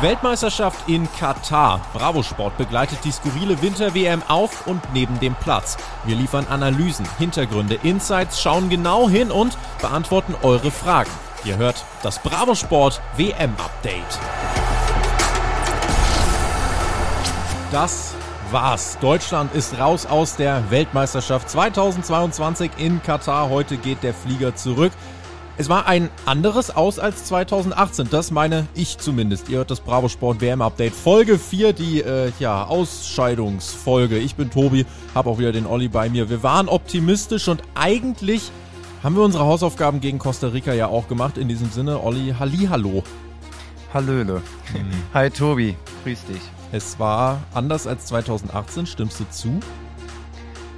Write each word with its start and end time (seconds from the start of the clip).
Weltmeisterschaft 0.00 0.88
in 0.88 1.08
Katar. 1.18 1.80
Bravo 1.92 2.22
Sport 2.22 2.56
begleitet 2.56 3.00
die 3.02 3.10
skurrile 3.10 3.60
Winter-WM 3.60 4.22
auf 4.28 4.68
und 4.68 4.80
neben 4.92 5.18
dem 5.18 5.34
Platz. 5.34 5.76
Wir 6.04 6.14
liefern 6.14 6.46
Analysen, 6.48 7.04
Hintergründe, 7.18 7.80
Insights, 7.82 8.40
schauen 8.40 8.68
genau 8.68 9.08
hin 9.08 9.32
und 9.32 9.58
beantworten 9.80 10.36
eure 10.42 10.70
Fragen. 10.70 11.10
Ihr 11.42 11.56
hört 11.56 11.84
das 12.04 12.20
Bravo 12.20 12.54
Sport 12.54 13.00
WM 13.16 13.50
Update. 13.58 14.20
Das 17.72 18.14
war's. 18.52 18.98
Deutschland 19.00 19.52
ist 19.52 19.80
raus 19.80 20.06
aus 20.06 20.36
der 20.36 20.70
Weltmeisterschaft 20.70 21.50
2022 21.50 22.70
in 22.76 23.02
Katar. 23.02 23.48
Heute 23.50 23.76
geht 23.76 24.04
der 24.04 24.14
Flieger 24.14 24.54
zurück. 24.54 24.92
Es 25.60 25.68
war 25.68 25.88
ein 25.88 26.08
anderes 26.24 26.70
Aus 26.70 27.00
als 27.00 27.24
2018, 27.24 28.06
das 28.10 28.30
meine 28.30 28.68
ich 28.76 28.98
zumindest. 28.98 29.48
Ihr 29.48 29.58
hört 29.58 29.72
das 29.72 29.80
Bravo 29.80 30.08
Sport 30.08 30.40
WM 30.40 30.62
Update 30.62 30.94
Folge 30.94 31.36
4, 31.36 31.72
die 31.72 32.00
äh, 32.00 32.30
ja, 32.38 32.64
Ausscheidungsfolge. 32.64 34.18
Ich 34.18 34.36
bin 34.36 34.52
Tobi, 34.52 34.86
habe 35.16 35.28
auch 35.28 35.40
wieder 35.40 35.50
den 35.50 35.66
Olli 35.66 35.88
bei 35.88 36.10
mir. 36.10 36.30
Wir 36.30 36.44
waren 36.44 36.68
optimistisch 36.68 37.48
und 37.48 37.60
eigentlich 37.74 38.52
haben 39.02 39.16
wir 39.16 39.22
unsere 39.24 39.46
Hausaufgaben 39.46 40.00
gegen 40.00 40.20
Costa 40.20 40.46
Rica 40.46 40.72
ja 40.74 40.86
auch 40.86 41.08
gemacht. 41.08 41.36
In 41.36 41.48
diesem 41.48 41.72
Sinne, 41.72 42.04
Olli, 42.04 42.36
Hallihallo. 42.38 43.02
Hallöle. 43.92 44.42
Mhm. 44.72 44.92
Hi 45.12 45.28
Tobi, 45.28 45.74
grüß 46.04 46.24
dich. 46.26 46.42
Es 46.70 47.00
war 47.00 47.42
anders 47.52 47.88
als 47.88 48.06
2018, 48.06 48.86
stimmst 48.86 49.18
du 49.18 49.24
zu? 49.28 49.58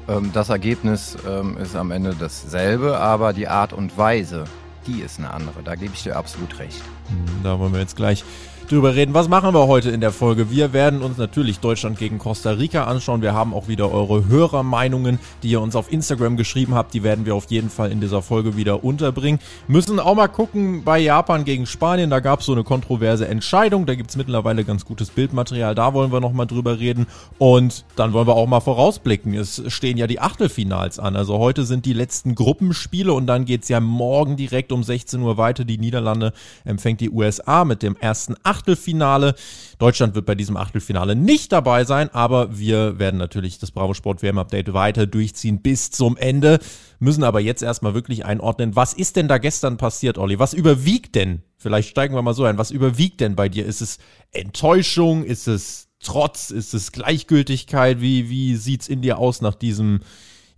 Ähm, 0.08 0.30
das 0.32 0.48
Ergebnis 0.48 1.18
ähm, 1.28 1.58
ist 1.58 1.76
am 1.76 1.90
Ende 1.90 2.16
dasselbe, 2.18 2.98
aber 2.98 3.34
die 3.34 3.48
Art 3.48 3.74
und 3.74 3.98
Weise, 3.98 4.44
die 4.86 5.00
ist 5.00 5.18
eine 5.18 5.32
andere. 5.32 5.62
Da 5.62 5.74
gebe 5.74 5.94
ich 5.94 6.02
dir 6.02 6.16
absolut 6.16 6.58
recht. 6.58 6.82
Hm, 7.08 7.42
da 7.42 7.58
wollen 7.58 7.72
wir 7.72 7.80
jetzt 7.80 7.96
gleich 7.96 8.24
drüber 8.70 8.94
reden. 8.94 9.14
Was 9.14 9.28
machen 9.28 9.52
wir 9.52 9.66
heute 9.66 9.90
in 9.90 10.00
der 10.00 10.12
Folge? 10.12 10.50
Wir 10.50 10.72
werden 10.72 11.02
uns 11.02 11.18
natürlich 11.18 11.58
Deutschland 11.58 11.98
gegen 11.98 12.18
Costa 12.18 12.52
Rica 12.52 12.84
anschauen. 12.84 13.20
Wir 13.20 13.34
haben 13.34 13.52
auch 13.52 13.66
wieder 13.66 13.92
eure 13.92 14.28
Hörermeinungen, 14.28 15.18
die 15.42 15.50
ihr 15.50 15.60
uns 15.60 15.74
auf 15.74 15.90
Instagram 15.90 16.36
geschrieben 16.36 16.74
habt. 16.74 16.94
Die 16.94 17.02
werden 17.02 17.26
wir 17.26 17.34
auf 17.34 17.50
jeden 17.50 17.68
Fall 17.68 17.90
in 17.90 18.00
dieser 18.00 18.22
Folge 18.22 18.56
wieder 18.56 18.84
unterbringen. 18.84 19.40
Müssen 19.66 19.98
auch 19.98 20.14
mal 20.14 20.28
gucken 20.28 20.84
bei 20.84 21.00
Japan 21.00 21.44
gegen 21.44 21.66
Spanien. 21.66 22.10
Da 22.10 22.20
gab 22.20 22.40
es 22.40 22.46
so 22.46 22.52
eine 22.52 22.62
kontroverse 22.62 23.26
Entscheidung. 23.26 23.86
Da 23.86 23.96
gibt 23.96 24.10
es 24.10 24.16
mittlerweile 24.16 24.64
ganz 24.64 24.84
gutes 24.84 25.10
Bildmaterial. 25.10 25.74
Da 25.74 25.92
wollen 25.92 26.12
wir 26.12 26.20
nochmal 26.20 26.46
drüber 26.46 26.78
reden. 26.78 27.08
Und 27.38 27.84
dann 27.96 28.12
wollen 28.12 28.28
wir 28.28 28.36
auch 28.36 28.46
mal 28.46 28.60
vorausblicken. 28.60 29.34
Es 29.34 29.62
stehen 29.66 29.96
ja 29.96 30.06
die 30.06 30.20
Achtelfinals 30.20 31.00
an. 31.00 31.16
Also 31.16 31.38
heute 31.38 31.64
sind 31.64 31.86
die 31.86 31.92
letzten 31.92 32.36
Gruppenspiele 32.36 33.12
und 33.12 33.26
dann 33.26 33.46
geht 33.46 33.64
es 33.64 33.68
ja 33.68 33.80
morgen 33.80 34.36
direkt 34.36 34.70
um 34.70 34.84
16 34.84 35.20
Uhr 35.20 35.36
weiter. 35.38 35.64
Die 35.64 35.78
Niederlande 35.78 36.32
empfängt 36.64 37.00
die 37.00 37.10
USA 37.10 37.64
mit 37.64 37.82
dem 37.82 37.96
ersten 37.96 38.36
Achtelfinale. 38.44 38.59
Achtelfinale. 38.60 39.34
Deutschland 39.78 40.14
wird 40.14 40.26
bei 40.26 40.34
diesem 40.34 40.56
Achtelfinale 40.56 41.16
nicht 41.16 41.50
dabei 41.52 41.84
sein, 41.84 42.10
aber 42.12 42.58
wir 42.58 42.98
werden 42.98 43.16
natürlich 43.16 43.58
das 43.58 43.70
Bravo 43.70 43.94
Sport 43.94 44.22
WM 44.22 44.38
Update 44.38 44.74
weiter 44.74 45.06
durchziehen 45.06 45.62
bis 45.62 45.90
zum 45.90 46.18
Ende. 46.18 46.58
Müssen 46.98 47.24
aber 47.24 47.40
jetzt 47.40 47.62
erstmal 47.62 47.94
wirklich 47.94 48.26
einordnen, 48.26 48.76
was 48.76 48.92
ist 48.92 49.16
denn 49.16 49.28
da 49.28 49.38
gestern 49.38 49.78
passiert, 49.78 50.18
Olli? 50.18 50.38
Was 50.38 50.52
überwiegt 50.52 51.14
denn? 51.14 51.42
Vielleicht 51.56 51.88
steigen 51.88 52.14
wir 52.14 52.22
mal 52.22 52.34
so 52.34 52.44
ein. 52.44 52.58
Was 52.58 52.70
überwiegt 52.70 53.20
denn 53.20 53.34
bei 53.34 53.48
dir? 53.48 53.64
Ist 53.64 53.80
es 53.80 53.98
Enttäuschung? 54.30 55.24
Ist 55.24 55.48
es 55.48 55.88
Trotz? 56.02 56.50
Ist 56.50 56.74
es 56.74 56.92
Gleichgültigkeit? 56.92 58.00
Wie, 58.00 58.28
wie 58.28 58.56
sieht's 58.56 58.88
in 58.88 59.00
dir 59.00 59.18
aus 59.18 59.40
nach 59.40 59.54
diesem, 59.54 60.00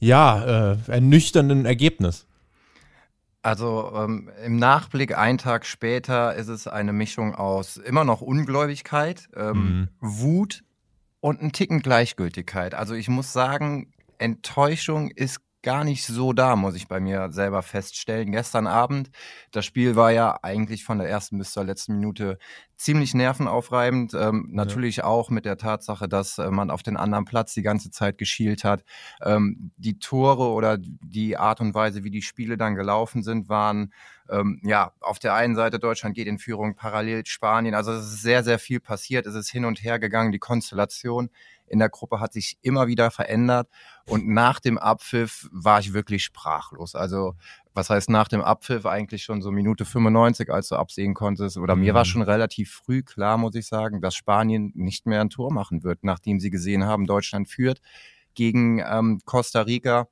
ja, 0.01 0.73
äh, 0.73 0.77
ernüchternden 0.89 1.67
Ergebnis? 1.67 2.27
Also 3.43 3.93
ähm, 3.97 4.31
im 4.45 4.57
Nachblick, 4.57 5.19
einen 5.19 5.39
Tag 5.39 5.67
später, 5.67 6.35
ist 6.37 6.49
es 6.49 6.69
eine 6.69 6.93
Mischung 6.93 7.35
aus 7.35 7.77
immer 7.77 8.05
noch 8.05 8.21
Ungläubigkeit, 8.21 9.29
ähm, 9.35 9.57
mhm. 9.57 9.89
Wut 10.01 10.63
und 11.21 11.43
ein 11.43 11.53
Ticken 11.53 11.81
Gleichgültigkeit. 11.81 12.75
Also 12.75 12.95
ich 12.95 13.09
muss 13.09 13.33
sagen, 13.33 13.93
Enttäuschung 14.19 15.11
ist 15.11 15.41
gar 15.63 15.85
nicht 15.85 16.05
so 16.05 16.33
da, 16.33 16.57
muss 16.57 16.75
ich 16.75 16.89
bei 16.89 17.01
mir 17.01 17.31
selber 17.33 17.63
feststellen. 17.63 18.33
Gestern 18.33 18.67
Abend, 18.67 19.11
das 19.51 19.65
Spiel 19.65 19.97
war 19.97 20.11
ja 20.11 20.39
eigentlich 20.43 20.85
von 20.85 20.99
der 20.99 21.09
ersten 21.09 21.39
bis 21.39 21.53
zur 21.53 21.65
letzten 21.65 21.95
Minute 21.95 22.39
ziemlich 22.77 23.15
nervenaufreibend. 23.15 24.13
Ähm, 24.15 24.49
ja. 24.49 24.57
Natürlich 24.57 25.05
auch 25.05 25.31
mit 25.31 25.45
der 25.45 25.57
Tatsache, 25.57 26.09
dass 26.09 26.39
äh, 26.39 26.51
man 26.51 26.71
auf 26.71 26.83
den 26.83 26.97
anderen 26.97 27.25
Platz 27.25 27.55
die 27.55 27.63
ganze 27.63 27.91
Zeit 27.91 28.19
geschielt 28.19 28.65
hat. 28.65 28.85
Ähm, 29.23 29.71
die 29.77 29.99
Tore 29.99 30.49
oder 30.49 30.79
die 30.79 31.37
Art 31.37 31.61
und 31.61 31.75
Weise, 31.75 32.03
wie 32.05 32.11
die 32.11 32.23
Spiele 32.23 32.57
dann 32.57 32.75
gelaufen 32.75 33.23
sind, 33.23 33.49
waren 33.49 33.93
ähm, 34.29 34.61
ja 34.65 34.93
auf 35.01 35.19
der 35.19 35.35
einen 35.35 35.55
Seite 35.55 35.79
Deutschland 35.79 36.17
geht 36.17 36.27
in 36.27 36.39
Führung, 36.39 36.75
parallel 36.75 37.25
Spanien. 37.27 37.75
Also 37.75 37.93
es 37.93 38.07
ist 38.07 38.23
sehr, 38.23 38.43
sehr 38.43 38.59
viel 38.59 38.81
passiert. 38.81 39.27
Es 39.27 39.35
ist 39.35 39.51
hin 39.51 39.65
und 39.65 39.83
her 39.85 39.99
gegangen. 39.99 40.33
Die 40.33 40.39
Konstellation 40.39 41.31
in 41.73 41.79
der 41.79 41.89
Gruppe 41.89 42.21
hat 42.21 42.35
sich 42.35 42.59
immer 42.61 42.87
wieder 42.87 43.11
verändert. 43.11 43.69
Und 44.07 44.29
nach 44.29 44.61
dem 44.61 44.79
Abpfiff 44.79 45.49
war 45.51 45.81
ich 45.81 45.95
wirklich 45.95 46.23
sprachlos. 46.23 46.95
Also 46.95 47.35
was 47.73 47.89
heißt 47.89 48.11
nach 48.11 48.29
dem 48.29 48.43
Abpfiff 48.43 48.85
eigentlich 48.85 49.23
schon 49.25 49.41
so 49.41 49.51
Minute 49.51 49.87
95, 49.87 50.53
als 50.53 50.69
du 50.69 50.77
absehen 50.77 51.15
konntest. 51.15 51.57
Oder 51.57 51.75
mir 51.75 51.95
war 51.95 52.03
mhm. 52.03 52.09
schon 52.09 52.23
relativ 52.23 52.71
früh 52.71 53.03
klar, 53.03 53.39
muss 53.39 53.55
ich 53.55 53.67
sagen, 53.67 54.03
dass 54.03 54.15
Spanien 54.15 54.73
nicht 54.75 55.07
mehr 55.07 55.23
ein 55.23 55.31
Tor 55.31 55.53
machen 55.53 55.83
wird, 55.83 56.05
nachdem 56.05 56.41
sie 56.41 56.51
gesehen 56.51 56.85
haben, 56.85 57.07
Deutschland 57.07 57.49
führt 57.49 57.81
gegen 58.35 58.79
ähm, 58.79 59.21
Costa 59.25 59.63
Rica. 59.63 60.09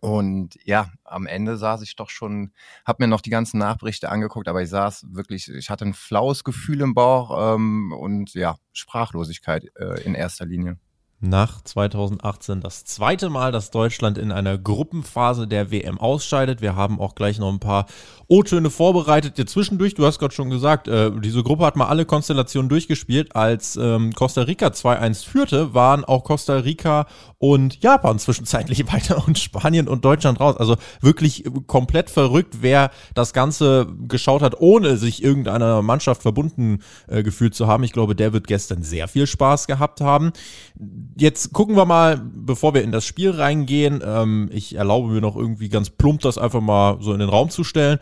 Und 0.00 0.56
ja, 0.64 0.90
am 1.04 1.26
Ende 1.26 1.56
saß 1.56 1.82
ich 1.82 1.96
doch 1.96 2.10
schon, 2.10 2.52
habe 2.84 3.04
mir 3.04 3.08
noch 3.08 3.20
die 3.20 3.30
ganzen 3.30 3.58
Nachberichte 3.58 4.08
angeguckt, 4.08 4.48
aber 4.48 4.62
ich 4.62 4.70
saß 4.70 5.06
wirklich, 5.10 5.48
ich 5.48 5.70
hatte 5.70 5.84
ein 5.84 5.94
flaues 5.94 6.44
Gefühl 6.44 6.80
im 6.80 6.94
Bauch 6.94 7.54
ähm, 7.54 7.92
und 7.92 8.34
ja, 8.34 8.56
Sprachlosigkeit 8.72 9.66
äh, 9.76 10.02
in 10.02 10.14
erster 10.14 10.46
Linie 10.46 10.78
nach 11.20 11.62
2018 11.62 12.60
das 12.60 12.84
zweite 12.84 13.28
Mal, 13.28 13.50
dass 13.50 13.70
Deutschland 13.70 14.18
in 14.18 14.30
einer 14.30 14.56
Gruppenphase 14.56 15.48
der 15.48 15.72
WM 15.72 15.98
ausscheidet. 15.98 16.60
Wir 16.60 16.76
haben 16.76 17.00
auch 17.00 17.16
gleich 17.16 17.38
noch 17.40 17.52
ein 17.52 17.58
paar 17.58 17.86
O-Töne 18.28 18.70
vorbereitet. 18.70 19.36
Ja, 19.36 19.44
zwischendurch, 19.44 19.94
du 19.94 20.06
hast 20.06 20.20
gerade 20.20 20.34
schon 20.34 20.50
gesagt, 20.50 20.86
äh, 20.86 21.10
diese 21.20 21.42
Gruppe 21.42 21.64
hat 21.66 21.74
mal 21.74 21.88
alle 21.88 22.04
Konstellationen 22.04 22.68
durchgespielt. 22.68 23.34
Als 23.34 23.76
ähm, 23.76 24.12
Costa 24.12 24.42
Rica 24.42 24.68
2-1 24.68 25.26
führte, 25.26 25.74
waren 25.74 26.04
auch 26.04 26.22
Costa 26.22 26.58
Rica 26.58 27.06
und 27.38 27.82
Japan 27.82 28.18
zwischenzeitlich 28.20 28.86
weiter 28.92 29.26
und 29.26 29.38
Spanien 29.38 29.88
und 29.88 30.04
Deutschland 30.04 30.38
raus. 30.38 30.56
Also 30.56 30.76
wirklich 31.00 31.44
komplett 31.66 32.10
verrückt, 32.10 32.58
wer 32.60 32.90
das 33.14 33.32
Ganze 33.32 33.88
geschaut 34.06 34.42
hat, 34.42 34.60
ohne 34.60 34.96
sich 34.96 35.24
irgendeiner 35.24 35.82
Mannschaft 35.82 36.22
verbunden 36.22 36.78
äh, 37.08 37.24
gefühlt 37.24 37.56
zu 37.56 37.66
haben. 37.66 37.82
Ich 37.82 37.92
glaube, 37.92 38.14
der 38.14 38.32
wird 38.32 38.46
gestern 38.46 38.84
sehr 38.84 39.08
viel 39.08 39.26
Spaß 39.26 39.66
gehabt 39.66 40.00
haben 40.00 40.32
Jetzt 41.20 41.52
gucken 41.52 41.74
wir 41.74 41.84
mal, 41.84 42.20
bevor 42.22 42.74
wir 42.74 42.84
in 42.84 42.92
das 42.92 43.04
Spiel 43.04 43.32
reingehen. 43.32 44.02
Ähm, 44.04 44.48
ich 44.52 44.76
erlaube 44.76 45.08
mir 45.08 45.20
noch 45.20 45.34
irgendwie 45.34 45.68
ganz 45.68 45.90
plump 45.90 46.20
das 46.20 46.38
einfach 46.38 46.60
mal 46.60 46.98
so 47.00 47.12
in 47.12 47.18
den 47.18 47.28
Raum 47.28 47.50
zu 47.50 47.64
stellen. 47.64 47.98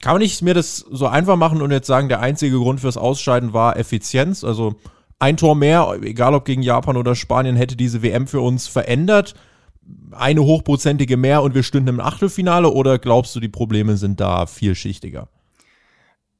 Kann 0.00 0.14
man 0.14 0.22
nicht 0.22 0.40
mir 0.40 0.54
das 0.54 0.78
so 0.78 1.06
einfach 1.06 1.36
machen 1.36 1.60
und 1.60 1.70
jetzt 1.70 1.86
sagen, 1.86 2.08
der 2.08 2.20
einzige 2.20 2.56
Grund 2.56 2.80
fürs 2.80 2.96
Ausscheiden 2.96 3.52
war 3.52 3.76
Effizienz? 3.76 4.42
Also 4.42 4.76
ein 5.18 5.36
Tor 5.36 5.54
mehr, 5.54 5.98
egal 6.02 6.34
ob 6.34 6.46
gegen 6.46 6.62
Japan 6.62 6.96
oder 6.96 7.14
Spanien, 7.14 7.56
hätte 7.56 7.76
diese 7.76 8.02
WM 8.02 8.26
für 8.26 8.40
uns 8.40 8.68
verändert. 8.68 9.34
Eine 10.12 10.42
hochprozentige 10.42 11.16
mehr 11.16 11.42
und 11.42 11.54
wir 11.54 11.62
stünden 11.62 11.88
im 11.88 12.00
Achtelfinale 12.00 12.70
oder 12.70 12.98
glaubst 12.98 13.36
du, 13.36 13.40
die 13.40 13.48
Probleme 13.48 13.98
sind 13.98 14.18
da 14.18 14.46
vielschichtiger? 14.46 15.28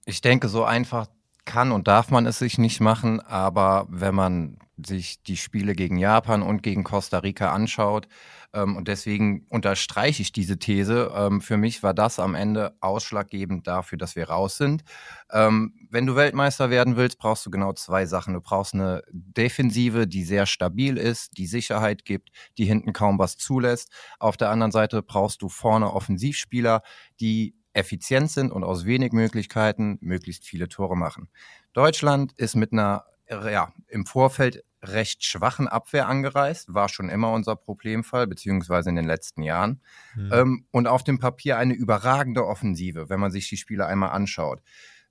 Ich 0.06 0.22
denke, 0.22 0.48
so 0.48 0.64
einfach 0.64 1.08
kann 1.46 1.72
und 1.72 1.88
darf 1.88 2.10
man 2.10 2.26
es 2.26 2.38
sich 2.38 2.58
nicht 2.58 2.80
machen, 2.80 3.20
aber 3.20 3.86
wenn 3.88 4.14
man 4.14 4.58
sich 4.84 5.22
die 5.22 5.36
Spiele 5.36 5.74
gegen 5.74 5.96
Japan 5.96 6.42
und 6.42 6.62
gegen 6.62 6.84
Costa 6.84 7.18
Rica 7.18 7.52
anschaut. 7.52 8.08
Ähm, 8.52 8.76
und 8.76 8.88
deswegen 8.88 9.46
unterstreiche 9.48 10.20
ich 10.22 10.32
diese 10.32 10.58
These. 10.58 11.12
Ähm, 11.14 11.40
für 11.40 11.56
mich 11.56 11.82
war 11.82 11.94
das 11.94 12.18
am 12.18 12.34
Ende 12.34 12.76
ausschlaggebend 12.80 13.66
dafür, 13.66 13.96
dass 13.96 14.16
wir 14.16 14.28
raus 14.28 14.58
sind. 14.58 14.82
Ähm, 15.30 15.74
wenn 15.90 16.06
du 16.06 16.14
Weltmeister 16.14 16.68
werden 16.68 16.96
willst, 16.96 17.18
brauchst 17.18 17.46
du 17.46 17.50
genau 17.50 17.72
zwei 17.72 18.04
Sachen. 18.04 18.34
Du 18.34 18.40
brauchst 18.40 18.74
eine 18.74 19.02
Defensive, 19.10 20.06
die 20.06 20.24
sehr 20.24 20.46
stabil 20.46 20.98
ist, 20.98 21.38
die 21.38 21.46
Sicherheit 21.46 22.04
gibt, 22.04 22.30
die 22.58 22.66
hinten 22.66 22.92
kaum 22.92 23.18
was 23.18 23.38
zulässt. 23.38 23.90
Auf 24.18 24.36
der 24.36 24.50
anderen 24.50 24.72
Seite 24.72 25.02
brauchst 25.02 25.40
du 25.40 25.48
vorne 25.48 25.92
Offensivspieler, 25.92 26.82
die 27.20 27.54
effizient 27.76 28.30
sind 28.30 28.52
und 28.52 28.64
aus 28.64 28.86
wenig 28.86 29.12
Möglichkeiten 29.12 29.98
möglichst 30.00 30.44
viele 30.44 30.68
Tore 30.68 30.96
machen. 30.96 31.28
Deutschland 31.72 32.32
ist 32.36 32.56
mit 32.56 32.72
einer 32.72 33.04
ja, 33.28 33.72
im 33.88 34.06
Vorfeld 34.06 34.64
recht 34.82 35.24
schwachen 35.24 35.68
Abwehr 35.68 36.08
angereist, 36.08 36.72
war 36.72 36.88
schon 36.88 37.08
immer 37.08 37.32
unser 37.32 37.56
Problemfall, 37.56 38.26
beziehungsweise 38.26 38.90
in 38.90 38.96
den 38.96 39.06
letzten 39.06 39.42
Jahren. 39.42 39.80
Mhm. 40.14 40.30
Ähm, 40.32 40.66
und 40.70 40.86
auf 40.86 41.02
dem 41.02 41.18
Papier 41.18 41.58
eine 41.58 41.74
überragende 41.74 42.46
Offensive, 42.46 43.08
wenn 43.08 43.20
man 43.20 43.32
sich 43.32 43.48
die 43.48 43.56
Spiele 43.56 43.86
einmal 43.86 44.10
anschaut. 44.10 44.62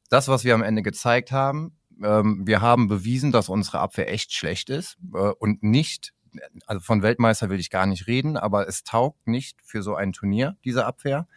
Das, 0.09 0.27
was 0.27 0.43
wir 0.43 0.53
am 0.53 0.63
Ende 0.63 0.81
gezeigt 0.81 1.31
haben, 1.31 1.77
ähm, 2.01 2.45
wir 2.45 2.61
haben 2.61 2.87
bewiesen, 2.87 3.31
dass 3.31 3.49
unsere 3.49 3.79
Abwehr 3.79 4.11
echt 4.11 4.33
schlecht 4.33 4.69
ist 4.69 4.97
äh, 5.13 5.17
und 5.17 5.63
nicht, 5.63 6.13
also 6.67 6.81
von 6.81 7.01
Weltmeister 7.01 7.49
will 7.49 7.59
ich 7.59 7.69
gar 7.69 7.85
nicht 7.85 8.07
reden, 8.07 8.37
aber 8.37 8.67
es 8.67 8.83
taugt 8.83 9.27
nicht 9.27 9.61
für 9.63 9.81
so 9.81 9.95
ein 9.95 10.13
Turnier, 10.13 10.57
diese 10.63 10.85
Abwehr. 10.85 11.27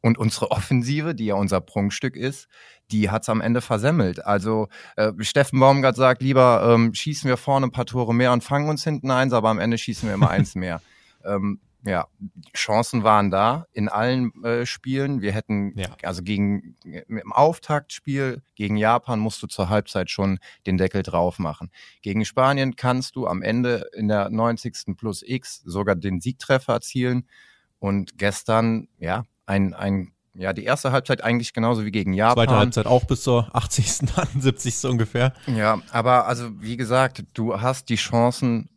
Und 0.00 0.18
unsere 0.18 0.50
Offensive, 0.50 1.14
die 1.14 1.26
ja 1.26 1.34
unser 1.34 1.60
Prunkstück 1.60 2.16
ist, 2.16 2.48
die 2.90 3.10
hat's 3.10 3.28
am 3.28 3.40
Ende 3.40 3.60
versemmelt. 3.60 4.24
Also 4.24 4.68
äh, 4.96 5.12
Steffen 5.20 5.60
Baumgart 5.60 5.96
sagt 5.96 6.22
lieber, 6.22 6.72
ähm, 6.72 6.94
schießen 6.94 7.28
wir 7.28 7.36
vorne 7.36 7.66
ein 7.66 7.72
paar 7.72 7.86
Tore 7.86 8.14
mehr 8.14 8.32
und 8.32 8.44
fangen 8.44 8.68
uns 8.68 8.84
hinten 8.84 9.10
eins, 9.10 9.32
aber 9.32 9.48
am 9.48 9.58
Ende 9.58 9.76
schießen 9.76 10.08
wir 10.08 10.14
immer 10.14 10.30
eins 10.30 10.54
mehr. 10.54 10.80
Ähm, 11.24 11.58
ja, 11.84 12.08
Chancen 12.56 13.04
waren 13.04 13.30
da 13.30 13.66
in 13.72 13.88
allen 13.88 14.32
äh, 14.44 14.66
Spielen. 14.66 15.20
Wir 15.20 15.32
hätten, 15.32 15.78
ja. 15.78 15.88
also 16.02 16.22
gegen 16.22 16.76
im 16.84 17.32
Auftaktspiel 17.32 18.42
gegen 18.56 18.76
Japan 18.76 19.20
musst 19.20 19.42
du 19.42 19.46
zur 19.46 19.68
Halbzeit 19.68 20.10
schon 20.10 20.38
den 20.66 20.76
Deckel 20.76 21.02
drauf 21.02 21.38
machen. 21.38 21.70
Gegen 22.02 22.24
Spanien 22.24 22.76
kannst 22.76 23.16
du 23.16 23.26
am 23.26 23.42
Ende 23.42 23.88
in 23.94 24.08
der 24.08 24.28
90. 24.30 24.96
plus 24.96 25.22
X 25.24 25.62
sogar 25.64 25.94
den 25.94 26.20
Siegtreffer 26.20 26.74
erzielen. 26.74 27.28
Und 27.78 28.18
gestern, 28.18 28.88
ja, 28.98 29.24
ein, 29.48 29.74
ein 29.74 30.12
ja, 30.34 30.52
die 30.52 30.64
erste 30.64 30.92
Halbzeit 30.92 31.24
eigentlich 31.24 31.52
genauso 31.52 31.84
wie 31.84 31.90
gegen 31.90 32.12
Japan. 32.12 32.36
Zweite 32.36 32.56
Halbzeit 32.56 32.86
auch 32.86 33.04
bis 33.04 33.22
zur 33.22 33.48
80., 33.54 34.16
71. 34.16 34.84
ungefähr. 34.84 35.32
Ja, 35.46 35.80
aber 35.90 36.26
also 36.26 36.50
wie 36.60 36.76
gesagt, 36.76 37.24
du 37.34 37.60
hast 37.60 37.88
die 37.88 37.96
Chancen 37.96 38.68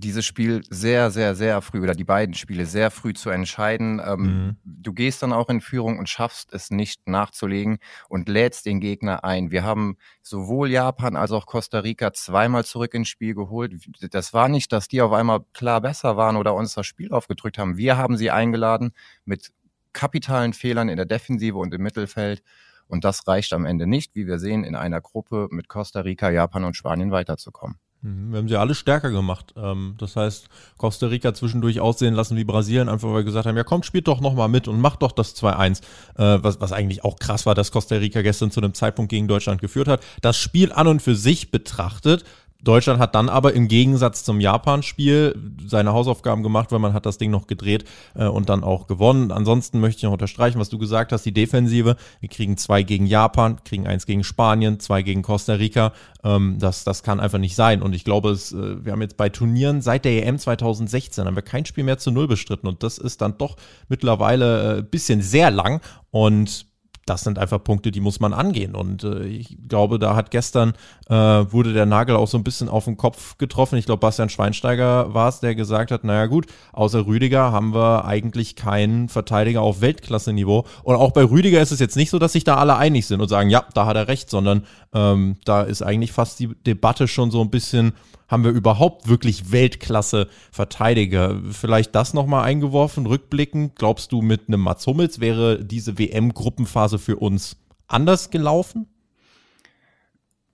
dieses 0.00 0.24
Spiel 0.24 0.62
sehr, 0.70 1.10
sehr, 1.10 1.34
sehr 1.34 1.60
früh 1.60 1.80
oder 1.82 1.94
die 1.94 2.04
beiden 2.04 2.34
Spiele 2.34 2.64
sehr 2.64 2.90
früh 2.90 3.12
zu 3.12 3.30
entscheiden. 3.30 4.00
Ähm, 4.04 4.22
mhm. 4.22 4.56
Du 4.64 4.92
gehst 4.92 5.22
dann 5.22 5.32
auch 5.32 5.48
in 5.50 5.60
Führung 5.60 5.98
und 5.98 6.08
schaffst 6.08 6.52
es 6.52 6.70
nicht 6.70 7.06
nachzulegen 7.06 7.78
und 8.08 8.28
lädst 8.28 8.66
den 8.66 8.80
Gegner 8.80 9.24
ein. 9.24 9.50
Wir 9.50 9.62
haben 9.62 9.96
sowohl 10.22 10.70
Japan 10.70 11.16
als 11.16 11.32
auch 11.32 11.46
Costa 11.46 11.80
Rica 11.80 12.12
zweimal 12.12 12.64
zurück 12.64 12.94
ins 12.94 13.08
Spiel 13.08 13.34
geholt. 13.34 13.74
Das 14.10 14.32
war 14.32 14.48
nicht, 14.48 14.72
dass 14.72 14.88
die 14.88 15.02
auf 15.02 15.12
einmal 15.12 15.40
klar 15.52 15.82
besser 15.82 16.16
waren 16.16 16.36
oder 16.36 16.54
uns 16.54 16.74
das 16.74 16.86
Spiel 16.86 17.12
aufgedrückt 17.12 17.58
haben. 17.58 17.76
Wir 17.76 17.98
haben 17.98 18.16
sie 18.16 18.30
eingeladen 18.30 18.92
mit 19.26 19.52
kapitalen 19.92 20.52
Fehlern 20.52 20.88
in 20.88 20.96
der 20.96 21.06
Defensive 21.06 21.56
und 21.58 21.74
im 21.74 21.82
Mittelfeld. 21.82 22.42
Und 22.86 23.04
das 23.04 23.26
reicht 23.28 23.52
am 23.52 23.64
Ende 23.64 23.86
nicht, 23.86 24.14
wie 24.14 24.26
wir 24.26 24.38
sehen, 24.38 24.64
in 24.64 24.74
einer 24.74 25.00
Gruppe 25.00 25.48
mit 25.50 25.68
Costa 25.68 26.00
Rica, 26.00 26.30
Japan 26.30 26.64
und 26.64 26.76
Spanien 26.76 27.12
weiterzukommen. 27.12 27.78
Mhm, 28.02 28.32
wir 28.32 28.38
haben 28.38 28.48
sie 28.48 28.56
alle 28.56 28.74
stärker 28.74 29.10
gemacht. 29.10 29.54
Ähm, 29.56 29.94
das 29.98 30.16
heißt, 30.16 30.48
Costa 30.78 31.06
Rica 31.06 31.34
zwischendurch 31.34 31.80
aussehen 31.80 32.14
lassen 32.14 32.36
wie 32.36 32.44
Brasilien, 32.44 32.88
einfach 32.88 33.08
weil 33.08 33.16
wir 33.16 33.24
gesagt 33.24 33.46
haben, 33.46 33.56
ja 33.56 33.64
komm, 33.64 33.82
spielt 33.82 34.08
doch 34.08 34.20
nochmal 34.20 34.48
mit 34.48 34.68
und 34.68 34.80
macht 34.80 35.02
doch 35.02 35.12
das 35.12 35.36
2-1. 35.36 35.82
Äh, 36.16 36.42
was, 36.42 36.60
was 36.60 36.72
eigentlich 36.72 37.04
auch 37.04 37.18
krass 37.18 37.46
war, 37.46 37.54
dass 37.54 37.70
Costa 37.70 37.96
Rica 37.96 38.22
gestern 38.22 38.50
zu 38.50 38.60
einem 38.60 38.74
Zeitpunkt 38.74 39.10
gegen 39.10 39.28
Deutschland 39.28 39.60
geführt 39.60 39.88
hat. 39.88 40.02
Das 40.22 40.38
Spiel 40.38 40.72
an 40.72 40.86
und 40.86 41.02
für 41.02 41.14
sich 41.14 41.50
betrachtet 41.50 42.24
Deutschland 42.62 43.00
hat 43.00 43.14
dann 43.14 43.28
aber 43.28 43.54
im 43.54 43.68
Gegensatz 43.68 44.24
zum 44.24 44.40
Japan-Spiel 44.40 45.34
seine 45.66 45.92
Hausaufgaben 45.92 46.42
gemacht, 46.42 46.72
weil 46.72 46.78
man 46.78 46.92
hat 46.92 47.06
das 47.06 47.18
Ding 47.18 47.30
noch 47.30 47.46
gedreht 47.46 47.84
äh, 48.14 48.26
und 48.26 48.48
dann 48.48 48.64
auch 48.64 48.86
gewonnen. 48.86 49.32
Ansonsten 49.32 49.80
möchte 49.80 49.98
ich 49.98 50.02
noch 50.04 50.12
unterstreichen, 50.12 50.58
was 50.58 50.68
du 50.68 50.78
gesagt 50.78 51.12
hast, 51.12 51.24
die 51.24 51.32
Defensive. 51.32 51.96
Wir 52.20 52.28
kriegen 52.28 52.56
zwei 52.56 52.82
gegen 52.82 53.06
Japan, 53.06 53.62
kriegen 53.64 53.86
eins 53.86 54.06
gegen 54.06 54.24
Spanien, 54.24 54.80
zwei 54.80 55.02
gegen 55.02 55.22
Costa 55.22 55.54
Rica. 55.54 55.92
Ähm, 56.22 56.56
das, 56.58 56.84
das 56.84 57.02
kann 57.02 57.20
einfach 57.20 57.38
nicht 57.38 57.56
sein. 57.56 57.82
Und 57.82 57.94
ich 57.94 58.04
glaube, 58.04 58.30
es, 58.30 58.52
äh, 58.52 58.84
wir 58.84 58.92
haben 58.92 59.02
jetzt 59.02 59.16
bei 59.16 59.28
Turnieren 59.28 59.80
seit 59.80 60.04
der 60.04 60.26
EM 60.26 60.38
2016 60.38 61.26
haben 61.26 61.36
wir 61.36 61.42
kein 61.42 61.64
Spiel 61.64 61.84
mehr 61.84 61.98
zu 61.98 62.10
Null 62.10 62.28
bestritten. 62.28 62.68
Und 62.68 62.82
das 62.82 62.98
ist 62.98 63.20
dann 63.20 63.38
doch 63.38 63.56
mittlerweile 63.88 64.78
äh, 64.78 64.82
bisschen 64.82 65.22
sehr 65.22 65.50
lang. 65.50 65.80
Und 66.10 66.69
das 67.10 67.22
sind 67.22 67.40
einfach 67.40 67.62
Punkte, 67.62 67.90
die 67.90 68.00
muss 68.00 68.20
man 68.20 68.32
angehen. 68.32 68.76
Und 68.76 69.02
äh, 69.02 69.24
ich 69.24 69.58
glaube, 69.68 69.98
da 69.98 70.14
hat 70.14 70.30
gestern, 70.30 70.74
äh, 71.08 71.14
wurde 71.14 71.72
der 71.72 71.84
Nagel 71.84 72.14
auch 72.14 72.28
so 72.28 72.38
ein 72.38 72.44
bisschen 72.44 72.68
auf 72.68 72.84
den 72.84 72.96
Kopf 72.96 73.36
getroffen. 73.36 73.76
Ich 73.76 73.86
glaube, 73.86 74.00
Bastian 74.00 74.28
Schweinsteiger 74.28 75.12
war 75.12 75.28
es, 75.28 75.40
der 75.40 75.56
gesagt 75.56 75.90
hat, 75.90 76.04
naja 76.04 76.26
gut, 76.26 76.46
außer 76.72 77.06
Rüdiger 77.06 77.50
haben 77.50 77.74
wir 77.74 78.04
eigentlich 78.04 78.54
keinen 78.54 79.08
Verteidiger 79.08 79.60
auf 79.60 79.80
Weltklasse-Niveau. 79.80 80.64
Und 80.84 80.94
auch 80.94 81.10
bei 81.10 81.24
Rüdiger 81.24 81.60
ist 81.60 81.72
es 81.72 81.80
jetzt 81.80 81.96
nicht 81.96 82.10
so, 82.10 82.20
dass 82.20 82.32
sich 82.32 82.44
da 82.44 82.56
alle 82.56 82.76
einig 82.76 83.08
sind 83.08 83.20
und 83.20 83.28
sagen, 83.28 83.50
ja, 83.50 83.64
da 83.74 83.86
hat 83.86 83.96
er 83.96 84.06
recht, 84.06 84.30
sondern 84.30 84.64
ähm, 84.92 85.36
da 85.44 85.62
ist 85.62 85.82
eigentlich 85.82 86.12
fast 86.12 86.40
die 86.40 86.48
Debatte 86.48 87.08
schon 87.08 87.30
so 87.30 87.40
ein 87.40 87.50
bisschen 87.50 87.92
haben 88.30 88.44
wir 88.44 88.52
überhaupt 88.52 89.08
wirklich 89.08 89.50
Weltklasse-Verteidiger? 89.50 91.40
Vielleicht 91.50 91.94
das 91.96 92.14
nochmal 92.14 92.44
eingeworfen, 92.44 93.06
rückblickend. 93.06 93.74
Glaubst 93.74 94.12
du, 94.12 94.22
mit 94.22 94.42
einem 94.46 94.60
Mats 94.60 94.86
Hummels 94.86 95.18
wäre 95.18 95.64
diese 95.64 95.98
WM-Gruppenphase 95.98 97.00
für 97.00 97.16
uns 97.16 97.56
anders 97.88 98.30
gelaufen? 98.30 98.86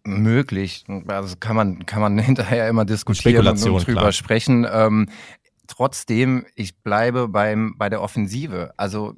Möglich. 0.05 0.85
Also 1.07 1.37
kann 1.39 1.55
man, 1.55 1.85
kann 1.85 2.01
man 2.01 2.19
hinterher 2.23 2.67
immer 2.67 2.87
diskutieren 2.87 3.47
und, 3.47 3.63
drüber 3.63 3.85
klar. 3.85 4.13
sprechen. 4.13 4.67
Ähm, 4.71 5.11
trotzdem, 5.67 6.47
ich 6.55 6.83
bleibe 6.83 7.29
beim, 7.29 7.75
bei 7.77 7.91
der 7.91 8.01
Offensive. 8.01 8.73
Also 8.79 9.17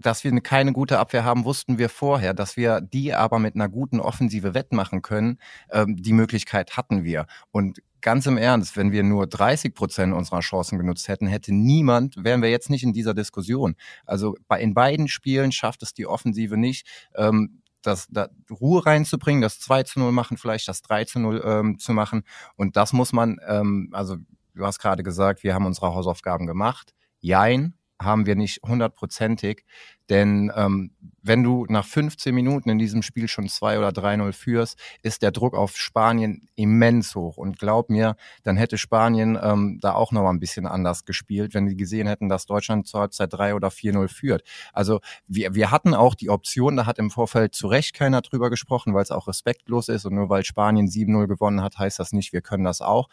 dass 0.00 0.24
wir 0.24 0.38
keine 0.40 0.72
gute 0.72 0.98
Abwehr 0.98 1.24
haben, 1.24 1.44
wussten 1.44 1.78
wir 1.78 1.88
vorher. 1.88 2.34
Dass 2.34 2.56
wir 2.56 2.80
die 2.80 3.14
aber 3.14 3.38
mit 3.38 3.54
einer 3.54 3.68
guten 3.68 4.00
Offensive 4.00 4.54
wettmachen 4.54 5.02
können, 5.02 5.38
ähm, 5.70 5.96
die 5.96 6.12
Möglichkeit 6.12 6.76
hatten 6.76 7.04
wir. 7.04 7.26
Und 7.50 7.80
ganz 8.00 8.26
im 8.26 8.38
Ernst, 8.38 8.76
wenn 8.76 8.92
wir 8.92 9.02
nur 9.02 9.26
30 9.26 9.74
Prozent 9.74 10.14
unserer 10.14 10.40
Chancen 10.40 10.78
genutzt 10.78 11.08
hätten, 11.08 11.26
hätte 11.26 11.54
niemand, 11.54 12.16
wären 12.22 12.42
wir 12.42 12.50
jetzt 12.50 12.70
nicht 12.70 12.82
in 12.82 12.92
dieser 12.92 13.14
Diskussion. 13.14 13.76
Also 14.06 14.36
bei, 14.48 14.60
in 14.60 14.74
beiden 14.74 15.08
Spielen 15.08 15.52
schafft 15.52 15.82
es 15.82 15.92
die 15.94 16.06
Offensive 16.06 16.56
nicht, 16.56 16.86
ähm, 17.14 17.62
das, 17.82 18.08
da 18.10 18.28
Ruhe 18.50 18.84
reinzubringen, 18.84 19.40
das 19.42 19.58
2 19.60 19.84
zu 19.84 20.00
0 20.00 20.12
machen, 20.12 20.36
vielleicht 20.36 20.68
das 20.68 20.82
3 20.82 21.04
zu 21.04 21.18
0 21.18 21.42
ähm, 21.44 21.78
zu 21.78 21.92
machen. 21.92 22.22
Und 22.56 22.76
das 22.76 22.92
muss 22.92 23.12
man, 23.12 23.38
ähm, 23.46 23.90
also 23.92 24.16
du 24.54 24.66
hast 24.66 24.78
gerade 24.78 25.02
gesagt, 25.02 25.42
wir 25.42 25.54
haben 25.54 25.66
unsere 25.66 25.94
Hausaufgaben 25.94 26.46
gemacht. 26.46 26.94
Jein, 27.20 27.74
haben 28.00 28.26
wir 28.26 28.34
nicht 28.34 28.60
hundertprozentig. 28.66 29.64
Denn 30.08 30.50
ähm, 30.56 30.90
wenn 31.22 31.44
du 31.44 31.66
nach 31.68 31.84
15 31.84 32.34
Minuten 32.34 32.68
in 32.68 32.78
diesem 32.78 33.02
Spiel 33.02 33.28
schon 33.28 33.48
2 33.48 33.78
oder 33.78 33.90
3-0 33.90 34.32
führst, 34.32 34.78
ist 35.02 35.22
der 35.22 35.30
Druck 35.30 35.54
auf 35.54 35.76
Spanien 35.76 36.48
immens 36.56 37.14
hoch. 37.14 37.36
Und 37.36 37.58
glaub 37.58 37.90
mir, 37.90 38.16
dann 38.42 38.56
hätte 38.56 38.76
Spanien 38.76 39.38
ähm, 39.40 39.78
da 39.80 39.92
auch 39.92 40.10
noch 40.10 40.22
mal 40.22 40.30
ein 40.30 40.40
bisschen 40.40 40.66
anders 40.66 41.04
gespielt, 41.04 41.54
wenn 41.54 41.66
die 41.66 41.76
gesehen 41.76 42.08
hätten, 42.08 42.28
dass 42.28 42.46
Deutschland 42.46 42.88
zur 42.88 43.00
Halbzeit 43.00 43.32
3 43.32 43.54
oder 43.54 43.68
4-0 43.68 44.08
führt. 44.08 44.42
Also 44.72 45.00
wir, 45.28 45.54
wir 45.54 45.70
hatten 45.70 45.94
auch 45.94 46.16
die 46.16 46.30
Option, 46.30 46.76
da 46.76 46.86
hat 46.86 46.98
im 46.98 47.10
Vorfeld 47.10 47.54
zu 47.54 47.68
Recht 47.68 47.94
keiner 47.94 48.22
drüber 48.22 48.50
gesprochen, 48.50 48.94
weil 48.94 49.02
es 49.02 49.12
auch 49.12 49.28
respektlos 49.28 49.88
ist. 49.88 50.06
Und 50.06 50.14
nur 50.14 50.28
weil 50.28 50.44
Spanien 50.44 50.88
7-0 50.88 51.28
gewonnen 51.28 51.62
hat, 51.62 51.78
heißt 51.78 52.00
das 52.00 52.12
nicht, 52.12 52.32
wir 52.32 52.40
können 52.40 52.64
das 52.64 52.80
auch. 52.80 53.08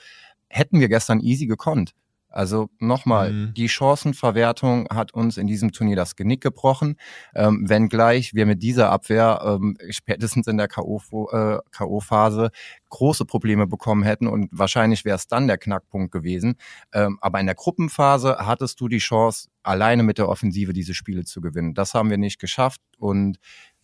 Hätten 0.49 0.79
wir 0.79 0.87
gestern 0.87 1.19
easy 1.19 1.45
gekonnt. 1.45 1.93
Also 2.37 2.69
nochmal, 2.77 3.33
mhm. 3.33 3.53
die 3.55 3.67
Chancenverwertung 3.67 4.87
hat 4.93 5.11
uns 5.11 5.37
in 5.37 5.47
diesem 5.47 5.71
Turnier 5.71 5.95
das 5.95 6.15
Genick 6.15 6.39
gebrochen, 6.41 6.95
ähm, 7.33 7.67
wenngleich 7.67 8.35
wir 8.35 8.45
mit 8.45 8.61
dieser 8.61 8.91
Abwehr 8.91 9.41
ähm, 9.43 9.75
spätestens 9.89 10.45
in 10.45 10.57
der 10.57 10.67
K.O.-Phase 10.67 12.45
äh, 12.45 12.49
große 12.89 13.25
Probleme 13.25 13.65
bekommen 13.65 14.03
hätten 14.03 14.27
und 14.27 14.49
wahrscheinlich 14.51 15.03
wäre 15.03 15.15
es 15.15 15.25
dann 15.25 15.47
der 15.47 15.57
Knackpunkt 15.57 16.11
gewesen. 16.11 16.57
Ähm, 16.93 17.17
aber 17.21 17.39
in 17.39 17.47
der 17.47 17.55
Gruppenphase 17.55 18.37
hattest 18.37 18.79
du 18.81 18.87
die 18.87 18.99
Chance, 18.99 19.49
alleine 19.63 20.03
mit 20.03 20.19
der 20.19 20.29
Offensive 20.29 20.73
diese 20.73 20.93
Spiele 20.93 21.25
zu 21.25 21.41
gewinnen. 21.41 21.73
Das 21.73 21.95
haben 21.95 22.11
wir 22.11 22.19
nicht 22.19 22.39
geschafft 22.39 22.81
und 22.99 23.39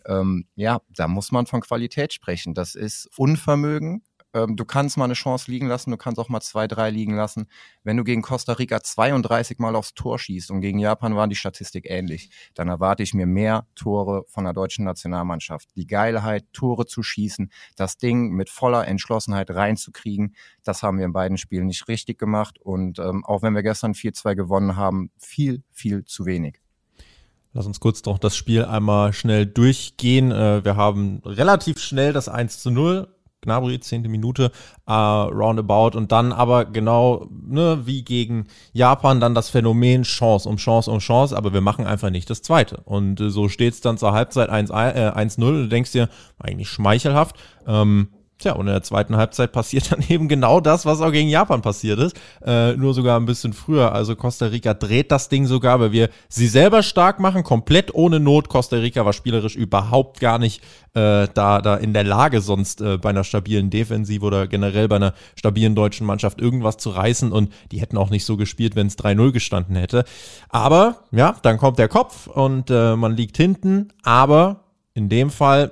ähm, 0.06 0.46
ja, 0.54 0.80
da 0.90 1.08
muss 1.08 1.32
man 1.32 1.48
von 1.48 1.62
Qualität 1.62 2.14
sprechen. 2.14 2.54
Das 2.54 2.76
ist 2.76 3.10
Unvermögen, 3.18 4.04
ähm, 4.34 4.56
du 4.56 4.66
kannst 4.66 4.98
mal 4.98 5.06
eine 5.06 5.14
Chance 5.14 5.50
liegen 5.50 5.68
lassen, 5.68 5.92
du 5.92 5.98
kannst 5.98 6.20
auch 6.20 6.30
mal 6.30 6.42
zwei, 6.42 6.68
drei 6.68 6.90
liegen 6.90 7.16
lassen. 7.16 7.48
Wenn 7.84 7.98
du 7.98 8.04
gegen 8.04 8.22
Costa 8.22 8.54
Rica 8.54 8.82
32 8.82 9.60
Mal 9.60 9.76
aufs 9.76 9.94
Tor 9.94 10.18
schießt 10.20 10.52
und 10.52 10.62
gegen 10.62 10.80
Japan 10.80 11.16
war 11.16 11.28
die 11.28 11.36
Statistik 11.36 11.90
ähnlich, 11.90 12.30
dann 12.54 12.68
erwarte 12.68 13.04
ich 13.04 13.14
mir 13.14 13.26
mehr 13.26 13.68
Tore 13.76 14.26
von 14.28 14.44
der 14.44 14.54
deutschen 14.54 14.86
Nationalmannschaft. 14.86 15.70
Die 15.76 15.88
Geilheit, 15.88 16.46
Tore 16.54 16.86
zu 16.86 17.04
schießen, 17.04 17.52
das 17.76 17.98
Ding 17.98 18.32
mit 18.32 18.50
voller 18.50 18.88
Entschlossenheit 18.88 19.52
reinzukriegen, 19.52 20.36
das 20.64 20.84
haben 20.84 20.98
wir 20.98 21.06
in 21.06 21.14
beiden 21.14 21.38
Spielen 21.38 21.68
nicht 21.68 21.88
richtig 21.88 22.18
gemacht. 22.18 22.60
Und 22.60 23.00
ähm, 23.00 23.24
auch 23.26 23.42
wenn 23.42 23.54
wir 23.54 23.64
gestern 23.64 23.94
4-2 23.94 24.36
gewonnen 24.36 24.76
haben, 24.76 25.12
viel, 25.18 25.64
viel 25.72 26.06
zu 26.06 26.26
wenig. 26.26 26.60
Lass 27.56 27.68
uns 27.68 27.80
kurz 27.80 28.04
noch 28.06 28.18
das 28.18 28.36
Spiel 28.36 28.66
einmal 28.66 29.14
schnell 29.14 29.46
durchgehen. 29.46 30.32
Äh, 30.32 30.66
wir 30.66 30.76
haben 30.76 31.22
relativ 31.24 31.78
schnell 31.78 32.12
das 32.12 32.28
1 32.28 32.60
zu 32.60 32.72
0 32.72 33.13
Gnabry, 33.44 33.80
zehnte 33.80 34.10
Minute, 34.10 34.52
äh, 34.88 34.92
roundabout 34.92 35.98
und 35.98 36.12
dann 36.12 36.32
aber 36.32 36.66
genau 36.66 37.28
ne, 37.32 37.82
wie 37.86 38.04
gegen 38.04 38.48
Japan 38.74 39.20
dann 39.20 39.36
das 39.36 39.50
Phänomen 39.50 40.04
Chance 40.04 40.50
um 40.50 40.58
Chance 40.58 40.90
um 40.90 41.00
Chance, 41.00 41.38
aber 41.38 41.54
wir 41.54 41.62
machen 41.62 41.86
einfach 41.86 42.10
nicht 42.10 42.30
das 42.30 42.42
zweite. 42.42 42.78
Und 42.86 43.20
äh, 43.22 43.30
so 43.30 43.50
steht 43.50 43.74
es 43.74 43.82
dann 43.82 43.98
zur 43.98 44.14
Halbzeit 44.14 44.50
1-0 44.50 44.74
äh, 44.74 45.64
du 45.64 45.68
denkst 45.68 45.92
dir, 45.92 46.10
eigentlich 46.40 46.70
schmeichelhaft. 46.70 47.36
Ähm, 47.68 48.10
Tja, 48.44 48.56
und 48.56 48.68
in 48.68 48.74
der 48.74 48.84
zweiten 48.84 49.16
Halbzeit 49.16 49.54
passiert 49.54 49.90
dann 49.92 50.04
eben 50.10 50.28
genau 50.28 50.60
das, 50.60 50.86
was 50.86 51.00
auch 51.00 51.14
gegen 51.14 51.30
Japan 51.30 51.62
passiert 51.62 51.98
ist. 52.00 52.20
Äh, 52.46 52.74
nur 52.74 52.94
sogar 52.94 53.18
ein 53.18 53.26
bisschen 53.26 53.54
früher. 53.54 53.94
Also 53.94 54.18
Costa 54.18 54.48
Rica 54.48 54.74
dreht 54.74 55.14
das 55.14 55.30
Ding 55.30 55.46
sogar, 55.46 55.80
weil 55.80 55.94
wir 55.94 56.10
sie 56.28 56.48
selber 56.48 56.84
stark 56.84 57.22
machen, 57.22 57.44
komplett 57.44 57.96
ohne 57.96 58.20
Not. 58.20 58.50
Costa 58.50 58.76
Rica 58.76 59.06
war 59.06 59.14
spielerisch 59.14 59.56
überhaupt 59.56 60.20
gar 60.20 60.40
nicht 60.40 60.62
äh, 60.94 61.30
da, 61.34 61.62
da 61.62 61.78
in 61.78 61.94
der 61.94 62.04
Lage, 62.04 62.42
sonst 62.42 62.82
äh, 62.82 62.98
bei 62.98 63.12
einer 63.12 63.24
stabilen 63.24 63.70
Defensive 63.70 64.26
oder 64.26 64.48
generell 64.48 64.90
bei 64.90 64.98
einer 64.98 65.14
stabilen 65.38 65.74
deutschen 65.74 66.06
Mannschaft 66.06 66.42
irgendwas 66.42 66.76
zu 66.76 66.90
reißen. 66.90 67.32
Und 67.32 67.50
die 67.72 67.80
hätten 67.80 67.96
auch 67.96 68.10
nicht 68.10 68.26
so 68.26 68.36
gespielt, 68.36 68.76
wenn 68.76 68.88
es 68.88 68.98
3-0 68.98 69.32
gestanden 69.32 69.78
hätte. 69.78 70.04
Aber 70.50 71.06
ja, 71.12 71.38
dann 71.44 71.58
kommt 71.58 71.80
der 71.80 71.88
Kopf 71.88 72.28
und 72.28 72.70
äh, 72.70 72.98
man 72.98 73.16
liegt 73.16 73.38
hinten. 73.38 73.94
Aber 74.04 74.66
in 74.94 75.08
dem 75.08 75.30
Fall 75.30 75.72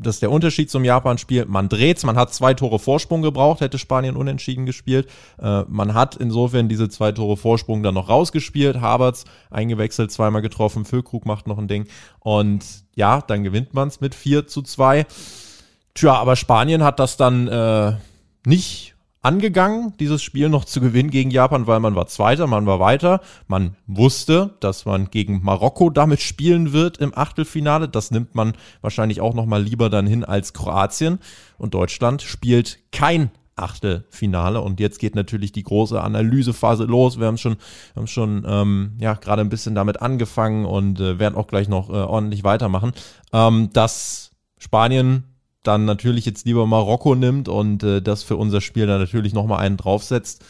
das 0.00 0.16
ist 0.16 0.22
der 0.22 0.30
Unterschied 0.30 0.70
zum 0.70 0.84
Japan-Spiel. 0.84 1.46
Man 1.46 1.68
dreht's, 1.68 2.04
man 2.04 2.16
hat 2.16 2.32
zwei 2.32 2.54
Tore 2.54 2.78
Vorsprung 2.78 3.22
gebraucht, 3.22 3.60
hätte 3.60 3.78
Spanien 3.78 4.16
unentschieden 4.16 4.66
gespielt. 4.66 5.08
Äh, 5.40 5.62
man 5.68 5.94
hat 5.94 6.16
insofern 6.16 6.68
diese 6.68 6.88
zwei 6.88 7.12
Tore 7.12 7.36
Vorsprung 7.36 7.82
dann 7.82 7.94
noch 7.94 8.08
rausgespielt. 8.08 8.80
Haberts 8.80 9.24
eingewechselt, 9.50 10.12
zweimal 10.12 10.42
getroffen, 10.42 10.84
Füllkrug 10.84 11.26
macht 11.26 11.46
noch 11.46 11.58
ein 11.58 11.68
Ding. 11.68 11.86
Und 12.20 12.64
ja, 12.94 13.20
dann 13.20 13.44
gewinnt 13.44 13.74
man's 13.74 14.00
mit 14.00 14.14
4 14.14 14.46
zu 14.46 14.62
2. 14.62 15.06
Tja, 15.94 16.14
aber 16.14 16.36
Spanien 16.36 16.84
hat 16.84 17.00
das 17.00 17.16
dann 17.16 17.48
äh, 17.48 17.94
nicht 18.46 18.94
angegangen, 19.22 19.94
dieses 19.98 20.22
Spiel 20.22 20.48
noch 20.48 20.64
zu 20.64 20.80
gewinnen 20.80 21.10
gegen 21.10 21.30
Japan, 21.30 21.66
weil 21.66 21.80
man 21.80 21.94
war 21.94 22.06
Zweiter, 22.06 22.46
man 22.46 22.66
war 22.66 22.80
weiter. 22.80 23.20
Man 23.46 23.76
wusste, 23.86 24.54
dass 24.60 24.84
man 24.84 25.10
gegen 25.10 25.42
Marokko 25.42 25.90
damit 25.90 26.20
spielen 26.20 26.72
wird 26.72 26.98
im 26.98 27.16
Achtelfinale. 27.16 27.88
Das 27.88 28.10
nimmt 28.10 28.34
man 28.34 28.54
wahrscheinlich 28.80 29.20
auch 29.20 29.34
noch 29.34 29.46
mal 29.46 29.62
lieber 29.62 29.90
dann 29.90 30.06
hin 30.06 30.24
als 30.24 30.52
Kroatien. 30.52 31.18
Und 31.58 31.74
Deutschland 31.74 32.22
spielt 32.22 32.78
kein 32.92 33.30
Achtelfinale. 33.56 34.60
Und 34.60 34.80
jetzt 34.80 34.98
geht 34.98 35.14
natürlich 35.14 35.52
die 35.52 35.64
große 35.64 36.00
Analysephase 36.00 36.84
los. 36.84 37.18
Wir 37.18 37.26
haben 37.26 37.38
schon, 37.38 37.56
haben 37.96 38.06
schon 38.06 38.44
ähm, 38.46 38.92
ja 39.00 39.14
gerade 39.14 39.42
ein 39.42 39.48
bisschen 39.48 39.74
damit 39.74 40.00
angefangen 40.00 40.64
und 40.64 41.00
äh, 41.00 41.18
werden 41.18 41.34
auch 41.34 41.48
gleich 41.48 41.68
noch 41.68 41.90
äh, 41.90 41.94
ordentlich 41.94 42.44
weitermachen. 42.44 42.92
Ähm, 43.32 43.70
dass 43.72 44.30
Spanien 44.58 45.24
dann 45.62 45.84
natürlich 45.84 46.24
jetzt 46.26 46.46
lieber 46.46 46.66
Marokko 46.66 47.14
nimmt 47.14 47.48
und 47.48 47.82
äh, 47.82 48.00
das 48.00 48.22
für 48.22 48.36
unser 48.36 48.60
Spiel 48.60 48.86
dann 48.86 49.00
natürlich 49.00 49.32
nochmal 49.32 49.60
einen 49.60 49.76
draufsetzt. 49.76 50.44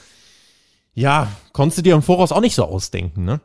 Ja, 0.95 1.29
konntest 1.53 1.79
du 1.79 1.83
dir 1.83 1.95
im 1.95 2.03
Voraus 2.03 2.33
auch 2.33 2.41
nicht 2.41 2.55
so 2.55 2.65
ausdenken, 2.65 3.25
ne? 3.25 3.41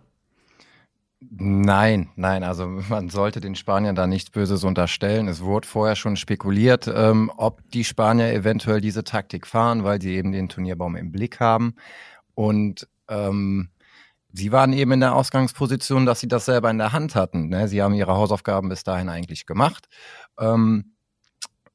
Nein, 1.29 2.09
nein, 2.15 2.43
also 2.43 2.67
man 2.67 3.09
sollte 3.09 3.39
den 3.39 3.55
Spaniern 3.55 3.95
da 3.95 4.07
nichts 4.07 4.29
Böses 4.29 4.63
unterstellen. 4.63 5.27
Es 5.27 5.41
wurde 5.41 5.67
vorher 5.67 5.95
schon 5.95 6.15
spekuliert, 6.15 6.91
ähm, 6.93 7.31
ob 7.37 7.61
die 7.71 7.83
Spanier 7.83 8.33
eventuell 8.33 8.81
diese 8.81 9.03
Taktik 9.03 9.47
fahren, 9.47 9.83
weil 9.83 10.01
sie 10.01 10.15
eben 10.15 10.31
den 10.31 10.49
Turnierbaum 10.49 10.95
im 10.95 11.11
Blick 11.11 11.39
haben. 11.39 11.75
Und 12.35 12.87
ähm, 13.07 13.69
sie 14.31 14.51
waren 14.51 14.73
eben 14.73 14.91
in 14.91 14.99
der 14.99 15.15
Ausgangsposition, 15.15 16.05
dass 16.05 16.19
sie 16.19 16.27
das 16.27 16.45
selber 16.45 16.69
in 16.69 16.77
der 16.77 16.91
Hand 16.91 17.15
hatten. 17.15 17.49
Ne? 17.49 17.67
Sie 17.67 17.81
haben 17.81 17.93
ihre 17.93 18.13
Hausaufgaben 18.13 18.69
bis 18.69 18.83
dahin 18.83 19.09
eigentlich 19.09 19.45
gemacht. 19.45 19.87
Ähm, 20.37 20.92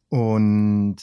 und 0.09 0.97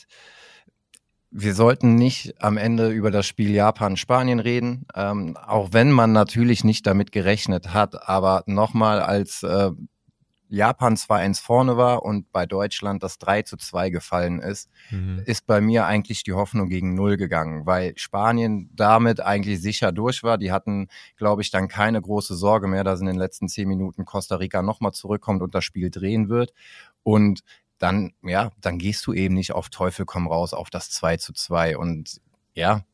wir 1.37 1.53
sollten 1.53 1.95
nicht 1.95 2.41
am 2.41 2.55
Ende 2.55 2.91
über 2.91 3.11
das 3.11 3.25
Spiel 3.25 3.51
Japan-Spanien 3.51 4.39
reden, 4.39 4.85
ähm, 4.95 5.35
auch 5.35 5.73
wenn 5.73 5.91
man 5.91 6.13
natürlich 6.13 6.63
nicht 6.63 6.87
damit 6.87 7.11
gerechnet 7.11 7.73
hat. 7.73 8.07
Aber 8.07 8.43
nochmal, 8.45 9.01
als 9.01 9.43
äh, 9.43 9.71
Japan 10.47 10.95
2-1 10.95 11.41
vorne 11.41 11.75
war 11.75 12.03
und 12.03 12.31
bei 12.31 12.45
Deutschland 12.45 13.03
das 13.03 13.17
3 13.17 13.41
zu 13.41 13.57
2 13.57 13.89
gefallen 13.89 14.39
ist, 14.39 14.69
mhm. 14.91 15.21
ist 15.25 15.45
bei 15.45 15.59
mir 15.59 15.85
eigentlich 15.85 16.23
die 16.23 16.31
Hoffnung 16.31 16.69
gegen 16.69 16.93
Null 16.93 17.17
gegangen, 17.17 17.65
weil 17.65 17.97
Spanien 17.97 18.69
damit 18.73 19.19
eigentlich 19.19 19.61
sicher 19.61 19.91
durch 19.91 20.23
war. 20.23 20.37
Die 20.37 20.53
hatten, 20.53 20.87
glaube 21.17 21.41
ich, 21.41 21.51
dann 21.51 21.67
keine 21.67 22.01
große 22.01 22.35
Sorge 22.35 22.67
mehr, 22.67 22.85
dass 22.85 23.01
in 23.01 23.07
den 23.07 23.17
letzten 23.17 23.49
zehn 23.49 23.67
Minuten 23.67 24.05
Costa 24.05 24.37
Rica 24.37 24.61
nochmal 24.61 24.93
zurückkommt 24.93 25.41
und 25.41 25.53
das 25.53 25.65
Spiel 25.65 25.89
drehen 25.89 26.29
wird. 26.29 26.53
Und 27.03 27.41
dann, 27.77 28.13
ja, 28.23 28.51
dann 28.61 28.77
gehst 28.77 29.05
du 29.05 29.13
eben 29.13 29.35
nicht 29.35 29.51
auf 29.53 29.69
Teufel 29.69 30.05
komm 30.05 30.27
raus 30.27 30.53
auf 30.53 30.69
das 30.69 30.89
2 30.89 31.17
zu 31.17 31.33
2 31.33 31.77
und 31.77 32.21
ja, 32.53 32.85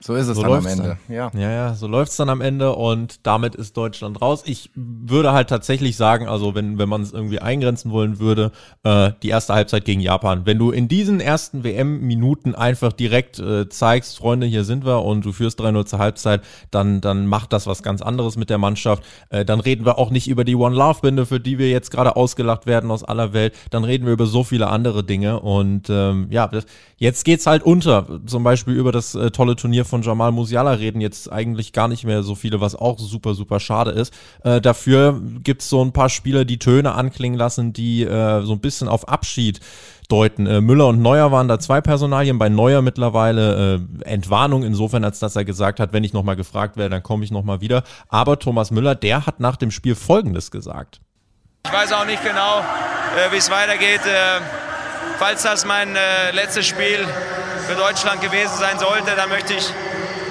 so 0.00 0.14
ist 0.14 0.28
es 0.28 0.36
so 0.36 0.42
dann 0.42 0.52
am 0.52 0.66
Ende. 0.66 0.98
Dann. 1.08 1.16
Ja. 1.16 1.30
ja, 1.34 1.50
ja, 1.50 1.74
so 1.74 1.88
läuft 1.88 2.12
es 2.12 2.16
dann 2.16 2.28
am 2.28 2.40
Ende 2.40 2.72
und 2.76 3.26
damit 3.26 3.56
ist 3.56 3.76
Deutschland 3.76 4.20
raus. 4.22 4.44
Ich 4.46 4.70
würde 4.76 5.32
halt 5.32 5.48
tatsächlich 5.48 5.96
sagen, 5.96 6.28
also 6.28 6.54
wenn, 6.54 6.78
wenn 6.78 6.88
man 6.88 7.02
es 7.02 7.12
irgendwie 7.12 7.40
eingrenzen 7.40 7.90
wollen 7.90 8.20
würde, 8.20 8.52
äh, 8.84 9.10
die 9.24 9.28
erste 9.28 9.54
Halbzeit 9.54 9.84
gegen 9.84 10.00
Japan. 10.00 10.46
Wenn 10.46 10.56
du 10.56 10.70
in 10.70 10.86
diesen 10.86 11.18
ersten 11.18 11.64
WM-Minuten 11.64 12.54
einfach 12.54 12.92
direkt 12.92 13.40
äh, 13.40 13.68
zeigst, 13.68 14.18
Freunde, 14.18 14.46
hier 14.46 14.62
sind 14.62 14.86
wir 14.86 15.04
und 15.04 15.24
du 15.24 15.32
führst 15.32 15.60
3-0 15.60 15.86
zur 15.86 15.98
Halbzeit, 15.98 16.42
dann, 16.70 17.00
dann 17.00 17.26
macht 17.26 17.52
das 17.52 17.66
was 17.66 17.82
ganz 17.82 18.00
anderes 18.00 18.36
mit 18.36 18.50
der 18.50 18.58
Mannschaft. 18.58 19.02
Äh, 19.30 19.44
dann 19.44 19.58
reden 19.58 19.84
wir 19.84 19.98
auch 19.98 20.12
nicht 20.12 20.28
über 20.28 20.44
die 20.44 20.54
One-Love-Binde, 20.54 21.26
für 21.26 21.40
die 21.40 21.58
wir 21.58 21.70
jetzt 21.70 21.90
gerade 21.90 22.14
ausgelacht 22.14 22.66
werden 22.66 22.92
aus 22.92 23.02
aller 23.02 23.32
Welt. 23.32 23.52
Dann 23.70 23.82
reden 23.82 24.06
wir 24.06 24.12
über 24.12 24.26
so 24.26 24.44
viele 24.44 24.68
andere 24.68 25.02
Dinge 25.02 25.40
und 25.40 25.90
ähm, 25.90 26.28
ja, 26.30 26.48
jetzt 26.98 27.24
geht's 27.24 27.48
halt 27.48 27.64
unter. 27.64 28.20
Zum 28.26 28.44
Beispiel 28.44 28.74
über 28.74 28.92
das 28.92 29.16
äh, 29.16 29.32
tolle 29.32 29.56
Turnier 29.56 29.87
von 29.88 30.02
Jamal 30.02 30.32
Musiala 30.32 30.72
reden 30.72 31.00
jetzt 31.00 31.30
eigentlich 31.32 31.72
gar 31.72 31.88
nicht 31.88 32.04
mehr 32.04 32.22
so 32.22 32.34
viele, 32.34 32.60
was 32.60 32.74
auch 32.76 32.98
super, 32.98 33.34
super 33.34 33.60
schade 33.60 33.90
ist. 33.90 34.12
Äh, 34.44 34.60
dafür 34.60 35.20
gibt's 35.42 35.68
so 35.68 35.84
ein 35.84 35.92
paar 35.92 36.08
Spieler, 36.08 36.44
die 36.44 36.58
Töne 36.58 36.92
anklingen 36.92 37.38
lassen, 37.38 37.72
die 37.72 38.04
äh, 38.04 38.42
so 38.42 38.52
ein 38.52 38.60
bisschen 38.60 38.88
auf 38.88 39.08
Abschied 39.08 39.60
deuten. 40.08 40.46
Äh, 40.46 40.60
Müller 40.60 40.88
und 40.88 41.00
Neuer 41.00 41.30
waren 41.32 41.48
da 41.48 41.58
zwei 41.58 41.80
Personalien, 41.80 42.38
bei 42.38 42.48
Neuer 42.48 42.82
mittlerweile 42.82 43.76
äh, 44.04 44.04
Entwarnung 44.04 44.62
insofern, 44.62 45.04
als 45.04 45.18
dass 45.18 45.36
er 45.36 45.44
gesagt 45.44 45.80
hat, 45.80 45.92
wenn 45.92 46.04
ich 46.04 46.12
nochmal 46.12 46.36
gefragt 46.36 46.76
werde, 46.76 46.90
dann 46.90 47.02
komme 47.02 47.24
ich 47.24 47.30
nochmal 47.30 47.60
wieder. 47.60 47.84
Aber 48.08 48.38
Thomas 48.38 48.70
Müller, 48.70 48.94
der 48.94 49.26
hat 49.26 49.40
nach 49.40 49.56
dem 49.56 49.70
Spiel 49.70 49.94
Folgendes 49.94 50.50
gesagt. 50.50 51.00
Ich 51.66 51.72
weiß 51.72 51.92
auch 51.92 52.06
nicht 52.06 52.22
genau, 52.24 52.60
äh, 52.60 53.32
wie 53.32 53.36
es 53.36 53.50
weitergeht. 53.50 54.00
Äh, 54.06 54.40
falls 55.18 55.42
das 55.42 55.66
mein 55.66 55.94
äh, 55.96 56.30
letztes 56.32 56.66
Spiel 56.66 57.06
für 57.68 57.74
Deutschland 57.74 58.22
gewesen 58.22 58.56
sein 58.58 58.78
sollte, 58.78 59.14
dann 59.14 59.28
möchte 59.28 59.52
ich 59.52 59.70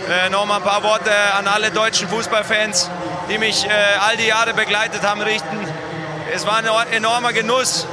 äh, 0.10 0.32
noch 0.32 0.48
mal 0.48 0.56
ein 0.56 0.64
paar 0.64 0.82
Worte 0.82 1.12
an 1.38 1.48
alle 1.48 1.70
deutschen 1.70 2.10
Fußballfans, 2.10 2.90
die 3.30 3.38
mich 3.38 3.64
äh, 3.64 3.70
all 4.00 4.18
die 4.18 4.26
Jahre 4.26 4.56
begleitet 4.56 5.04
haben, 5.04 5.22
richten. 5.22 5.60
Es 6.34 6.48
war 6.48 6.58
ein 6.58 6.66
enormer 6.94 7.34
Genuss. 7.34 7.86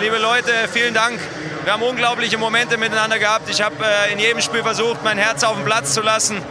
Liebe 0.00 0.16
Leute, 0.16 0.50
vielen 0.72 0.94
Dank. 0.94 1.20
Wir 1.64 1.74
haben 1.74 1.82
unglaubliche 1.82 2.38
Momente 2.38 2.78
miteinander 2.78 3.18
gehabt. 3.18 3.50
Ich 3.50 3.60
habe 3.60 3.76
äh, 3.84 4.14
in 4.14 4.18
jedem 4.18 4.40
Spiel 4.40 4.62
versucht, 4.62 5.04
mein 5.04 5.18
Herz 5.18 5.44
auf 5.44 5.56
den 5.56 5.66
Platz 5.66 5.92
zu 5.92 6.00
lassen, 6.00 6.42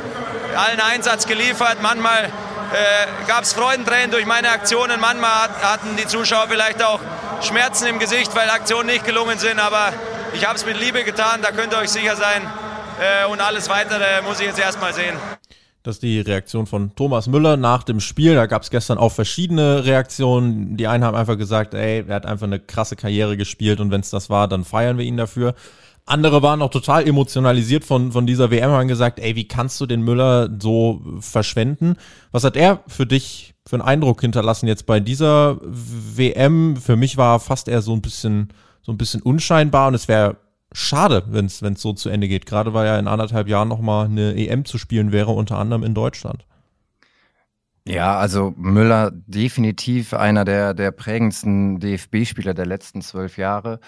allen 0.56 0.80
Einsatz 0.80 1.26
geliefert. 1.26 1.78
Manchmal 1.82 2.26
äh, 2.26 2.28
gab 3.26 3.42
es 3.42 3.54
Freudentränen 3.54 4.12
durch 4.12 4.28
meine 4.28 4.52
Aktionen. 4.52 5.00
Manchmal 5.00 5.32
hat, 5.32 5.64
hatten 5.64 5.96
die 5.96 6.06
Zuschauer 6.06 6.46
vielleicht 6.48 6.84
auch 6.84 7.00
Schmerzen 7.42 7.88
im 7.88 7.98
Gesicht, 7.98 8.36
weil 8.36 8.52
Aktionen 8.52 8.86
nicht 8.86 9.04
gelungen 9.04 9.40
sind. 9.40 9.60
Aber 9.60 9.94
ich 10.36 10.46
habe 10.46 10.56
es 10.56 10.66
mit 10.66 10.80
Liebe 10.80 11.04
getan, 11.04 11.40
da 11.42 11.52
könnt 11.52 11.74
ihr 11.74 11.80
euch 11.80 11.90
sicher 11.90 12.16
sein. 12.16 12.42
Äh, 13.00 13.32
und 13.32 13.40
alles 13.42 13.70
Weitere 13.70 14.22
muss 14.24 14.40
ich 14.40 14.48
jetzt 14.48 14.60
erstmal 14.60 14.94
sehen. 14.94 15.16
Das 15.84 15.98
ist 15.98 16.04
die 16.04 16.20
Reaktion 16.20 16.66
von 16.66 16.96
Thomas 16.96 17.28
Müller 17.28 17.58
nach 17.58 17.84
dem 17.84 18.00
Spiel. 18.00 18.36
Da 18.36 18.46
gab 18.48 18.64
es 18.64 18.70
gestern 18.70 18.98
auch 18.98 19.12
verschiedene 19.12 19.86
Reaktionen. 19.86 20.78
Die 20.78 20.88
einen 20.88 21.04
haben 21.04 21.16
einfach 21.16 21.38
gesagt, 21.38 21.74
ey, 21.74 22.04
er 22.08 22.16
hat 22.16 22.26
einfach 22.26 22.48
eine 22.48 22.60
krasse 22.60 22.96
Karriere 22.96 23.38
gespielt 23.38 23.80
und 23.80 23.92
wenn 23.92 24.02
es 24.02 24.10
das 24.10 24.30
war, 24.30 24.48
dann 24.48 24.66
feiern 24.66 24.98
wir 24.98 25.06
ihn 25.06 25.18
dafür. 25.18 25.54
Andere 26.06 26.42
waren 26.42 26.62
auch 26.62 26.70
total 26.70 27.08
emotionalisiert 27.08 27.86
von, 27.86 28.12
von 28.12 28.28
dieser 28.28 28.52
WM, 28.52 28.72
haben 28.72 28.88
gesagt, 28.88 29.20
ey, 29.20 29.36
wie 29.36 29.48
kannst 29.48 29.80
du 29.80 29.86
den 29.86 30.02
Müller 30.02 30.50
so 30.60 31.02
verschwenden? 31.20 31.96
Was 32.32 32.44
hat 32.44 32.58
er 32.58 32.84
für 32.88 33.06
dich 33.06 33.54
für 33.66 33.78
einen 33.78 33.82
Eindruck 33.84 34.22
hinterlassen 34.22 34.68
jetzt 34.68 34.86
bei 34.86 35.00
dieser 35.00 35.58
WM? 35.62 36.78
Für 36.78 36.96
mich 36.96 37.18
war 37.18 37.40
fast 37.40 37.68
eher 37.68 37.82
so 37.82 37.94
ein 37.94 38.02
bisschen 38.02 38.50
so 38.86 38.92
ein 38.92 38.98
bisschen 38.98 39.24
unscheinbar 39.24 39.88
und 39.88 39.96
es 39.96 40.08
wäre 40.08 40.38
schade, 40.72 41.24
wenn 41.30 41.46
es 41.46 41.60
so 41.82 41.94
zu 41.94 42.10
Ende 42.10 42.28
geht. 42.28 42.46
Gerade 42.46 42.76
weil 42.76 42.86
ja 42.86 43.00
in 43.00 43.08
anderthalb 43.08 43.48
Jahren 43.48 43.68
nochmal 43.68 44.06
eine 44.06 44.36
EM 44.36 44.64
zu 44.64 44.78
spielen 44.78 45.12
wäre, 45.12 45.32
unter 45.32 45.58
anderem 45.58 45.84
in 45.84 45.96
Deutschland. 45.96 46.46
Ja, 47.88 48.18
also 48.20 48.54
Müller 48.58 49.12
definitiv 49.12 50.14
einer 50.14 50.46
der, 50.46 50.76
der 50.76 50.92
prägendsten 50.92 51.80
DFB-Spieler 51.80 52.54
der 52.54 52.68
letzten 52.68 53.02
zwölf 53.02 53.38
Jahre. 53.38 53.80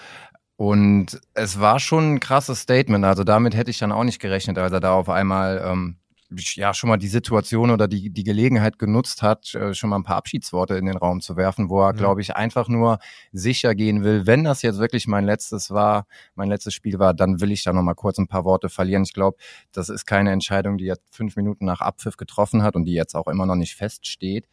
Und 0.56 1.22
es 1.36 1.60
war 1.60 1.80
schon 1.80 2.16
ein 2.16 2.20
krasses 2.20 2.62
Statement. 2.62 3.06
Also 3.06 3.24
damit 3.24 3.56
hätte 3.56 3.70
ich 3.70 3.78
dann 3.78 3.92
auch 3.92 4.04
nicht 4.04 4.20
gerechnet, 4.20 4.58
als 4.58 4.72
er 4.72 4.80
da 4.80 4.94
auf 4.94 5.10
einmal 5.10 5.62
ähm, 5.64 5.98
ja 6.30 6.74
schon 6.74 6.90
mal 6.90 6.98
die 6.98 7.08
Situation 7.08 7.72
oder 7.72 7.88
die, 7.88 8.10
die 8.10 8.24
Gelegenheit 8.24 8.78
genutzt 8.80 9.22
hat, 9.22 9.54
äh, 9.56 9.74
schon 9.74 9.90
mal 9.90 9.98
ein 9.98 10.04
paar 10.04 10.18
Abschiedsworte 10.18 10.76
in 10.76 10.86
den 10.86 10.98
Raum 10.98 11.22
zu 11.22 11.38
werfen, 11.38 11.70
wo 11.70 11.82
er, 11.82 11.88
ja. 11.88 11.92
glaube 11.94 12.22
ich, 12.22 12.36
einfach 12.36 12.68
nur 12.68 13.00
sicher 13.32 13.76
gehen 13.76 14.04
will. 14.04 14.28
Wenn 14.28 14.44
das 14.44 14.62
jetzt 14.62 14.80
wirklich 14.80 15.08
mein 15.08 15.26
letztes 15.26 15.72
war, 15.72 16.06
mein 16.36 16.50
letztes 16.50 16.74
Spiel 16.74 17.00
war, 17.00 17.14
dann 17.14 17.40
will 17.40 17.52
ich 17.52 17.64
da 17.64 17.72
noch 17.72 17.82
mal 17.82 17.94
kurz 17.94 18.18
ein 18.18 18.28
paar 18.28 18.44
Worte 18.44 18.70
verlieren. 18.70 19.04
Ich 19.04 19.14
glaube, 19.14 19.38
das 19.72 19.90
ist 19.90 20.06
keine 20.06 20.32
Entscheidung, 20.32 20.78
die 20.78 20.88
er 20.88 20.98
fünf 21.12 21.36
Minuten 21.36 21.66
nach 21.66 21.82
Abpfiff 21.82 22.18
getroffen 22.18 22.64
hat 22.64 22.76
und 22.76 22.86
die 22.86 22.94
jetzt 22.94 23.16
auch 23.16 23.28
immer 23.28 23.46
noch 23.46 23.56
nicht 23.56 23.76
feststeht. 23.76 24.48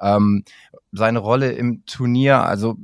Ähm, 0.00 0.44
seine 0.92 1.20
Rolle 1.20 1.52
im 1.52 1.84
Turnier, 1.86 2.42
also 2.42 2.76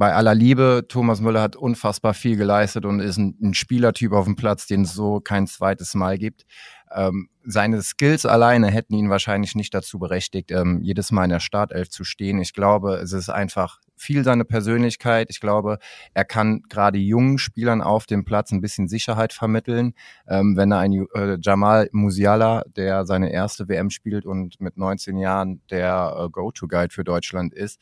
bei 0.00 0.14
aller 0.14 0.34
Liebe, 0.34 0.86
Thomas 0.88 1.20
Müller 1.20 1.42
hat 1.42 1.56
unfassbar 1.56 2.14
viel 2.14 2.38
geleistet 2.38 2.86
und 2.86 3.00
ist 3.00 3.18
ein, 3.18 3.36
ein 3.42 3.52
Spielertyp 3.52 4.12
auf 4.12 4.24
dem 4.24 4.34
Platz, 4.34 4.66
den 4.66 4.84
es 4.84 4.94
so 4.94 5.20
kein 5.20 5.46
zweites 5.46 5.94
Mal 5.94 6.16
gibt. 6.16 6.46
Ähm, 6.90 7.28
seine 7.44 7.82
Skills 7.82 8.24
alleine 8.24 8.68
hätten 8.68 8.94
ihn 8.94 9.10
wahrscheinlich 9.10 9.54
nicht 9.54 9.74
dazu 9.74 9.98
berechtigt, 9.98 10.52
ähm, 10.52 10.80
jedes 10.82 11.12
Mal 11.12 11.24
in 11.24 11.30
der 11.30 11.40
Startelf 11.40 11.90
zu 11.90 12.04
stehen. 12.04 12.40
Ich 12.40 12.54
glaube, 12.54 12.94
es 12.94 13.12
ist 13.12 13.28
einfach 13.28 13.78
viel 13.94 14.24
seine 14.24 14.46
Persönlichkeit. 14.46 15.26
Ich 15.28 15.38
glaube, 15.38 15.78
er 16.14 16.24
kann 16.24 16.62
gerade 16.70 16.96
jungen 16.96 17.36
Spielern 17.36 17.82
auf 17.82 18.06
dem 18.06 18.24
Platz 18.24 18.52
ein 18.52 18.62
bisschen 18.62 18.88
Sicherheit 18.88 19.34
vermitteln. 19.34 19.92
Ähm, 20.26 20.56
wenn 20.56 20.72
er 20.72 20.78
ein 20.78 21.06
äh, 21.14 21.36
Jamal 21.42 21.90
Musiala, 21.92 22.64
der 22.74 23.04
seine 23.04 23.30
erste 23.32 23.68
WM 23.68 23.90
spielt 23.90 24.24
und 24.24 24.62
mit 24.62 24.78
19 24.78 25.18
Jahren 25.18 25.60
der 25.70 26.16
äh, 26.18 26.30
Go-To-Guide 26.30 26.94
für 26.94 27.04
Deutschland 27.04 27.52
ist, 27.52 27.78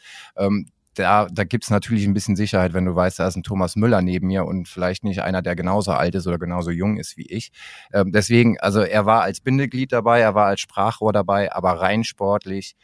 da, 0.99 1.27
da 1.31 1.45
gibt's 1.45 1.71
natürlich 1.71 2.07
ein 2.07 2.15
bisschen 2.15 2.37
Sicherheit, 2.37 2.75
wenn 2.75 2.85
du 2.85 2.95
weißt, 2.95 3.19
da 3.19 3.29
ist 3.29 3.37
ein 3.37 3.43
Thomas 3.43 3.77
Müller 3.77 4.03
neben 4.03 4.27
mir 4.27 4.45
und 4.45 4.69
vielleicht 4.69 5.05
nicht 5.05 5.23
einer, 5.23 5.43
der 5.43 5.57
genauso 5.57 5.93
alt 5.93 6.15
ist 6.15 6.27
oder 6.27 6.39
genauso 6.39 6.71
jung 6.71 6.97
ist 6.97 7.17
wie 7.17 7.27
ich. 7.27 7.51
Ähm, 7.93 8.13
deswegen, 8.13 8.59
also 8.61 8.81
er 8.81 9.07
war 9.07 9.23
als 9.23 9.41
Bindeglied 9.41 9.93
dabei, 9.93 10.21
er 10.21 10.35
war 10.35 10.47
als 10.47 10.61
Sprachrohr 10.61 11.13
dabei, 11.13 11.53
aber 11.53 11.81
rein 11.81 12.05
sportlich 12.05 12.75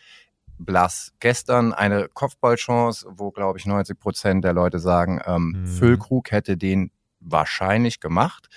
blass. 0.58 1.12
Gestern 1.20 1.72
eine 1.72 2.08
Kopfballchance, 2.12 3.06
wo, 3.10 3.30
glaube 3.30 3.58
ich, 3.58 3.66
90 3.66 3.98
Prozent 3.98 4.44
der 4.44 4.52
Leute 4.52 4.78
sagen, 4.78 5.20
ähm, 5.26 5.54
mhm. 5.56 5.66
Füllkrug 5.66 6.30
hätte 6.30 6.56
den 6.56 6.90
wahrscheinlich 7.20 8.00
gemacht. 8.00 8.48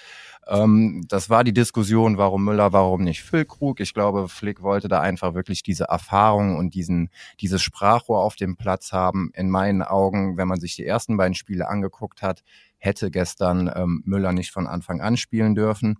Ähm, 0.50 1.06
das 1.08 1.30
war 1.30 1.44
die 1.44 1.54
Diskussion, 1.54 2.18
warum 2.18 2.44
Müller, 2.44 2.74
warum 2.74 3.04
nicht 3.04 3.24
Füllkrug. 3.24 3.80
Ich 3.80 3.94
glaube, 3.94 4.30
Flick 4.30 4.62
wollte 4.62 4.88
da 4.88 5.02
einfach 5.02 5.34
wirklich 5.34 5.64
diese 5.64 5.86
Erfahrung 5.86 6.58
und 6.58 6.74
diesen, 6.74 7.10
dieses 7.40 7.62
Sprachrohr 7.62 8.24
auf 8.24 8.36
dem 8.36 8.56
Platz 8.56 8.92
haben. 8.94 9.32
In 9.34 9.50
meinen 9.50 9.82
Augen, 9.82 10.38
wenn 10.38 10.48
man 10.48 10.60
sich 10.60 10.76
die 10.76 10.86
ersten 10.86 11.18
beiden 11.18 11.36
Spiele 11.36 11.68
angeguckt 11.68 12.22
hat, 12.22 12.44
hätte 12.78 13.12
gestern 13.12 13.72
ähm, 13.76 14.04
Müller 14.06 14.34
nicht 14.34 14.52
von 14.52 14.68
Anfang 14.68 15.02
an 15.02 15.18
spielen 15.18 15.56
dürfen. 15.56 15.98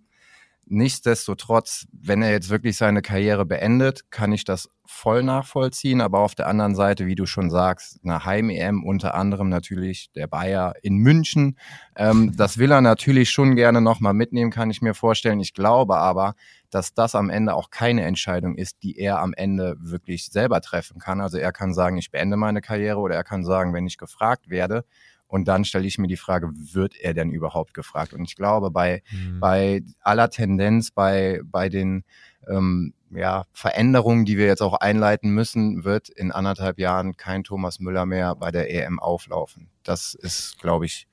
Nichtsdestotrotz, 0.70 1.86
wenn 1.92 2.20
er 2.20 2.30
jetzt 2.30 2.50
wirklich 2.50 2.76
seine 2.76 3.00
Karriere 3.00 3.46
beendet, 3.46 4.10
kann 4.10 4.32
ich 4.32 4.44
das 4.44 4.68
voll 4.84 5.22
nachvollziehen. 5.22 6.00
Aber 6.02 6.20
auf 6.20 6.34
der 6.34 6.46
anderen 6.46 6.74
Seite, 6.74 7.06
wie 7.06 7.14
du 7.14 7.24
schon 7.24 7.50
sagst, 7.50 7.98
eine 8.04 8.24
Heim-EM 8.24 8.84
unter 8.84 9.14
anderem 9.14 9.48
natürlich 9.48 10.10
der 10.14 10.26
Bayer 10.26 10.74
in 10.82 10.96
München. 10.96 11.58
Ähm, 11.96 12.34
das 12.36 12.58
will 12.58 12.70
er 12.70 12.82
natürlich 12.82 13.30
schon 13.30 13.56
gerne 13.56 13.80
nochmal 13.80 14.12
mitnehmen, 14.14 14.50
kann 14.50 14.70
ich 14.70 14.82
mir 14.82 14.94
vorstellen. 14.94 15.40
Ich 15.40 15.54
glaube 15.54 15.96
aber, 15.96 16.34
dass 16.70 16.92
das 16.92 17.14
am 17.14 17.30
Ende 17.30 17.54
auch 17.54 17.70
keine 17.70 18.02
Entscheidung 18.02 18.54
ist, 18.54 18.82
die 18.82 18.98
er 18.98 19.20
am 19.20 19.32
Ende 19.32 19.76
wirklich 19.78 20.26
selber 20.26 20.60
treffen 20.60 20.98
kann. 20.98 21.20
Also 21.20 21.38
er 21.38 21.52
kann 21.52 21.72
sagen, 21.72 21.96
ich 21.96 22.10
beende 22.10 22.36
meine 22.36 22.60
Karriere 22.60 22.98
oder 22.98 23.14
er 23.14 23.24
kann 23.24 23.44
sagen, 23.44 23.72
wenn 23.72 23.86
ich 23.86 23.96
gefragt 23.96 24.50
werde, 24.50 24.84
und 25.28 25.46
dann 25.46 25.64
stelle 25.64 25.86
ich 25.86 25.98
mir 25.98 26.08
die 26.08 26.16
Frage, 26.16 26.50
wird 26.52 26.96
er 26.96 27.14
denn 27.14 27.30
überhaupt 27.30 27.74
gefragt? 27.74 28.14
Und 28.14 28.24
ich 28.24 28.34
glaube, 28.34 28.70
bei, 28.70 29.02
mhm. 29.12 29.40
bei 29.40 29.82
aller 30.00 30.30
Tendenz, 30.30 30.90
bei, 30.90 31.40
bei 31.44 31.68
den 31.68 32.04
ähm, 32.48 32.94
ja, 33.10 33.44
Veränderungen, 33.52 34.24
die 34.24 34.38
wir 34.38 34.46
jetzt 34.46 34.62
auch 34.62 34.74
einleiten 34.74 35.30
müssen, 35.30 35.84
wird 35.84 36.08
in 36.08 36.32
anderthalb 36.32 36.78
Jahren 36.78 37.16
kein 37.16 37.44
Thomas 37.44 37.78
Müller 37.78 38.06
mehr 38.06 38.34
bei 38.34 38.50
der 38.50 38.70
EM 38.70 38.98
auflaufen. 38.98 39.68
Das 39.82 40.14
ist, 40.14 40.58
glaube 40.60 40.86
ich, 40.86 41.06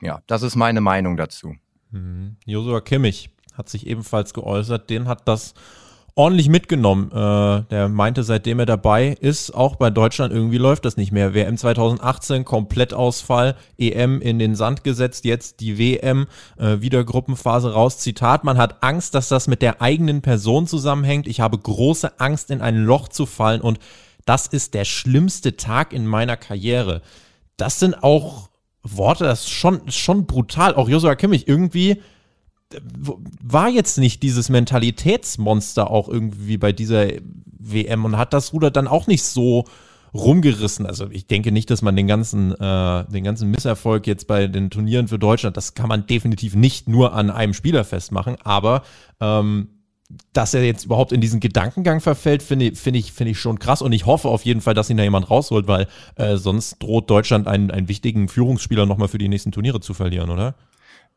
ja, 0.00 0.22
das 0.26 0.42
ist 0.42 0.56
meine 0.56 0.80
Meinung 0.80 1.16
dazu. 1.16 1.54
Mhm. 1.90 2.36
Josua 2.44 2.80
Kimmich 2.80 3.30
hat 3.54 3.68
sich 3.68 3.86
ebenfalls 3.86 4.34
geäußert. 4.34 4.90
Den 4.90 5.08
hat 5.08 5.28
das 5.28 5.54
ordentlich 6.14 6.48
mitgenommen. 6.48 7.10
Äh, 7.10 7.62
der 7.70 7.88
meinte, 7.88 8.22
seitdem 8.22 8.58
er 8.58 8.66
dabei 8.66 9.16
ist, 9.20 9.52
auch 9.52 9.76
bei 9.76 9.90
Deutschland 9.90 10.32
irgendwie 10.32 10.58
läuft 10.58 10.84
das 10.84 10.96
nicht 10.96 11.12
mehr. 11.12 11.34
WM 11.34 11.56
2018, 11.56 12.44
Komplettausfall, 12.44 13.56
EM 13.78 14.20
in 14.20 14.38
den 14.38 14.54
Sand 14.54 14.84
gesetzt, 14.84 15.24
jetzt 15.24 15.60
die 15.60 15.78
WM, 15.78 16.26
äh, 16.58 16.80
wieder 16.80 17.04
Gruppenphase 17.04 17.72
raus. 17.72 17.98
Zitat, 17.98 18.44
man 18.44 18.58
hat 18.58 18.82
Angst, 18.82 19.14
dass 19.14 19.28
das 19.28 19.48
mit 19.48 19.62
der 19.62 19.80
eigenen 19.80 20.20
Person 20.20 20.66
zusammenhängt. 20.66 21.26
Ich 21.26 21.40
habe 21.40 21.58
große 21.58 22.20
Angst, 22.20 22.50
in 22.50 22.60
ein 22.60 22.84
Loch 22.84 23.08
zu 23.08 23.26
fallen 23.26 23.60
und 23.60 23.78
das 24.24 24.46
ist 24.46 24.74
der 24.74 24.84
schlimmste 24.84 25.56
Tag 25.56 25.92
in 25.92 26.06
meiner 26.06 26.36
Karriere. 26.36 27.02
Das 27.56 27.80
sind 27.80 28.02
auch 28.02 28.50
Worte, 28.82 29.24
das 29.24 29.42
ist 29.42 29.50
schon, 29.50 29.90
schon 29.90 30.26
brutal. 30.26 30.74
Auch 30.74 30.88
Joshua 30.88 31.14
Kimmich 31.14 31.48
irgendwie 31.48 32.00
war 33.42 33.68
jetzt 33.68 33.98
nicht 33.98 34.22
dieses 34.22 34.48
Mentalitätsmonster 34.48 35.90
auch 35.90 36.08
irgendwie 36.08 36.56
bei 36.56 36.72
dieser 36.72 37.08
WM 37.58 38.04
und 38.04 38.16
hat 38.16 38.32
das 38.32 38.52
Ruder 38.52 38.70
dann 38.70 38.88
auch 38.88 39.06
nicht 39.06 39.22
so 39.22 39.64
rumgerissen. 40.14 40.86
Also 40.86 41.08
ich 41.10 41.26
denke 41.26 41.52
nicht, 41.52 41.70
dass 41.70 41.82
man 41.82 41.96
den 41.96 42.06
ganzen, 42.06 42.52
äh, 42.52 43.04
den 43.06 43.24
ganzen 43.24 43.50
Misserfolg 43.50 44.06
jetzt 44.06 44.26
bei 44.26 44.46
den 44.46 44.70
Turnieren 44.70 45.08
für 45.08 45.18
Deutschland, 45.18 45.56
das 45.56 45.74
kann 45.74 45.88
man 45.88 46.06
definitiv 46.06 46.54
nicht 46.54 46.88
nur 46.88 47.14
an 47.14 47.30
einem 47.30 47.54
Spieler 47.54 47.84
festmachen, 47.84 48.36
aber 48.42 48.82
ähm, 49.20 49.68
dass 50.34 50.52
er 50.52 50.64
jetzt 50.64 50.84
überhaupt 50.84 51.12
in 51.12 51.22
diesen 51.22 51.40
Gedankengang 51.40 52.00
verfällt, 52.00 52.42
finde 52.42 52.74
find 52.74 52.96
ich, 52.96 53.12
finde 53.12 53.30
ich 53.30 53.38
schon 53.38 53.58
krass. 53.58 53.80
Und 53.80 53.92
ich 53.92 54.04
hoffe 54.04 54.28
auf 54.28 54.44
jeden 54.44 54.60
Fall, 54.60 54.74
dass 54.74 54.90
ihn 54.90 54.98
da 54.98 55.02
jemand 55.02 55.30
rausholt, 55.30 55.66
weil 55.66 55.86
äh, 56.16 56.36
sonst 56.36 56.82
droht 56.82 57.08
Deutschland 57.08 57.46
einen, 57.46 57.70
einen 57.70 57.88
wichtigen 57.88 58.28
Führungsspieler 58.28 58.84
nochmal 58.84 59.08
für 59.08 59.16
die 59.16 59.28
nächsten 59.28 59.52
Turniere 59.52 59.80
zu 59.80 59.94
verlieren, 59.94 60.28
oder? 60.28 60.54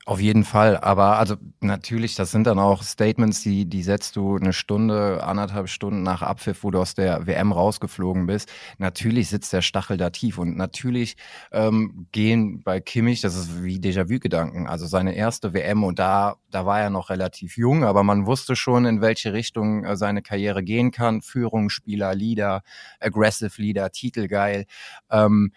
Auf 0.07 0.19
jeden 0.19 0.43
Fall, 0.43 0.77
aber 0.77 1.17
also 1.17 1.35
natürlich, 1.61 2.13
das 2.13 2.29
sind 2.29 2.45
dann 2.45 2.59
auch 2.59 2.83
Statements, 2.83 3.41
die, 3.41 3.65
die 3.65 3.81
setzt 3.81 4.15
du 4.15 4.35
eine 4.35 4.53
Stunde, 4.53 5.23
anderthalb 5.23 5.67
Stunden 5.67 6.03
nach 6.03 6.21
Abpfiff, 6.21 6.63
wo 6.63 6.69
du 6.69 6.79
aus 6.79 6.93
der 6.93 7.25
WM 7.25 7.51
rausgeflogen 7.51 8.27
bist. 8.27 8.51
Natürlich 8.77 9.29
sitzt 9.29 9.51
der 9.51 9.63
Stachel 9.63 9.97
da 9.97 10.11
tief 10.11 10.37
und 10.37 10.57
natürlich 10.57 11.17
ähm, 11.51 12.05
gehen 12.11 12.61
bei 12.61 12.79
Kimmich, 12.81 13.21
das 13.21 13.35
ist 13.35 13.63
wie 13.63 13.79
Déjà-vu-Gedanken, 13.79 14.67
also 14.67 14.85
seine 14.85 15.15
erste 15.15 15.53
WM 15.55 15.83
und 15.83 15.97
da, 15.97 16.35
da 16.51 16.67
war 16.67 16.79
er 16.81 16.91
noch 16.91 17.09
relativ 17.09 17.57
jung, 17.57 17.83
aber 17.83 18.03
man 18.03 18.27
wusste 18.27 18.55
schon, 18.55 18.85
in 18.85 19.01
welche 19.01 19.33
Richtung 19.33 19.85
äh, 19.85 19.95
seine 19.97 20.21
Karriere 20.21 20.61
gehen 20.61 20.91
kann. 20.91 21.23
Führung, 21.23 21.71
Spieler, 21.71 22.13
Leader, 22.13 22.61
Aggressive 22.99 23.59
Leader, 23.59 23.89
Titelgeil. 23.89 24.65
Ähm, 25.09 25.51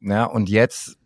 ja, 0.00 0.24
und 0.24 0.48
jetzt 0.48 0.98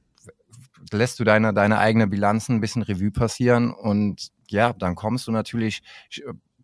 lässt 0.93 1.19
du 1.21 1.25
deine, 1.25 1.53
deine 1.55 1.79
eigene 1.79 2.07
Bilanz 2.07 2.49
ein 2.49 2.61
bisschen 2.61 2.83
Revue 2.83 3.11
passieren 3.11 3.73
und 3.73 4.29
ja, 4.49 4.73
dann 4.73 4.95
kommst 4.95 5.27
du 5.27 5.33
natürlich, 5.33 5.83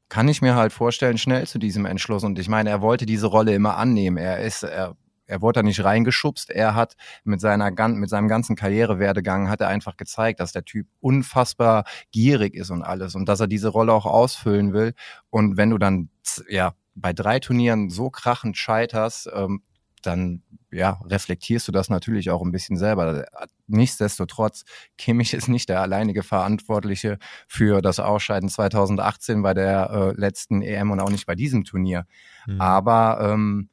kann 0.08 0.28
ich 0.28 0.42
mir 0.42 0.54
halt 0.54 0.72
vorstellen, 0.72 1.18
schnell 1.18 1.46
zu 1.46 1.58
diesem 1.58 1.86
Entschluss. 1.86 2.24
Und 2.24 2.38
ich 2.38 2.48
meine, 2.48 2.70
er 2.70 2.80
wollte 2.80 3.06
diese 3.06 3.26
Rolle 3.26 3.54
immer 3.54 3.76
annehmen. 3.76 4.18
Er 4.18 4.40
ist, 4.40 4.62
er, 4.62 4.96
er 5.26 5.40
wurde 5.40 5.60
da 5.60 5.62
nicht 5.62 5.82
reingeschubst. 5.82 6.50
Er 6.50 6.74
hat 6.74 6.94
mit 7.24 7.40
seiner, 7.40 7.70
mit 7.88 8.10
seinem 8.10 8.28
ganzen 8.28 8.54
Karrierewerdegang 8.54 9.48
hat 9.48 9.60
er 9.60 9.68
einfach 9.68 9.96
gezeigt, 9.96 10.40
dass 10.40 10.52
der 10.52 10.64
Typ 10.64 10.86
unfassbar 11.00 11.84
gierig 12.10 12.54
ist 12.54 12.70
und 12.70 12.82
alles 12.82 13.14
und 13.14 13.28
dass 13.28 13.40
er 13.40 13.46
diese 13.46 13.68
Rolle 13.68 13.92
auch 13.92 14.06
ausfüllen 14.06 14.72
will. 14.72 14.94
Und 15.30 15.56
wenn 15.56 15.70
du 15.70 15.78
dann, 15.78 16.10
ja, 16.48 16.74
bei 16.94 17.12
drei 17.12 17.40
Turnieren 17.40 17.88
so 17.88 18.10
krachend 18.10 18.56
scheiterst, 18.56 19.30
ähm, 19.34 19.62
dann 20.02 20.42
ja, 20.70 21.00
reflektierst 21.04 21.68
du 21.68 21.72
das 21.72 21.88
natürlich 21.88 22.30
auch 22.30 22.42
ein 22.42 22.52
bisschen 22.52 22.76
selber. 22.76 23.24
Nichtsdestotrotz, 23.72 24.64
Kimmich 24.98 25.34
ist 25.34 25.48
nicht 25.48 25.68
der 25.68 25.80
alleinige 25.80 26.22
Verantwortliche 26.22 27.18
für 27.48 27.82
das 27.82 28.00
Ausscheiden 28.00 28.48
2018 28.48 29.42
bei 29.42 29.54
der 29.54 29.90
äh, 29.90 30.20
letzten 30.20 30.62
EM 30.62 30.90
und 30.90 31.00
auch 31.00 31.10
nicht 31.10 31.26
bei 31.26 31.34
diesem 31.34 31.64
Turnier. 31.64 32.06
Mhm. 32.46 32.60
Aber 32.60 33.18
ähm, 33.20 33.68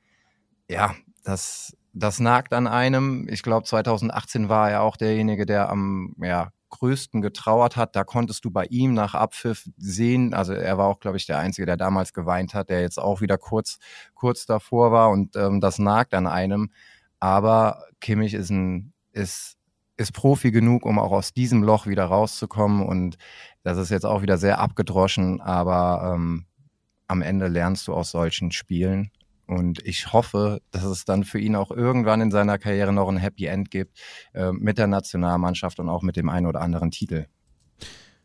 ja, 0.69 0.95
das, 1.23 1.75
das 1.93 2.19
nagt 2.19 2.53
an 2.53 2.67
einem. 2.67 3.27
Ich 3.29 3.43
glaube, 3.43 3.65
2018 3.65 4.49
war 4.49 4.69
er 4.69 4.81
auch 4.81 4.97
derjenige, 4.97 5.45
der 5.45 5.69
am 5.69 6.15
ja, 6.21 6.51
größten 6.69 7.21
getrauert 7.21 7.75
hat. 7.75 7.95
Da 7.95 8.03
konntest 8.03 8.45
du 8.45 8.51
bei 8.51 8.65
ihm 8.65 8.93
nach 8.93 9.15
Abpfiff 9.15 9.69
sehen, 9.77 10.33
also 10.33 10.53
er 10.53 10.77
war 10.77 10.87
auch, 10.87 10.99
glaube 10.99 11.17
ich, 11.17 11.25
der 11.25 11.39
Einzige, 11.39 11.65
der 11.65 11.77
damals 11.77 12.13
geweint 12.13 12.53
hat, 12.53 12.69
der 12.69 12.81
jetzt 12.81 12.99
auch 12.99 13.21
wieder 13.21 13.37
kurz, 13.37 13.79
kurz 14.13 14.45
davor 14.45 14.91
war 14.91 15.09
und 15.09 15.35
ähm, 15.35 15.61
das 15.61 15.79
nagt 15.79 16.13
an 16.13 16.27
einem. 16.27 16.71
Aber 17.19 17.83
Kimmich 17.99 18.33
ist 18.33 18.49
ein, 18.49 18.93
ist, 19.11 19.57
ist 19.99 20.13
Profi 20.13 20.51
genug, 20.51 20.85
um 20.85 20.97
auch 20.97 21.11
aus 21.11 21.33
diesem 21.33 21.61
Loch 21.61 21.85
wieder 21.85 22.05
rauszukommen. 22.05 22.85
Und 22.85 23.17
das 23.63 23.77
ist 23.77 23.89
jetzt 23.89 24.05
auch 24.05 24.21
wieder 24.21 24.37
sehr 24.37 24.59
abgedroschen, 24.59 25.41
aber 25.41 26.13
ähm, 26.15 26.45
am 27.07 27.21
Ende 27.21 27.47
lernst 27.47 27.87
du 27.87 27.93
aus 27.93 28.11
solchen 28.11 28.51
Spielen. 28.51 29.11
Und 29.45 29.85
ich 29.85 30.13
hoffe, 30.13 30.61
dass 30.71 30.83
es 30.83 31.05
dann 31.05 31.23
für 31.23 31.39
ihn 31.39 31.55
auch 31.55 31.71
irgendwann 31.71 32.21
in 32.21 32.31
seiner 32.31 32.57
Karriere 32.57 32.93
noch 32.93 33.09
ein 33.09 33.17
Happy 33.17 33.45
End 33.45 33.71
gibt 33.71 33.99
äh, 34.33 34.51
mit 34.51 34.77
der 34.77 34.87
Nationalmannschaft 34.87 35.79
und 35.79 35.89
auch 35.89 36.03
mit 36.03 36.15
dem 36.15 36.29
einen 36.29 36.45
oder 36.45 36.61
anderen 36.61 36.91
Titel. 36.91 37.25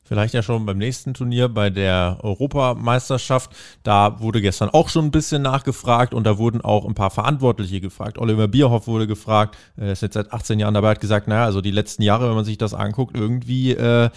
Vielleicht 0.06 0.34
ja 0.34 0.42
schon 0.42 0.66
beim 0.66 0.76
nächsten 0.76 1.14
Turnier 1.14 1.48
bei 1.48 1.70
der 1.70 2.18
Europameisterschaft. 2.20 3.50
Da 3.82 4.20
wurde 4.20 4.42
gestern 4.42 4.68
auch 4.68 4.90
schon 4.90 5.06
ein 5.06 5.10
bisschen 5.10 5.40
nachgefragt 5.40 6.12
und 6.12 6.24
da 6.24 6.36
wurden 6.36 6.60
auch 6.60 6.84
ein 6.84 6.94
paar 6.94 7.10
Verantwortliche 7.10 7.80
gefragt. 7.80 8.18
Oliver 8.18 8.46
Bierhoff 8.46 8.86
wurde 8.86 9.06
gefragt, 9.06 9.56
er 9.76 9.92
ist 9.92 10.02
jetzt 10.02 10.14
seit 10.14 10.32
18 10.32 10.60
Jahren 10.60 10.74
dabei, 10.74 10.90
hat 10.90 11.00
gesagt, 11.00 11.26
naja, 11.26 11.46
also 11.46 11.62
die 11.62 11.70
letzten 11.70 12.02
Jahre, 12.02 12.28
wenn 12.28 12.34
man 12.34 12.44
sich 12.44 12.58
das 12.58 12.74
anguckt, 12.74 13.16
irgendwie 13.16 13.72
äh, 13.72 14.10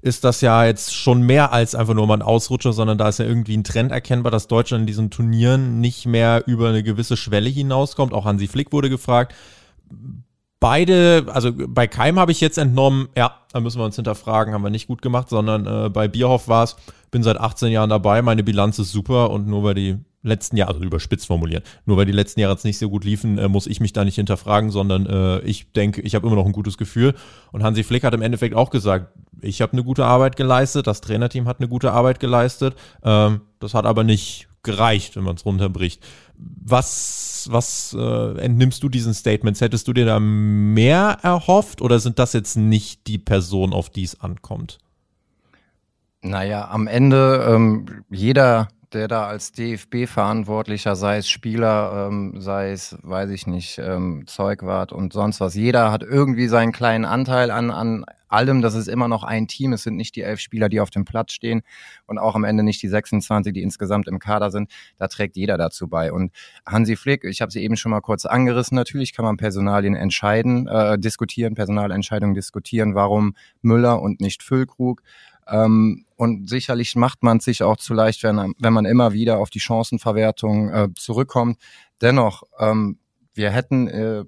ist 0.00 0.22
das 0.22 0.40
ja 0.42 0.64
jetzt 0.64 0.94
schon 0.94 1.22
mehr 1.22 1.52
als 1.52 1.74
einfach 1.74 1.94
nur 1.94 2.06
mal 2.06 2.18
ein 2.18 2.22
Ausrutscher, 2.22 2.72
sondern 2.72 2.98
da 2.98 3.08
ist 3.08 3.18
ja 3.18 3.24
irgendwie 3.24 3.56
ein 3.56 3.64
Trend 3.64 3.90
erkennbar, 3.90 4.30
dass 4.30 4.46
Deutschland 4.46 4.82
in 4.82 4.86
diesen 4.86 5.10
Turnieren 5.10 5.80
nicht 5.80 6.06
mehr 6.06 6.44
über 6.46 6.68
eine 6.68 6.82
gewisse 6.84 7.16
Schwelle 7.16 7.48
hinauskommt. 7.48 8.12
Auch 8.12 8.24
Hansi 8.24 8.46
Flick 8.48 8.72
wurde 8.72 8.90
gefragt. 8.90 9.34
Beide, 10.62 11.26
also 11.26 11.50
bei 11.52 11.88
Keim 11.88 12.20
habe 12.20 12.30
ich 12.30 12.40
jetzt 12.40 12.56
entnommen, 12.56 13.08
ja, 13.16 13.34
da 13.52 13.58
müssen 13.58 13.80
wir 13.80 13.84
uns 13.84 13.96
hinterfragen, 13.96 14.54
haben 14.54 14.62
wir 14.62 14.70
nicht 14.70 14.86
gut 14.86 15.02
gemacht, 15.02 15.28
sondern 15.28 15.66
äh, 15.66 15.90
bei 15.90 16.06
Bierhoff 16.06 16.46
war 16.46 16.62
es, 16.62 16.76
bin 17.10 17.24
seit 17.24 17.36
18 17.36 17.72
Jahren 17.72 17.90
dabei, 17.90 18.22
meine 18.22 18.44
Bilanz 18.44 18.78
ist 18.78 18.92
super 18.92 19.30
und 19.30 19.48
nur 19.48 19.64
weil 19.64 19.74
die 19.74 19.96
letzten 20.22 20.56
Jahre, 20.56 20.74
also 20.74 20.84
überspitzt 20.84 21.26
formuliert, 21.26 21.66
nur 21.84 21.96
weil 21.96 22.06
die 22.06 22.12
letzten 22.12 22.38
Jahre 22.38 22.52
jetzt 22.52 22.64
nicht 22.64 22.78
so 22.78 22.88
gut 22.88 23.04
liefen, 23.04 23.38
äh, 23.38 23.48
muss 23.48 23.66
ich 23.66 23.80
mich 23.80 23.92
da 23.92 24.04
nicht 24.04 24.14
hinterfragen, 24.14 24.70
sondern 24.70 25.06
äh, 25.06 25.40
ich 25.40 25.72
denke, 25.72 26.00
ich 26.00 26.14
habe 26.14 26.28
immer 26.28 26.36
noch 26.36 26.46
ein 26.46 26.52
gutes 26.52 26.78
Gefühl. 26.78 27.14
Und 27.50 27.64
Hansi 27.64 27.82
Flick 27.82 28.04
hat 28.04 28.14
im 28.14 28.22
Endeffekt 28.22 28.54
auch 28.54 28.70
gesagt, 28.70 29.12
ich 29.40 29.60
habe 29.62 29.72
eine 29.72 29.82
gute 29.82 30.04
Arbeit 30.04 30.36
geleistet, 30.36 30.86
das 30.86 31.00
Trainerteam 31.00 31.48
hat 31.48 31.58
eine 31.58 31.68
gute 31.68 31.92
Arbeit 31.92 32.20
geleistet. 32.20 32.76
Ähm, 33.02 33.40
das 33.58 33.74
hat 33.74 33.84
aber 33.84 34.04
nicht 34.04 34.46
gereicht, 34.62 35.16
wenn 35.16 35.24
man 35.24 35.36
es 35.36 35.44
runterbricht. 35.44 36.04
Was, 36.64 37.48
was 37.50 37.96
äh, 37.98 38.38
entnimmst 38.38 38.82
du 38.82 38.88
diesen 38.88 39.14
Statements? 39.14 39.60
Hättest 39.60 39.86
du 39.88 39.92
dir 39.92 40.06
da 40.06 40.20
mehr 40.20 41.18
erhofft 41.22 41.82
oder 41.82 41.98
sind 41.98 42.18
das 42.18 42.32
jetzt 42.32 42.56
nicht 42.56 43.06
die 43.06 43.18
Personen, 43.18 43.72
auf 43.72 43.90
die 43.90 44.04
es 44.04 44.20
ankommt? 44.20 44.78
Naja, 46.22 46.68
am 46.70 46.86
Ende 46.86 47.44
ähm, 47.48 48.04
jeder 48.10 48.68
der 48.94 49.08
da 49.08 49.26
als 49.26 49.52
DFB-Verantwortlicher, 49.52 50.96
sei 50.96 51.18
es 51.18 51.28
Spieler, 51.28 52.08
ähm, 52.08 52.40
sei 52.40 52.70
es, 52.72 52.96
weiß 53.02 53.30
ich 53.30 53.46
nicht, 53.46 53.78
ähm, 53.78 54.24
Zeugwart 54.26 54.92
und 54.92 55.12
sonst 55.12 55.40
was. 55.40 55.54
Jeder 55.54 55.90
hat 55.90 56.02
irgendwie 56.02 56.48
seinen 56.48 56.72
kleinen 56.72 57.04
Anteil 57.04 57.50
an, 57.50 57.70
an 57.70 58.04
allem. 58.32 58.62
Das 58.62 58.74
ist 58.74 58.88
immer 58.88 59.08
noch 59.08 59.24
ein 59.24 59.46
Team. 59.46 59.72
Es 59.72 59.82
sind 59.82 59.96
nicht 59.96 60.16
die 60.16 60.22
elf 60.22 60.40
Spieler, 60.40 60.68
die 60.68 60.80
auf 60.80 60.90
dem 60.90 61.04
Platz 61.04 61.32
stehen 61.32 61.62
und 62.06 62.18
auch 62.18 62.34
am 62.34 62.44
Ende 62.44 62.62
nicht 62.62 62.82
die 62.82 62.88
26, 62.88 63.52
die 63.52 63.62
insgesamt 63.62 64.08
im 64.08 64.18
Kader 64.18 64.50
sind. 64.50 64.70
Da 64.96 65.08
trägt 65.08 65.36
jeder 65.36 65.58
dazu 65.58 65.88
bei. 65.88 66.12
Und 66.12 66.32
Hansi 66.66 66.96
Flick, 66.96 67.24
ich 67.24 67.40
habe 67.42 67.52
sie 67.52 67.62
eben 67.62 67.76
schon 67.76 67.90
mal 67.90 68.00
kurz 68.00 68.24
angerissen. 68.24 68.74
Natürlich 68.74 69.12
kann 69.12 69.24
man 69.24 69.36
Personalien 69.36 69.94
entscheiden, 69.94 70.66
äh, 70.66 70.98
diskutieren, 70.98 71.54
Personalentscheidungen 71.54 72.34
diskutieren. 72.34 72.94
Warum 72.94 73.34
Müller 73.60 74.00
und 74.00 74.20
nicht 74.20 74.42
Füllkrug? 74.42 75.02
Ähm, 75.52 76.06
und 76.16 76.48
sicherlich 76.48 76.96
macht 76.96 77.22
man 77.22 77.40
sich 77.40 77.62
auch 77.62 77.76
zu 77.76 77.94
leicht, 77.94 78.22
wenn, 78.22 78.54
wenn 78.58 78.72
man 78.72 78.84
immer 78.84 79.12
wieder 79.12 79.38
auf 79.38 79.50
die 79.50 79.60
Chancenverwertung 79.60 80.70
äh, 80.70 80.88
zurückkommt. 80.96 81.58
Dennoch, 82.00 82.42
ähm, 82.58 82.98
wir 83.34 83.50
hätten 83.50 83.86
äh, 83.88 84.24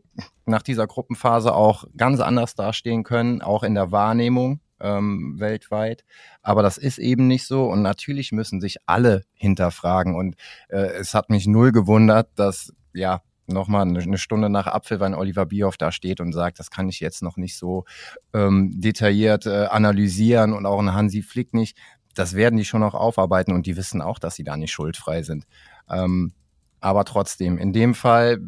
nach 0.47 0.63
dieser 0.63 0.87
Gruppenphase 0.87 1.55
auch 1.55 1.85
ganz 1.97 2.21
anders 2.21 2.55
dastehen 2.55 3.05
können, 3.05 3.43
auch 3.43 3.63
in 3.63 3.75
der 3.75 3.91
Wahrnehmung 3.91 4.61
ähm, 4.81 5.39
weltweit. 5.39 6.05
Aber 6.43 6.63
das 6.63 6.79
ist 6.79 6.99
eben 6.99 7.27
nicht 7.27 7.47
so. 7.47 7.67
Und 7.67 7.83
natürlich 7.83 8.33
müssen 8.33 8.61
sich 8.61 8.77
alle 8.87 9.23
hinterfragen. 9.33 10.15
Und 10.15 10.37
äh, 10.69 10.77
es 10.77 11.15
hat 11.15 11.31
mich 11.31 11.47
null 11.47 11.73
gewundert, 11.73 12.29
dass 12.35 12.73
ja 12.93 13.23
nochmal 13.47 13.83
eine 13.83 14.19
Stunde 14.19 14.49
nach 14.49 14.67
Apfel, 14.67 15.01
wenn 15.01 15.15
Oliver 15.15 15.47
Bierhoff 15.47 15.77
da 15.77 15.93
steht 15.93 16.21
und 16.21 16.33
sagt, 16.33 16.59
das 16.59 16.71
kann 16.71 16.89
ich 16.89 17.01
jetzt 17.01 17.23
noch 17.23 17.37
nicht 17.37 17.57
so 17.57 17.85
ähm, 18.33 18.73
detailliert 18.75 19.47
äh, 19.47 19.67
analysieren 19.67 20.53
und 20.53 20.67
auch 20.67 20.81
ein 20.81 20.93
Hansi 20.93 21.23
Flick 21.23 21.55
nicht. 21.55 21.77
Das 22.15 22.35
werden 22.35 22.57
die 22.57 22.65
schon 22.65 22.81
noch 22.81 22.95
aufarbeiten 22.95 23.53
und 23.53 23.67
die 23.67 23.77
wissen 23.77 24.01
auch, 24.01 24.19
dass 24.19 24.37
sie 24.37 24.45
da 24.45 24.57
nicht 24.57 24.73
schuldfrei 24.73 25.23
sind. 25.23 25.47
Ähm, 25.91 26.33
aber 26.81 27.05
trotzdem, 27.05 27.59
in 27.59 27.73
dem 27.73 27.95
Fall, 27.95 28.41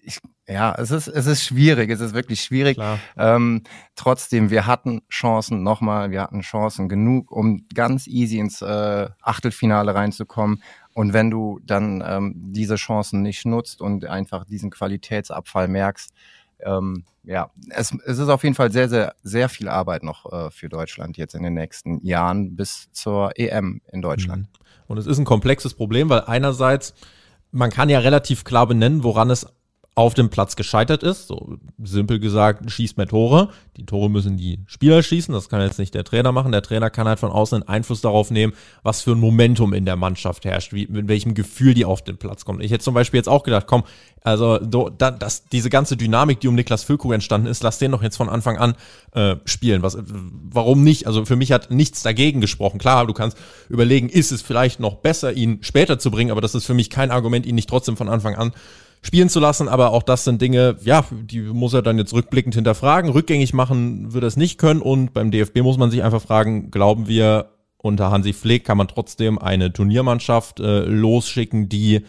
ich, 0.00 0.18
ja, 0.46 0.74
es 0.76 0.90
ist, 0.90 1.06
es 1.08 1.26
ist 1.26 1.44
schwierig, 1.44 1.90
es 1.90 2.00
ist 2.00 2.14
wirklich 2.14 2.42
schwierig. 2.42 2.76
Ähm, 3.16 3.62
trotzdem, 3.94 4.50
wir 4.50 4.66
hatten 4.66 5.02
Chancen 5.08 5.62
nochmal, 5.62 6.10
wir 6.10 6.22
hatten 6.22 6.42
Chancen 6.42 6.88
genug, 6.88 7.30
um 7.30 7.66
ganz 7.74 8.06
easy 8.06 8.38
ins 8.38 8.60
äh, 8.60 9.08
Achtelfinale 9.22 9.94
reinzukommen. 9.94 10.62
Und 10.94 11.12
wenn 11.12 11.30
du 11.30 11.60
dann 11.64 12.02
ähm, 12.06 12.34
diese 12.36 12.76
Chancen 12.76 13.22
nicht 13.22 13.44
nutzt 13.44 13.80
und 13.80 14.06
einfach 14.06 14.44
diesen 14.44 14.70
Qualitätsabfall 14.70 15.68
merkst, 15.68 16.12
ähm, 16.60 17.04
ja, 17.24 17.50
es, 17.70 17.96
es 18.04 18.18
ist 18.18 18.28
auf 18.28 18.42
jeden 18.44 18.54
Fall 18.54 18.70
sehr, 18.70 18.88
sehr, 18.88 19.14
sehr 19.22 19.48
viel 19.48 19.68
Arbeit 19.68 20.02
noch 20.02 20.32
äh, 20.32 20.50
für 20.50 20.68
Deutschland 20.68 21.16
jetzt 21.16 21.34
in 21.34 21.42
den 21.42 21.54
nächsten 21.54 22.04
Jahren 22.06 22.54
bis 22.54 22.90
zur 22.92 23.38
EM 23.38 23.80
in 23.90 24.02
Deutschland. 24.02 24.42
Mhm. 24.42 24.64
Und 24.86 24.98
es 24.98 25.06
ist 25.06 25.18
ein 25.18 25.24
komplexes 25.24 25.74
Problem, 25.74 26.08
weil 26.08 26.22
einerseits, 26.22 26.94
man 27.50 27.70
kann 27.70 27.88
ja 27.88 27.98
relativ 27.98 28.44
klar 28.44 28.66
benennen, 28.66 29.02
woran 29.02 29.30
es 29.30 29.46
auf 29.96 30.14
dem 30.14 30.28
Platz 30.28 30.56
gescheitert 30.56 31.04
ist. 31.04 31.28
So 31.28 31.58
simpel 31.82 32.18
gesagt, 32.18 32.68
schießt 32.68 32.96
mehr 32.96 33.06
Tore. 33.06 33.50
Die 33.76 33.86
Tore 33.86 34.10
müssen 34.10 34.36
die 34.36 34.58
Spieler 34.66 35.02
schießen. 35.02 35.32
Das 35.32 35.48
kann 35.48 35.60
jetzt 35.60 35.78
nicht 35.78 35.94
der 35.94 36.02
Trainer 36.02 36.32
machen. 36.32 36.50
Der 36.50 36.62
Trainer 36.62 36.90
kann 36.90 37.06
halt 37.06 37.20
von 37.20 37.30
außen 37.30 37.62
einen 37.62 37.68
Einfluss 37.68 38.00
darauf 38.00 38.32
nehmen, 38.32 38.54
was 38.82 39.02
für 39.02 39.12
ein 39.12 39.20
Momentum 39.20 39.72
in 39.72 39.84
der 39.84 39.94
Mannschaft 39.94 40.44
herrscht, 40.44 40.72
wie, 40.72 40.88
mit 40.88 41.06
welchem 41.06 41.34
Gefühl 41.34 41.74
die 41.74 41.84
auf 41.84 42.02
den 42.02 42.16
Platz 42.16 42.44
kommt. 42.44 42.62
Ich 42.62 42.72
hätte 42.72 42.82
zum 42.82 42.94
Beispiel 42.94 43.18
jetzt 43.18 43.28
auch 43.28 43.44
gedacht, 43.44 43.66
komm, 43.68 43.84
also 44.22 44.58
do, 44.58 44.90
da, 44.90 45.12
das, 45.12 45.44
diese 45.44 45.70
ganze 45.70 45.96
Dynamik, 45.96 46.40
die 46.40 46.48
um 46.48 46.56
Niklas 46.56 46.82
Füllkrug 46.82 47.12
entstanden 47.12 47.46
ist, 47.46 47.62
lass 47.62 47.78
den 47.78 47.92
doch 47.92 48.02
jetzt 48.02 48.16
von 48.16 48.28
Anfang 48.28 48.56
an 48.56 48.74
äh, 49.12 49.36
spielen. 49.44 49.82
Was, 49.82 49.96
warum 50.00 50.82
nicht? 50.82 51.06
Also 51.06 51.24
für 51.24 51.36
mich 51.36 51.52
hat 51.52 51.70
nichts 51.70 52.02
dagegen 52.02 52.40
gesprochen. 52.40 52.78
Klar, 52.78 53.06
du 53.06 53.12
kannst 53.12 53.38
überlegen, 53.68 54.08
ist 54.08 54.32
es 54.32 54.42
vielleicht 54.42 54.80
noch 54.80 54.96
besser, 54.96 55.32
ihn 55.34 55.58
später 55.62 56.00
zu 56.00 56.10
bringen, 56.10 56.32
aber 56.32 56.40
das 56.40 56.56
ist 56.56 56.64
für 56.64 56.74
mich 56.74 56.90
kein 56.90 57.12
Argument, 57.12 57.46
ihn 57.46 57.54
nicht 57.54 57.68
trotzdem 57.68 57.96
von 57.96 58.08
Anfang 58.08 58.34
an 58.34 58.52
spielen 59.04 59.28
zu 59.28 59.38
lassen. 59.38 59.68
Aber 59.68 59.92
auch 59.92 60.02
das 60.02 60.24
sind 60.24 60.42
Dinge, 60.42 60.76
ja, 60.82 61.04
die 61.10 61.40
muss 61.40 61.74
er 61.74 61.82
dann 61.82 61.98
jetzt 61.98 62.12
rückblickend 62.12 62.54
hinterfragen. 62.54 63.10
Rückgängig 63.10 63.52
machen 63.52 64.12
wird 64.12 64.24
er 64.24 64.28
es 64.28 64.36
nicht 64.36 64.58
können. 64.58 64.80
Und 64.80 65.12
beim 65.12 65.30
DFB 65.30 65.58
muss 65.58 65.78
man 65.78 65.90
sich 65.90 66.02
einfach 66.02 66.22
fragen, 66.22 66.70
glauben 66.70 67.06
wir, 67.06 67.50
unter 67.76 68.10
Hansi 68.10 68.32
Flick 68.32 68.64
kann 68.64 68.78
man 68.78 68.88
trotzdem 68.88 69.38
eine 69.38 69.72
Turniermannschaft 69.72 70.58
äh, 70.58 70.80
losschicken, 70.84 71.68
die 71.68 72.04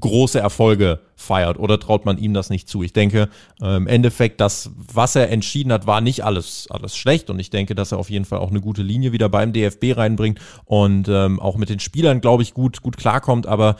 große 0.00 0.38
Erfolge 0.38 1.00
feiert 1.16 1.58
oder 1.58 1.78
traut 1.80 2.04
man 2.04 2.18
ihm 2.18 2.34
das 2.34 2.50
nicht 2.50 2.68
zu? 2.68 2.82
Ich 2.82 2.92
denke, 2.92 3.28
äh, 3.60 3.76
im 3.76 3.86
Endeffekt, 3.86 4.40
das, 4.40 4.70
was 4.76 5.16
er 5.16 5.30
entschieden 5.30 5.72
hat, 5.72 5.86
war 5.86 6.00
nicht 6.00 6.24
alles, 6.24 6.66
alles 6.70 6.96
schlecht 6.96 7.30
und 7.30 7.38
ich 7.38 7.50
denke, 7.50 7.74
dass 7.74 7.92
er 7.92 7.98
auf 7.98 8.10
jeden 8.10 8.24
Fall 8.24 8.38
auch 8.38 8.50
eine 8.50 8.60
gute 8.60 8.82
Linie 8.82 9.12
wieder 9.12 9.28
beim 9.28 9.52
DFB 9.52 9.96
reinbringt 9.96 10.40
und 10.64 11.08
ähm, 11.08 11.40
auch 11.40 11.56
mit 11.56 11.68
den 11.68 11.80
Spielern, 11.80 12.20
glaube 12.20 12.42
ich, 12.42 12.54
gut, 12.54 12.82
gut 12.82 12.96
klarkommt, 12.96 13.46
aber 13.46 13.76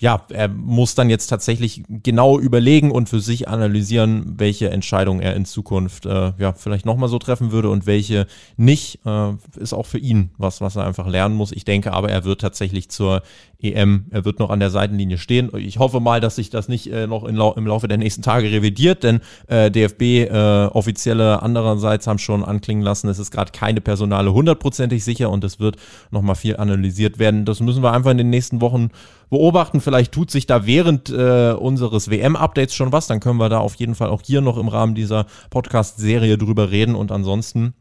ja, 0.00 0.24
er 0.30 0.48
muss 0.48 0.94
dann 0.94 1.10
jetzt 1.10 1.26
tatsächlich 1.26 1.82
genau 1.88 2.38
überlegen 2.38 2.90
und 2.90 3.10
für 3.10 3.20
sich 3.20 3.48
analysieren, 3.48 4.38
welche 4.38 4.70
Entscheidung 4.70 5.20
er 5.20 5.36
in 5.36 5.44
Zukunft 5.44 6.06
äh, 6.06 6.32
ja 6.38 6.54
vielleicht 6.54 6.86
nochmal 6.86 7.10
so 7.10 7.18
treffen 7.18 7.52
würde 7.52 7.68
und 7.68 7.84
welche 7.84 8.26
nicht. 8.56 9.00
Äh, 9.04 9.32
ist 9.58 9.74
auch 9.74 9.84
für 9.84 9.98
ihn 9.98 10.30
was, 10.38 10.62
was 10.62 10.76
er 10.76 10.86
einfach 10.86 11.06
lernen 11.06 11.34
muss. 11.34 11.52
Ich 11.52 11.66
denke 11.66 11.92
aber, 11.92 12.08
er 12.08 12.24
wird 12.24 12.40
tatsächlich 12.40 12.88
zur 12.88 13.20
EM, 13.62 14.06
er 14.10 14.24
wird 14.24 14.38
noch 14.38 14.50
an 14.50 14.60
der 14.60 14.70
Seitenlinie 14.70 15.18
stehen. 15.18 15.50
Ich 15.56 15.78
hoffe 15.78 16.00
mal, 16.00 16.20
dass 16.20 16.36
sich 16.36 16.50
das 16.50 16.68
nicht 16.68 16.92
äh, 16.92 17.06
noch 17.06 17.28
lau 17.28 17.54
im 17.54 17.66
Laufe 17.66 17.88
der 17.88 17.98
nächsten 17.98 18.22
Tage 18.22 18.50
revidiert, 18.50 19.02
denn 19.02 19.20
äh, 19.48 19.70
DFB 19.70 20.02
äh, 20.02 20.28
andererseits 20.30 22.06
haben 22.06 22.18
schon 22.18 22.44
anklingen 22.44 22.82
lassen, 22.82 23.08
es 23.08 23.18
ist 23.18 23.30
gerade 23.30 23.52
keine 23.52 23.80
Personale 23.80 24.32
hundertprozentig 24.32 25.04
sicher 25.04 25.30
und 25.30 25.44
es 25.44 25.60
wird 25.60 25.76
nochmal 26.10 26.36
viel 26.36 26.56
analysiert 26.56 27.18
werden. 27.18 27.44
Das 27.44 27.60
müssen 27.60 27.82
wir 27.82 27.92
einfach 27.92 28.10
in 28.10 28.18
den 28.18 28.30
nächsten 28.30 28.60
Wochen 28.60 28.90
beobachten. 29.30 29.80
Vielleicht 29.80 30.12
tut 30.12 30.30
sich 30.30 30.46
da 30.46 30.66
während 30.66 31.08
äh, 31.08 31.52
unseres 31.52 32.10
WM-Updates 32.10 32.74
schon 32.74 32.92
was. 32.92 33.06
Dann 33.06 33.20
können 33.20 33.38
wir 33.38 33.48
da 33.48 33.58
auf 33.58 33.76
jeden 33.76 33.94
Fall 33.94 34.10
auch 34.10 34.22
hier 34.22 34.40
noch 34.40 34.58
im 34.58 34.68
Rahmen 34.68 34.94
dieser 34.94 35.26
Podcast-Serie 35.50 36.36
drüber 36.36 36.70
reden. 36.70 36.94
Und 36.94 37.12
ansonsten 37.12 37.74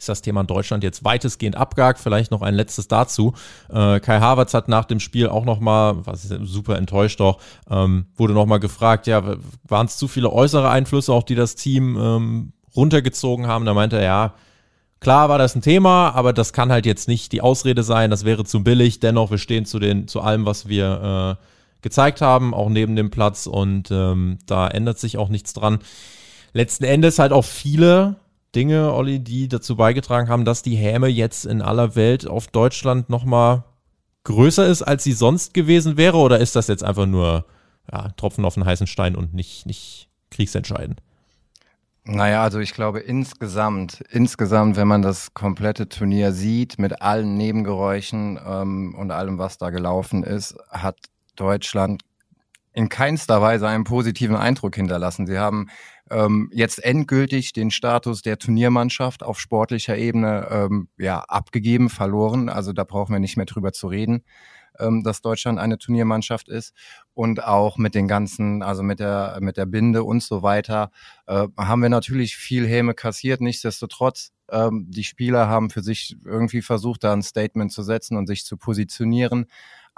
ist 0.00 0.08
das 0.08 0.22
Thema 0.22 0.42
Deutschland 0.44 0.82
jetzt 0.82 1.04
weitestgehend 1.04 1.56
abgehakt. 1.56 2.00
Vielleicht 2.00 2.30
noch 2.30 2.42
ein 2.42 2.54
letztes 2.54 2.88
dazu. 2.88 3.34
Äh, 3.68 4.00
Kai 4.00 4.18
Havertz 4.18 4.54
hat 4.54 4.68
nach 4.68 4.86
dem 4.86 4.98
Spiel 4.98 5.28
auch 5.28 5.44
nochmal, 5.44 6.06
was 6.06 6.24
ist 6.24 6.34
super 6.42 6.76
enttäuscht 6.76 7.20
doch, 7.20 7.38
ähm, 7.70 8.06
wurde 8.16 8.32
nochmal 8.32 8.60
gefragt, 8.60 9.06
ja, 9.06 9.36
waren 9.68 9.86
es 9.86 9.96
zu 9.96 10.08
viele 10.08 10.32
äußere 10.32 10.70
Einflüsse 10.70 11.12
auch, 11.12 11.22
die 11.22 11.34
das 11.34 11.54
Team 11.54 11.96
ähm, 12.00 12.52
runtergezogen 12.74 13.46
haben? 13.46 13.66
Da 13.66 13.74
meinte 13.74 13.96
er, 13.96 14.02
ja, 14.02 14.34
Klar 15.00 15.30
war 15.30 15.38
das 15.38 15.56
ein 15.56 15.62
Thema, 15.62 16.10
aber 16.10 16.34
das 16.34 16.52
kann 16.52 16.70
halt 16.70 16.84
jetzt 16.84 17.08
nicht 17.08 17.32
die 17.32 17.40
Ausrede 17.40 17.82
sein, 17.82 18.10
das 18.10 18.26
wäre 18.26 18.44
zu 18.44 18.62
billig. 18.62 19.00
Dennoch, 19.00 19.30
wir 19.30 19.38
stehen 19.38 19.64
zu, 19.64 19.78
den, 19.78 20.08
zu 20.08 20.20
allem, 20.20 20.44
was 20.44 20.68
wir 20.68 21.38
äh, 21.40 21.44
gezeigt 21.80 22.20
haben, 22.20 22.52
auch 22.52 22.68
neben 22.68 22.96
dem 22.96 23.10
Platz 23.10 23.46
und 23.46 23.90
ähm, 23.90 24.38
da 24.44 24.68
ändert 24.68 24.98
sich 24.98 25.16
auch 25.16 25.30
nichts 25.30 25.54
dran. 25.54 25.78
Letzten 26.52 26.84
Endes 26.84 27.18
halt 27.18 27.32
auch 27.32 27.46
viele 27.46 28.16
Dinge, 28.54 28.92
Olli, 28.92 29.20
die 29.20 29.48
dazu 29.48 29.76
beigetragen 29.76 30.28
haben, 30.28 30.44
dass 30.44 30.62
die 30.62 30.76
Häme 30.76 31.08
jetzt 31.08 31.46
in 31.46 31.62
aller 31.62 31.94
Welt 31.94 32.26
auf 32.26 32.48
Deutschland 32.48 33.08
nochmal 33.08 33.64
größer 34.24 34.66
ist, 34.66 34.82
als 34.82 35.04
sie 35.04 35.12
sonst 35.12 35.54
gewesen 35.54 35.96
wäre? 35.96 36.16
Oder 36.16 36.38
ist 36.38 36.56
das 36.56 36.68
jetzt 36.68 36.84
einfach 36.84 37.06
nur 37.06 37.46
ja, 37.90 38.08
Tropfen 38.16 38.44
auf 38.44 38.54
den 38.54 38.64
heißen 38.64 38.86
Stein 38.86 39.16
und 39.16 39.34
nicht, 39.34 39.66
nicht 39.66 40.08
kriegsentscheidend? 40.30 41.00
Naja, 42.04 42.42
also 42.42 42.58
ich 42.58 42.72
glaube 42.72 43.00
insgesamt, 43.00 44.02
insgesamt, 44.10 44.76
wenn 44.76 44.88
man 44.88 45.02
das 45.02 45.34
komplette 45.34 45.88
Turnier 45.88 46.32
sieht, 46.32 46.78
mit 46.78 47.02
allen 47.02 47.36
Nebengeräuschen 47.36 48.38
ähm, 48.44 48.94
und 48.98 49.10
allem, 49.10 49.38
was 49.38 49.58
da 49.58 49.70
gelaufen 49.70 50.24
ist, 50.24 50.56
hat 50.70 50.96
Deutschland 51.36 52.02
in 52.72 52.88
keinster 52.88 53.42
Weise 53.42 53.68
einen 53.68 53.84
positiven 53.84 54.36
Eindruck 54.36 54.76
hinterlassen. 54.76 55.26
Sie 55.26 55.38
haben 55.38 55.68
ähm, 56.10 56.50
jetzt 56.52 56.82
endgültig 56.84 57.52
den 57.52 57.70
Status 57.70 58.22
der 58.22 58.38
Turniermannschaft 58.38 59.22
auf 59.22 59.40
sportlicher 59.40 59.96
Ebene 59.96 60.48
ähm, 60.50 60.88
ja 60.98 61.20
abgegeben, 61.20 61.88
verloren. 61.88 62.48
Also 62.48 62.72
da 62.72 62.84
brauchen 62.84 63.12
wir 63.12 63.20
nicht 63.20 63.36
mehr 63.36 63.46
drüber 63.46 63.72
zu 63.72 63.88
reden 63.88 64.24
ähm, 64.80 65.02
dass 65.02 65.20
Deutschland 65.22 65.58
eine 65.58 65.78
Turniermannschaft 65.78 66.48
ist 66.48 66.74
und 67.14 67.44
auch 67.44 67.78
mit 67.78 67.94
den 67.94 68.08
ganzen, 68.08 68.62
also 68.62 68.82
mit 68.82 69.00
der 69.00 69.38
mit 69.40 69.56
der 69.56 69.66
Binde 69.66 70.04
und 70.04 70.22
so 70.22 70.42
weiter, 70.42 70.90
äh, 71.26 71.46
haben 71.56 71.82
wir 71.82 71.88
natürlich 71.88 72.36
viel 72.36 72.66
Häme 72.66 72.94
kassiert. 72.94 73.40
Nichtsdestotrotz, 73.40 74.32
ähm, 74.50 74.86
die 74.88 75.04
Spieler 75.04 75.48
haben 75.48 75.70
für 75.70 75.82
sich 75.82 76.16
irgendwie 76.24 76.62
versucht, 76.62 77.04
da 77.04 77.12
ein 77.12 77.22
Statement 77.22 77.72
zu 77.72 77.82
setzen 77.82 78.16
und 78.16 78.26
sich 78.26 78.44
zu 78.44 78.56
positionieren. 78.56 79.46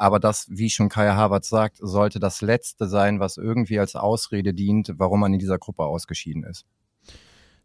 Aber 0.03 0.19
das, 0.19 0.49
wie 0.51 0.69
schon 0.69 0.89
Kaya 0.89 1.15
Havertz 1.15 1.49
sagt, 1.49 1.77
sollte 1.79 2.19
das 2.19 2.41
Letzte 2.41 2.89
sein, 2.89 3.21
was 3.21 3.37
irgendwie 3.37 3.79
als 3.79 3.95
Ausrede 3.95 4.53
dient, 4.53 4.95
warum 4.97 5.21
man 5.21 5.33
in 5.33 5.39
dieser 5.39 5.59
Gruppe 5.59 5.85
ausgeschieden 5.85 6.43
ist. 6.43 6.67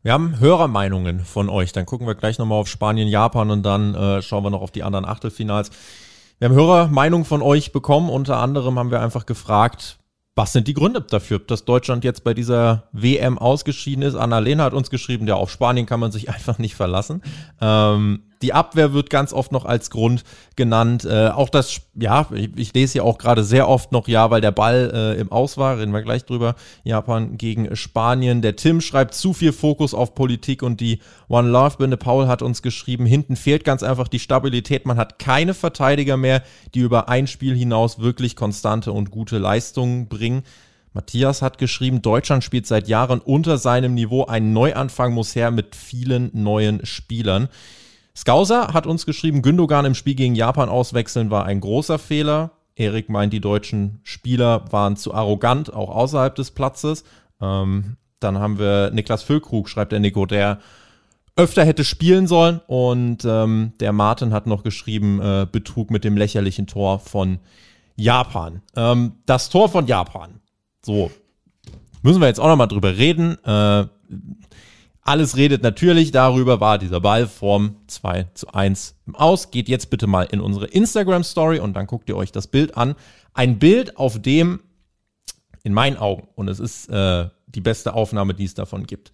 Wir 0.03 0.13
haben 0.13 0.39
Hörermeinungen 0.39 1.21
von 1.21 1.49
euch. 1.49 1.71
Dann 1.73 1.87
gucken 1.87 2.05
wir 2.05 2.13
gleich 2.13 2.37
nochmal 2.37 2.59
auf 2.59 2.67
Spanien, 2.67 3.07
Japan 3.07 3.49
und 3.49 3.63
dann 3.63 3.95
äh, 3.95 4.21
schauen 4.21 4.43
wir 4.43 4.51
noch 4.51 4.61
auf 4.61 4.69
die 4.69 4.83
anderen 4.83 5.03
Achtelfinals. 5.05 5.71
Wir 6.37 6.49
haben 6.49 6.55
Hörermeinung 6.55 7.25
von 7.25 7.41
euch 7.41 7.71
bekommen. 7.71 8.07
Unter 8.07 8.37
anderem 8.37 8.77
haben 8.77 8.91
wir 8.91 9.01
einfach 9.01 9.25
gefragt, 9.25 9.97
was 10.35 10.53
sind 10.53 10.67
die 10.67 10.75
Gründe 10.75 11.01
dafür, 11.01 11.39
dass 11.39 11.65
Deutschland 11.65 12.03
jetzt 12.03 12.23
bei 12.23 12.35
dieser 12.35 12.89
WM 12.91 13.39
ausgeschieden 13.39 14.03
ist? 14.03 14.13
Anna-Lena 14.13 14.63
hat 14.63 14.73
uns 14.73 14.91
geschrieben, 14.91 15.25
ja, 15.25 15.33
auf 15.33 15.49
Spanien 15.49 15.87
kann 15.87 15.99
man 15.99 16.11
sich 16.11 16.29
einfach 16.33 16.59
nicht 16.59 16.75
verlassen. 16.75 17.23
Ähm, 17.59 18.26
die 18.41 18.53
Abwehr 18.53 18.93
wird 18.93 19.09
ganz 19.09 19.33
oft 19.33 19.51
noch 19.51 19.65
als 19.65 19.89
Grund 19.89 20.23
genannt. 20.55 21.05
Äh, 21.05 21.29
auch 21.29 21.49
das, 21.49 21.81
ja, 21.95 22.27
ich, 22.33 22.49
ich 22.55 22.73
lese 22.73 22.93
hier 22.93 23.03
auch 23.03 23.17
gerade 23.17 23.43
sehr 23.43 23.67
oft 23.67 23.91
noch, 23.91 24.07
ja, 24.07 24.29
weil 24.29 24.41
der 24.41 24.51
Ball 24.51 24.91
äh, 24.93 25.19
im 25.19 25.31
Aus 25.31 25.57
war, 25.57 25.77
reden 25.77 25.91
wir 25.91 26.01
gleich 26.01 26.25
drüber. 26.25 26.55
Japan 26.83 27.37
gegen 27.37 27.75
Spanien. 27.75 28.41
Der 28.41 28.55
Tim 28.55 28.81
schreibt 28.81 29.13
zu 29.13 29.33
viel 29.33 29.53
Fokus 29.53 29.93
auf 29.93 30.15
Politik 30.15 30.63
und 30.63 30.81
die 30.81 30.99
One 31.27 31.49
Love 31.49 31.77
Binde. 31.77 31.97
Paul 31.97 32.27
hat 32.27 32.41
uns 32.41 32.61
geschrieben, 32.61 33.05
hinten 33.05 33.35
fehlt 33.35 33.63
ganz 33.63 33.83
einfach 33.83 34.07
die 34.07 34.19
Stabilität. 34.19 34.85
Man 34.85 34.97
hat 34.97 35.19
keine 35.19 35.53
Verteidiger 35.53 36.17
mehr, 36.17 36.43
die 36.73 36.79
über 36.79 37.09
ein 37.09 37.27
Spiel 37.27 37.55
hinaus 37.55 37.99
wirklich 37.99 38.35
konstante 38.35 38.91
und 38.91 39.11
gute 39.11 39.37
Leistungen 39.37 40.07
bringen. 40.07 40.43
Matthias 40.93 41.43
hat 41.43 41.59
geschrieben, 41.59 42.01
Deutschland 42.01 42.43
spielt 42.43 42.65
seit 42.65 42.87
Jahren 42.87 43.19
unter 43.19 43.59
seinem 43.59 43.93
Niveau. 43.93 44.25
Ein 44.25 44.51
Neuanfang 44.51 45.13
muss 45.13 45.35
her 45.35 45.51
mit 45.51 45.75
vielen 45.75 46.31
neuen 46.33 46.85
Spielern. 46.87 47.49
Skauser 48.17 48.73
hat 48.73 48.87
uns 48.87 49.05
geschrieben, 49.05 49.43
Gündogan 49.43 49.85
im 49.85 49.93
Spiel 49.93 50.15
gegen 50.15 50.33
Japan 50.33 50.69
auswechseln 50.69 51.29
war 51.29 51.45
ein 51.45 51.59
großer 51.59 51.99
Fehler. 51.99 52.49
Erik 52.75 53.09
meint, 53.09 53.31
die 53.31 53.39
deutschen 53.39 53.99
Spieler 54.01 54.65
waren 54.71 54.97
zu 54.97 55.13
arrogant, 55.13 55.71
auch 55.71 55.89
außerhalb 55.89 56.33
des 56.33 56.49
Platzes. 56.49 57.03
Ähm, 57.39 57.97
dann 58.19 58.39
haben 58.39 58.57
wir 58.57 58.89
Niklas 58.89 59.21
Füllkrug, 59.21 59.69
schreibt 59.69 59.91
der 59.91 59.99
Nico, 59.99 60.25
der 60.25 60.57
öfter 61.35 61.63
hätte 61.63 61.83
spielen 61.83 62.25
sollen. 62.25 62.59
Und 62.65 63.23
ähm, 63.23 63.73
der 63.79 63.93
Martin 63.93 64.33
hat 64.33 64.47
noch 64.47 64.63
geschrieben, 64.63 65.21
äh, 65.21 65.45
Betrug 65.51 65.91
mit 65.91 66.03
dem 66.03 66.17
lächerlichen 66.17 66.65
Tor 66.65 66.97
von 66.97 67.37
Japan. 67.97 68.63
Ähm, 68.75 69.11
das 69.27 69.49
Tor 69.49 69.69
von 69.69 69.85
Japan. 69.85 70.39
So, 70.83 71.11
müssen 72.01 72.19
wir 72.19 72.27
jetzt 72.27 72.39
auch 72.39 72.47
nochmal 72.47 72.67
drüber 72.67 72.97
reden. 72.97 73.37
Äh, 73.43 73.85
alles 75.07 75.37
redet 75.37 75.63
natürlich 75.63 76.11
darüber, 76.11 76.59
war 76.59 76.77
dieser 76.77 76.99
Ball 76.99 77.27
Form 77.27 77.77
2 77.87 78.27
zu 78.33 78.53
1 78.53 78.95
im 79.07 79.15
Aus. 79.15 79.51
Geht 79.51 79.69
jetzt 79.69 79.89
bitte 79.89 80.05
mal 80.05 80.23
in 80.23 80.41
unsere 80.41 80.65
Instagram-Story 80.67 81.59
und 81.59 81.73
dann 81.75 81.87
guckt 81.87 82.09
ihr 82.09 82.17
euch 82.17 82.33
das 82.33 82.47
Bild 82.47 82.75
an. 82.75 82.95
Ein 83.33 83.57
Bild, 83.57 83.95
auf 83.95 84.21
dem 84.21 84.59
in 85.63 85.73
meinen 85.73 85.95
Augen, 85.95 86.27
und 86.35 86.49
es 86.49 86.59
ist 86.59 86.89
äh, 86.89 87.29
die 87.47 87.61
beste 87.61 87.93
Aufnahme, 87.93 88.33
die 88.33 88.43
es 88.43 88.53
davon 88.53 88.85
gibt, 88.85 89.13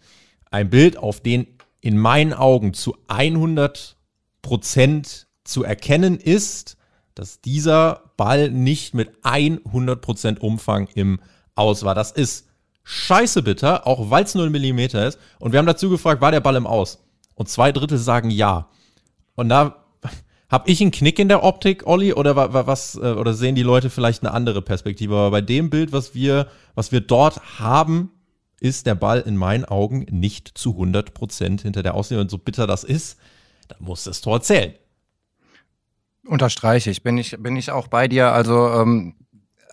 ein 0.50 0.72
Bild, 0.72 0.98
auf 0.98 1.22
dem 1.22 1.46
in 1.80 1.98
meinen 1.98 2.34
Augen 2.34 2.74
zu 2.74 2.98
100 3.08 3.96
Prozent 4.42 5.28
zu 5.44 5.64
erkennen 5.64 6.18
ist, 6.18 6.76
dass 7.14 7.40
dieser 7.40 8.12
Ball 8.18 8.50
nicht 8.50 8.96
mit 8.96 9.12
100 9.22 10.02
Prozent 10.02 10.42
Umfang 10.42 10.88
im 10.96 11.20
Aus 11.54 11.84
war. 11.84 11.94
Das 11.94 12.12
ist 12.12 12.48
scheiße 12.84 13.44
bitter, 13.44 13.88
auch 13.88 14.10
weil 14.10 14.24
es 14.24 14.36
nur 14.36 14.46
ein 14.46 14.52
Millimeter 14.52 15.08
ist. 15.08 15.20
Und 15.40 15.52
wir 15.52 15.60
haben 15.60 15.66
dazu 15.66 15.90
gefragt, 15.90 16.22
war 16.22 16.32
der 16.32 16.42
Ball 16.42 16.56
im 16.56 16.68
Aus? 16.68 17.04
Und 17.36 17.50
zwei 17.50 17.72
Drittel 17.72 17.98
sagen 17.98 18.30
ja. 18.30 18.70
Und 19.36 19.50
da 19.50 19.84
habe 20.50 20.70
ich 20.70 20.82
einen 20.82 20.92
Knick 20.92 21.20
in 21.20 21.30
der 21.30 21.44
Optik, 21.44 21.88
Olli, 21.88 22.14
oder 22.14 22.36
was, 22.68 22.96
äh, 22.96 23.14
oder 23.14 23.34
sehen 23.34 23.56
die 23.56 23.64
Leute 23.64 23.90
vielleicht 23.90 24.24
eine 24.24 24.34
andere 24.34 24.62
Perspektive? 24.62 25.16
Aber 25.16 25.32
bei 25.32 25.42
dem 25.42 25.70
Bild, 25.70 25.92
was 25.92 26.14
wir, 26.14 26.48
was 26.76 26.92
wir 26.92 27.02
dort 27.02 27.60
haben, 27.60 28.12
ist 28.60 28.86
der 28.86 28.96
Ball 28.96 29.20
in 29.20 29.36
meinen 29.36 29.66
Augen 29.66 30.06
nicht 30.10 30.58
zu 30.58 30.72
100 30.72 31.14
Prozent 31.14 31.62
hinter 31.62 31.84
der 31.84 31.96
Außenlinie. 31.96 32.24
Und 32.24 32.32
so 32.32 32.38
bitter 32.38 32.68
das 32.68 32.84
ist, 32.84 33.20
dann 33.68 33.80
muss 33.82 34.06
das 34.06 34.22
Tor 34.22 34.42
zählen. 34.42 34.74
Unterstreiche 36.26 36.90
ich, 36.90 37.04
bin 37.04 37.18
ich, 37.18 37.36
bin 37.40 37.58
ich 37.58 37.72
auch 37.72 37.88
bei 37.88 38.08
dir. 38.08 38.32
Also 38.32 38.70
ähm, 38.70 39.16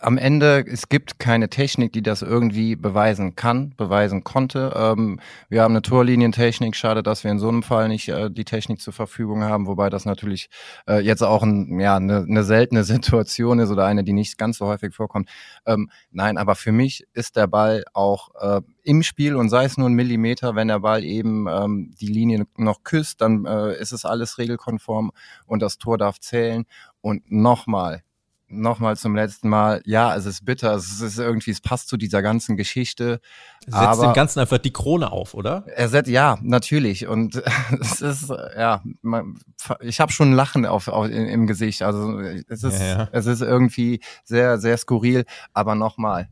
am 0.01 0.17
Ende, 0.17 0.65
es 0.67 0.89
gibt 0.89 1.19
keine 1.19 1.49
Technik, 1.49 1.93
die 1.93 2.01
das 2.01 2.21
irgendwie 2.21 2.75
beweisen 2.75 3.35
kann, 3.35 3.73
beweisen 3.77 4.23
konnte. 4.23 4.73
Ähm, 4.75 5.19
wir 5.49 5.61
haben 5.61 5.73
eine 5.73 5.81
Torlinientechnik, 5.81 6.75
schade, 6.75 7.03
dass 7.03 7.23
wir 7.23 7.31
in 7.31 7.39
so 7.39 7.47
einem 7.47 7.63
Fall 7.63 7.87
nicht 7.87 8.09
äh, 8.09 8.29
die 8.31 8.43
Technik 8.43 8.81
zur 8.81 8.93
Verfügung 8.93 9.43
haben, 9.43 9.67
wobei 9.67 9.89
das 9.89 10.05
natürlich 10.05 10.49
äh, 10.87 10.99
jetzt 10.99 11.21
auch 11.21 11.43
ein, 11.43 11.79
ja, 11.79 11.97
eine, 11.97 12.25
eine 12.27 12.43
seltene 12.43 12.83
Situation 12.91 13.59
ist 13.59 13.69
oder 13.69 13.85
eine, 13.85 14.03
die 14.03 14.13
nicht 14.13 14.37
ganz 14.37 14.57
so 14.57 14.65
häufig 14.65 14.93
vorkommt. 14.95 15.29
Ähm, 15.65 15.89
nein, 16.11 16.37
aber 16.37 16.55
für 16.55 16.71
mich 16.71 17.05
ist 17.13 17.35
der 17.35 17.47
Ball 17.47 17.83
auch 17.93 18.29
äh, 18.39 18.61
im 18.83 19.03
Spiel 19.03 19.35
und 19.35 19.49
sei 19.49 19.65
es 19.65 19.77
nur 19.77 19.89
ein 19.89 19.93
Millimeter, 19.93 20.55
wenn 20.55 20.67
der 20.67 20.79
Ball 20.79 21.03
eben 21.03 21.47
ähm, 21.47 21.93
die 21.99 22.07
Linie 22.07 22.47
noch 22.57 22.83
küsst, 22.83 23.21
dann 23.21 23.45
äh, 23.45 23.79
ist 23.79 23.91
es 23.91 24.05
alles 24.05 24.37
regelkonform 24.37 25.11
und 25.45 25.61
das 25.61 25.77
Tor 25.77 25.97
darf 25.97 26.19
zählen. 26.19 26.65
Und 27.01 27.31
nochmal, 27.31 28.03
nochmal 28.51 28.97
zum 28.97 29.15
letzten 29.15 29.49
Mal, 29.49 29.81
ja, 29.85 30.15
es 30.15 30.25
ist 30.25 30.45
bitter, 30.45 30.75
es 30.75 31.01
ist 31.01 31.17
irgendwie, 31.17 31.51
es 31.51 31.61
passt 31.61 31.87
zu 31.87 31.97
dieser 31.97 32.21
ganzen 32.21 32.57
Geschichte. 32.57 33.19
Setzt 33.65 33.75
aber 33.75 34.07
dem 34.07 34.13
Ganzen 34.13 34.39
einfach 34.39 34.57
die 34.57 34.73
Krone 34.73 35.11
auf, 35.11 35.33
oder? 35.33 35.63
Er 35.75 35.89
setzt, 35.89 36.09
ja, 36.09 36.37
natürlich. 36.41 37.07
Und 37.07 37.41
es 37.79 38.01
ist, 38.01 38.29
ja, 38.29 38.81
man, 39.01 39.39
ich 39.79 39.99
habe 39.99 40.11
schon 40.11 40.31
ein 40.31 40.35
Lachen 40.35 40.65
auf, 40.65 40.87
auf, 40.87 41.09
im 41.09 41.47
Gesicht. 41.47 41.81
Also 41.81 42.19
es 42.19 42.63
ist, 42.63 42.79
ja, 42.79 42.85
ja. 42.85 43.09
es 43.11 43.25
ist 43.25 43.41
irgendwie 43.41 44.01
sehr, 44.23 44.59
sehr 44.59 44.77
skurril. 44.77 45.25
Aber 45.53 45.75
nochmal, 45.75 46.29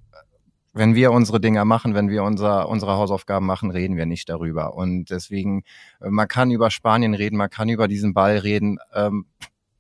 wenn 0.74 0.96
wir 0.96 1.12
unsere 1.12 1.40
Dinger 1.40 1.66
machen, 1.66 1.96
wenn 1.96 2.10
wir 2.10 2.24
unser, 2.24 2.70
unsere 2.70 2.94
Hausaufgaben 2.94 3.46
machen, 3.46 3.72
reden 3.72 3.98
wir 3.98 4.06
nicht 4.06 4.30
darüber. 4.30 4.76
Und 4.76 5.10
deswegen, 5.10 5.64
man 6.00 6.28
kann 6.28 6.52
über 6.52 6.70
Spanien 6.70 7.14
reden, 7.14 7.38
man 7.38 7.50
kann 7.50 7.70
über 7.70 7.88
diesen 7.88 8.14
Ball 8.14 8.38
reden. 8.38 8.78
Ähm, 8.94 9.26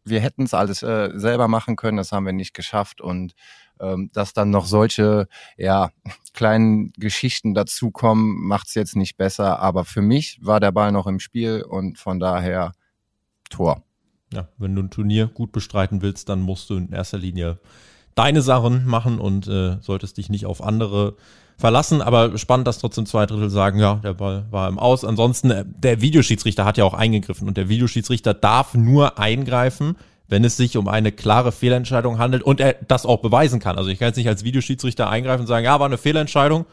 wir 0.10 0.20
hätten 0.20 0.44
es 0.44 0.54
alles 0.54 0.84
äh, 0.84 1.12
selber 1.14 1.48
machen 1.48 1.76
können, 1.76 1.98
das 1.98 2.12
haben 2.12 2.26
wir 2.26 2.34
nicht 2.34 2.54
geschafft 2.54 3.02
und 3.02 3.34
ähm, 3.80 4.10
dass 4.14 4.34
dann 4.34 4.50
noch 4.50 4.66
solche 4.66 5.28
ja 5.58 5.92
kleinen 6.34 6.92
Geschichten 6.98 7.54
dazukommen, 7.54 8.46
macht 8.46 8.68
es 8.68 8.76
jetzt 8.76 8.96
nicht 8.96 9.18
besser. 9.18 9.60
Aber 9.60 9.86
für 9.86 10.02
mich 10.02 10.40
war 10.42 10.60
der 10.60 10.72
Ball 10.72 10.92
noch 10.92 11.08
im 11.08 11.20
Spiel 11.20 11.62
und 11.62 11.98
von 11.98 12.20
daher 12.20 12.74
Tor. 13.50 13.84
Ja, 14.34 14.48
wenn 14.58 14.76
du 14.76 14.84
ein 14.84 14.92
Turnier 14.92 15.28
gut 15.28 15.52
bestreiten 15.52 16.02
willst, 16.02 16.30
dann 16.30 16.42
musst 16.42 16.70
du 16.70 16.76
in 16.76 16.92
erster 16.92 17.18
Linie 17.18 17.60
deine 18.16 18.42
Sachen 18.42 18.86
machen 18.86 19.20
und 19.20 19.48
äh, 19.48 19.78
solltest 19.82 20.18
dich 20.18 20.30
nicht 20.30 20.46
auf 20.46 20.62
andere 20.62 21.16
verlassen. 21.60 22.02
Aber 22.02 22.38
spannend, 22.38 22.68
dass 22.68 22.80
trotzdem 22.80 23.06
zwei 23.06 23.26
Drittel 23.26 23.50
sagen, 23.50 23.80
ja, 23.80 23.96
der 23.96 24.14
Ball 24.14 24.46
war 24.50 24.68
im 24.68 24.80
Aus. 24.80 25.04
Ansonsten, 25.04 25.52
äh, 25.52 25.66
der 25.68 26.02
Videoschiedsrichter 26.02 26.66
hat 26.66 26.78
ja 26.78 26.86
auch 26.86 26.94
eingegriffen 26.94 27.48
und 27.48 27.58
der 27.58 27.70
Videoschiedsrichter 27.70 28.34
darf 28.34 28.74
nur 28.74 29.20
eingreifen, 29.20 29.96
wenn 30.28 30.44
es 30.44 30.58
sich 30.58 30.78
um 30.78 30.88
eine 30.88 31.12
klare 31.12 31.52
Fehlentscheidung 31.52 32.18
handelt 32.18 32.44
und 32.44 32.60
er 32.60 32.76
das 32.88 33.06
auch 33.06 33.18
beweisen 33.18 33.60
kann. 33.60 33.78
Also 33.78 33.90
ich 33.90 34.00
kann 34.00 34.08
jetzt 34.08 34.18
nicht 34.18 34.30
als 34.30 34.44
Videoschiedsrichter 34.44 35.10
eingreifen 35.10 35.42
und 35.42 35.48
sagen, 35.48 35.66
ja, 35.66 35.80
war 35.80 35.88
eine 35.88 35.98
Fehlentscheidung. 35.98 36.66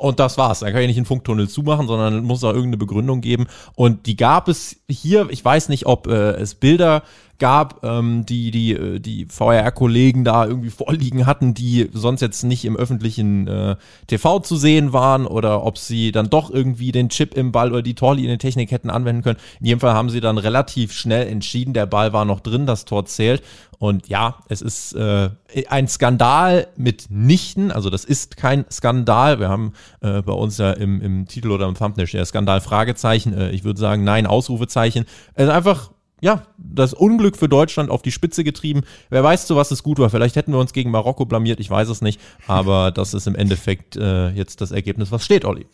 Und 0.00 0.20
das 0.20 0.38
war's. 0.38 0.60
Dann 0.60 0.72
kann 0.72 0.82
ich 0.82 0.86
nicht 0.86 0.96
einen 0.96 1.06
Funktunnel 1.06 1.48
zumachen, 1.48 1.88
sondern 1.88 2.22
muss 2.22 2.40
da 2.40 2.48
irgendeine 2.48 2.76
Begründung 2.76 3.20
geben. 3.20 3.48
Und 3.74 4.06
die 4.06 4.16
gab 4.16 4.46
es 4.46 4.76
hier. 4.88 5.26
Ich 5.30 5.44
weiß 5.44 5.68
nicht, 5.70 5.86
ob 5.86 6.06
äh, 6.06 6.34
es 6.34 6.54
Bilder 6.54 7.02
gab, 7.38 7.84
ähm, 7.84 8.26
die 8.26 8.50
die, 8.50 8.72
äh, 8.72 9.00
die 9.00 9.26
VRR-Kollegen 9.26 10.24
da 10.24 10.46
irgendwie 10.46 10.70
vorliegen 10.70 11.26
hatten, 11.26 11.54
die 11.54 11.88
sonst 11.92 12.20
jetzt 12.20 12.42
nicht 12.42 12.64
im 12.64 12.76
öffentlichen 12.76 13.46
äh, 13.46 13.76
TV 14.06 14.40
zu 14.40 14.56
sehen 14.56 14.92
waren 14.92 15.26
oder 15.26 15.64
ob 15.64 15.78
sie 15.78 16.12
dann 16.12 16.30
doch 16.30 16.50
irgendwie 16.50 16.92
den 16.92 17.08
Chip 17.08 17.34
im 17.34 17.52
Ball 17.52 17.70
oder 17.70 17.82
die 17.82 17.94
Torlinie-Technik 17.94 18.70
hätten 18.70 18.90
anwenden 18.90 19.22
können. 19.22 19.38
In 19.60 19.66
jedem 19.66 19.80
Fall 19.80 19.94
haben 19.94 20.10
sie 20.10 20.20
dann 20.20 20.38
relativ 20.38 20.92
schnell 20.92 21.28
entschieden, 21.28 21.74
der 21.74 21.86
Ball 21.86 22.12
war 22.12 22.24
noch 22.24 22.40
drin, 22.40 22.66
das 22.66 22.84
Tor 22.84 23.06
zählt. 23.06 23.42
Und 23.78 24.08
ja, 24.08 24.38
es 24.48 24.60
ist 24.60 24.92
äh, 24.94 25.30
ein 25.68 25.86
Skandal 25.86 26.66
mitnichten. 26.76 27.70
Also 27.70 27.90
das 27.90 28.04
ist 28.04 28.36
kein 28.36 28.64
Skandal. 28.70 29.38
Wir 29.38 29.48
haben 29.48 29.72
äh, 30.00 30.20
bei 30.22 30.32
uns 30.32 30.58
ja 30.58 30.72
im, 30.72 31.00
im 31.00 31.28
Titel 31.28 31.52
oder 31.52 31.68
im 31.68 31.74
Thumbnail 31.76 32.06
der 32.06 32.24
Skandal 32.24 32.60
Fragezeichen. 32.60 33.32
Äh, 33.32 33.50
ich 33.50 33.62
würde 33.62 33.78
sagen, 33.78 34.02
nein, 34.02 34.26
Ausrufezeichen. 34.26 35.04
Es 35.34 35.44
ist 35.44 35.50
einfach 35.50 35.90
ja, 36.20 36.42
das 36.56 36.94
Unglück 36.94 37.36
für 37.36 37.48
Deutschland 37.48 37.90
auf 37.90 38.02
die 38.02 38.12
Spitze 38.12 38.44
getrieben. 38.44 38.82
Wer 39.10 39.22
weiß, 39.22 39.46
zu 39.46 39.56
was 39.56 39.70
es 39.70 39.82
gut 39.82 39.98
war. 39.98 40.10
Vielleicht 40.10 40.36
hätten 40.36 40.52
wir 40.52 40.58
uns 40.58 40.72
gegen 40.72 40.90
Marokko 40.90 41.24
blamiert, 41.26 41.60
ich 41.60 41.70
weiß 41.70 41.88
es 41.88 42.02
nicht. 42.02 42.20
Aber 42.46 42.90
das 42.90 43.14
ist 43.14 43.26
im 43.26 43.34
Endeffekt 43.34 43.96
äh, 43.96 44.30
jetzt 44.30 44.60
das 44.60 44.70
Ergebnis, 44.70 45.12
was 45.12 45.24
steht, 45.24 45.44
Olli. 45.44 45.66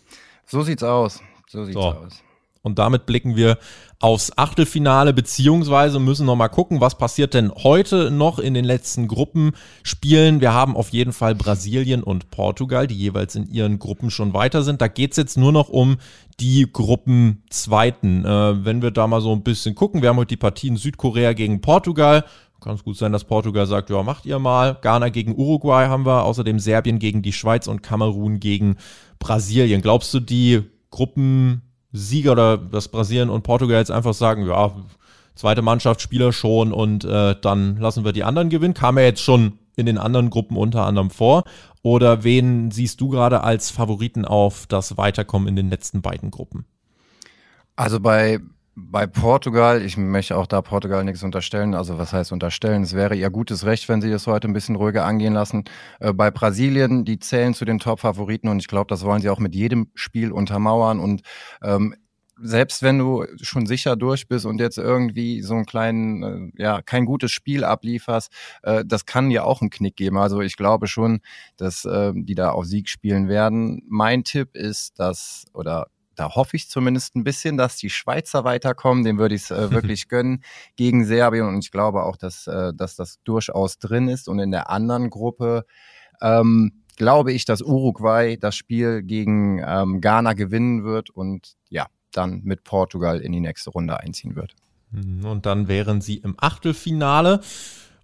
So 0.47 0.63
sieht's 0.63 0.83
aus. 0.83 1.21
So 1.49 1.65
sieht's 1.65 1.81
so. 1.81 1.89
aus. 1.89 2.24
Und 2.65 2.79
damit 2.79 3.05
blicken 3.05 3.37
wir 3.37 3.59
aufs 4.01 4.33
Achtelfinale, 4.37 5.13
beziehungsweise 5.13 6.01
müssen 6.01 6.25
noch 6.25 6.35
mal 6.35 6.49
gucken, 6.49 6.81
was 6.81 6.97
passiert 6.97 7.35
denn 7.35 7.53
heute 7.53 8.11
noch 8.11 8.39
in 8.39 8.55
den 8.55 8.65
letzten 8.65 9.07
Gruppenspielen. 9.07 10.41
Wir 10.41 10.55
haben 10.55 10.75
auf 10.75 10.89
jeden 10.89 11.13
Fall 11.13 11.35
Brasilien 11.35 12.03
und 12.03 12.31
Portugal, 12.31 12.87
die 12.87 12.97
jeweils 12.97 13.35
in 13.35 13.47
ihren 13.47 13.79
Gruppen 13.79 14.11
schon 14.11 14.33
weiter 14.33 14.63
sind. 14.63 14.81
Da 14.81 14.89
geht's 14.89 15.19
jetzt 15.19 15.37
nur 15.37 15.53
noch 15.53 15.69
um 15.69 15.99
die 16.41 16.67
Gruppenzweiten. 16.73 18.25
Äh, 18.25 18.65
wenn 18.65 18.81
wir 18.81 18.91
da 18.91 19.07
mal 19.07 19.21
so 19.21 19.33
ein 19.33 19.43
bisschen 19.43 19.75
gucken, 19.75 20.01
wir 20.01 20.09
haben 20.09 20.17
heute 20.17 20.29
die 20.29 20.37
Partien 20.37 20.79
Südkorea 20.79 21.35
gegen 21.35 21.61
Portugal. 21.61 22.25
Kann 22.63 22.77
es 22.77 22.83
gut 22.83 22.97
sein, 22.97 23.13
dass 23.13 23.25
Portugal 23.25 23.67
sagt, 23.67 23.91
ja, 23.91 24.03
macht 24.03 24.25
ihr 24.25 24.39
mal. 24.39 24.79
Ghana 24.81 25.11
gegen 25.11 25.37
Uruguay 25.37 25.89
haben 25.89 26.07
wir, 26.07 26.25
außerdem 26.25 26.59
Serbien 26.59 26.99
gegen 26.99 27.21
die 27.21 27.35
Schweiz 27.35 27.67
und 27.67 27.83
Kamerun 27.83 28.41
gegen 28.41 28.77
Brasilien. 29.19 29.83
Glaubst 29.83 30.15
du, 30.15 30.21
die 30.21 30.63
Gruppen 30.91 31.61
Sieger 31.97 32.33
oder 32.33 32.59
dass 32.59 32.89
Brasilien 32.89 33.31
und 33.31 33.43
Portugal 33.43 33.79
jetzt 33.79 33.93
einfach 33.93 34.15
sagen, 34.15 34.47
ja, 34.47 34.75
zweite 35.37 35.63
Mannschaft, 35.63 36.01
Spieler 36.01 36.33
schon 36.33 36.73
und 36.73 37.05
äh, 37.05 37.37
dann 37.41 37.77
lassen 37.77 38.05
wir 38.05 38.13
die 38.13 38.25
anderen 38.25 38.51
gewinnen. 38.51 38.75
Kam 38.75 38.99
ja 38.99 39.05
jetzt 39.05 39.23
schon 39.23 39.59
in 39.77 39.87
den 39.87 39.97
anderen 39.99 40.29
Gruppen 40.29 40.57
unter 40.57 40.85
anderem 40.87 41.11
vor. 41.11 41.45
Oder 41.83 42.25
wen 42.25 42.73
siehst 42.73 43.01
du 43.01 43.11
gerade 43.11 43.43
als 43.43 43.71
Favoriten 43.71 44.25
auf 44.25 44.67
das 44.67 44.97
Weiterkommen 44.97 45.47
in 45.47 45.55
den 45.55 45.71
letzten 45.71 46.03
beiden 46.03 46.33
Gruppen? 46.33 46.65
Also 47.77 48.01
bei, 48.01 48.41
bei 48.77 49.07
Portugal, 49.07 49.83
ich 49.83 49.97
möchte 49.97 50.37
auch 50.37 50.47
da 50.47 50.61
Portugal 50.61 51.05
nichts 51.05 51.23
unterstellen. 51.23 51.75
Also 51.75 51.99
was 51.99 52.13
heißt 52.13 52.33
unterstellen? 52.33 52.83
Es 52.83 52.95
wäre 52.95 53.15
ihr 53.15 53.31
gutes 53.31 53.65
Recht, 53.65 53.89
wenn 53.89 54.03
sie 54.03 54.11
es 54.11 54.27
heute 54.27 54.49
ein 54.49 54.53
bisschen 54.53 54.77
ruhiger 54.77 55.05
angehen 55.05 55.35
lassen. 55.35 55.65
Äh, 56.01 56.13
bei 56.13 56.31
Brasilien, 56.31 57.05
die 57.05 57.19
zählen 57.19 57.55
zu 57.55 57.65
den 57.65 57.79
Top-Favoriten 57.79 58.49
und 58.49 58.59
ich 58.59 58.69
glaube, 58.69 58.89
das 58.89 59.05
wollen 59.05 59.23
sie 59.23 59.31
auch 59.31 59.39
mit 59.39 59.55
jedem 59.55 59.91
Spiel 59.95 60.33
untermauern. 60.33 60.99
Und 60.99 61.23
ähm, 61.63 61.95
selbst 62.43 62.83
wenn 62.83 62.99
du 62.99 63.25
schon 63.41 63.67
sicher 63.67 63.95
durch 63.95 64.27
bist 64.27 64.45
und 64.45 64.59
jetzt 64.59 64.79
irgendwie 64.79 65.41
so 65.43 65.55
einen 65.55 65.67
kleinen, 65.67 66.53
äh, 66.57 66.63
ja, 66.63 66.83
kein 66.83 67.05
gutes 67.05 67.31
Spiel 67.31 67.63
ablieferst, 67.63 68.33
äh, 68.63 68.85
das 68.85 69.07
kann 69.07 69.31
dir 69.31 69.45
auch 69.47 69.61
einen 69.61 69.71
Knick 69.71 69.97
geben. 69.97 70.19
Also 70.19 70.41
ich 70.41 70.57
glaube 70.57 70.89
schon, 70.89 71.21
dass 71.57 71.85
äh, 71.85 72.13
die 72.15 72.35
da 72.35 72.51
auf 72.51 72.65
Sieg 72.65 72.89
spielen 72.89 73.29
werden. 73.29 73.83
Mein 73.89 74.25
Tipp 74.25 74.57
ist, 74.57 74.99
dass, 74.99 75.45
oder 75.53 75.87
da 76.15 76.35
hoffe 76.35 76.57
ich 76.57 76.69
zumindest 76.69 77.17
ein 77.17 77.25
bisschen, 77.25 77.57
dass 77.57 77.77
die 77.77 77.91
Schweizer 77.91 78.45
weiterkommen. 78.45 79.05
Dem 79.05 79.19
würde 79.19 79.35
ich 79.35 79.43
es 79.43 79.51
äh, 79.51 79.71
wirklich 79.73 80.09
gönnen 80.09 80.43
gegen 80.77 81.05
Serbien. 81.05 81.47
Und 81.47 81.59
ich 81.59 81.71
glaube 81.71 82.05
auch, 82.05 82.17
dass, 82.17 82.47
äh, 82.47 82.73
dass 82.75 82.97
das 82.97 83.21
durchaus 83.25 83.79
drin 83.79 84.09
ist. 84.09 84.29
Und 84.29 84.39
in 84.39 84.51
der 84.51 84.71
anderen 84.71 85.11
Gruppe 85.11 85.65
ähm, 86.21 86.83
glaube 86.97 87.33
ich, 87.33 87.45
dass 87.45 87.63
Uruguay 87.63 88.37
das 88.37 88.57
Spiel 88.57 89.03
gegen 89.03 89.61
ähm, 89.65 90.01
Ghana 90.01 90.33
gewinnen 90.35 90.85
wird 90.85 91.11
und 91.11 91.55
ja, 91.69 91.87
dann 92.13 92.43
mit 92.45 92.65
Portugal 92.65 93.21
in 93.21 93.33
die 93.33 93.41
nächste 93.41 93.71
Runde 93.71 93.99
einziehen 93.99 94.37
wird. 94.37 94.55
Und 94.93 95.45
dann 95.45 95.67
wären 95.67 96.01
sie 96.01 96.19
im 96.19 96.37
Achtelfinale. 96.39 97.41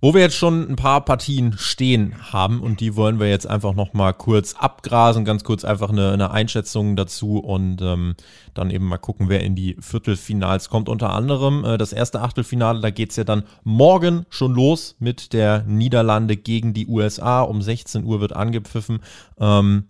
Wo 0.03 0.15
wir 0.15 0.23
jetzt 0.23 0.37
schon 0.37 0.67
ein 0.71 0.77
paar 0.77 1.05
Partien 1.05 1.59
stehen 1.59 2.15
haben 2.33 2.61
und 2.61 2.81
die 2.81 2.97
wollen 2.97 3.21
wir 3.21 3.29
jetzt 3.29 3.47
einfach 3.47 3.75
nochmal 3.75 4.15
kurz 4.15 4.55
abgrasen, 4.55 5.27
ganz 5.27 5.45
kurz 5.45 5.63
einfach 5.63 5.91
eine, 5.91 6.13
eine 6.13 6.31
Einschätzung 6.31 6.97
dazu 6.97 7.39
und 7.39 7.83
ähm, 7.83 8.15
dann 8.55 8.71
eben 8.71 8.87
mal 8.87 8.97
gucken, 8.97 9.29
wer 9.29 9.43
in 9.43 9.55
die 9.55 9.77
Viertelfinals 9.79 10.71
kommt. 10.71 10.89
Unter 10.89 11.11
anderem 11.11 11.65
äh, 11.65 11.77
das 11.77 11.93
erste 11.93 12.23
Achtelfinale, 12.23 12.81
da 12.81 12.89
geht's 12.89 13.17
ja 13.17 13.25
dann 13.25 13.43
morgen 13.63 14.25
schon 14.31 14.55
los 14.55 14.97
mit 15.01 15.35
der 15.35 15.65
Niederlande 15.65 16.39
gegen 16.39 16.73
die 16.73 16.87
USA. 16.87 17.43
Um 17.43 17.61
16 17.61 18.05
Uhr 18.05 18.23
wird 18.23 18.35
angepfiffen. 18.35 19.01
Ähm, 19.39 19.85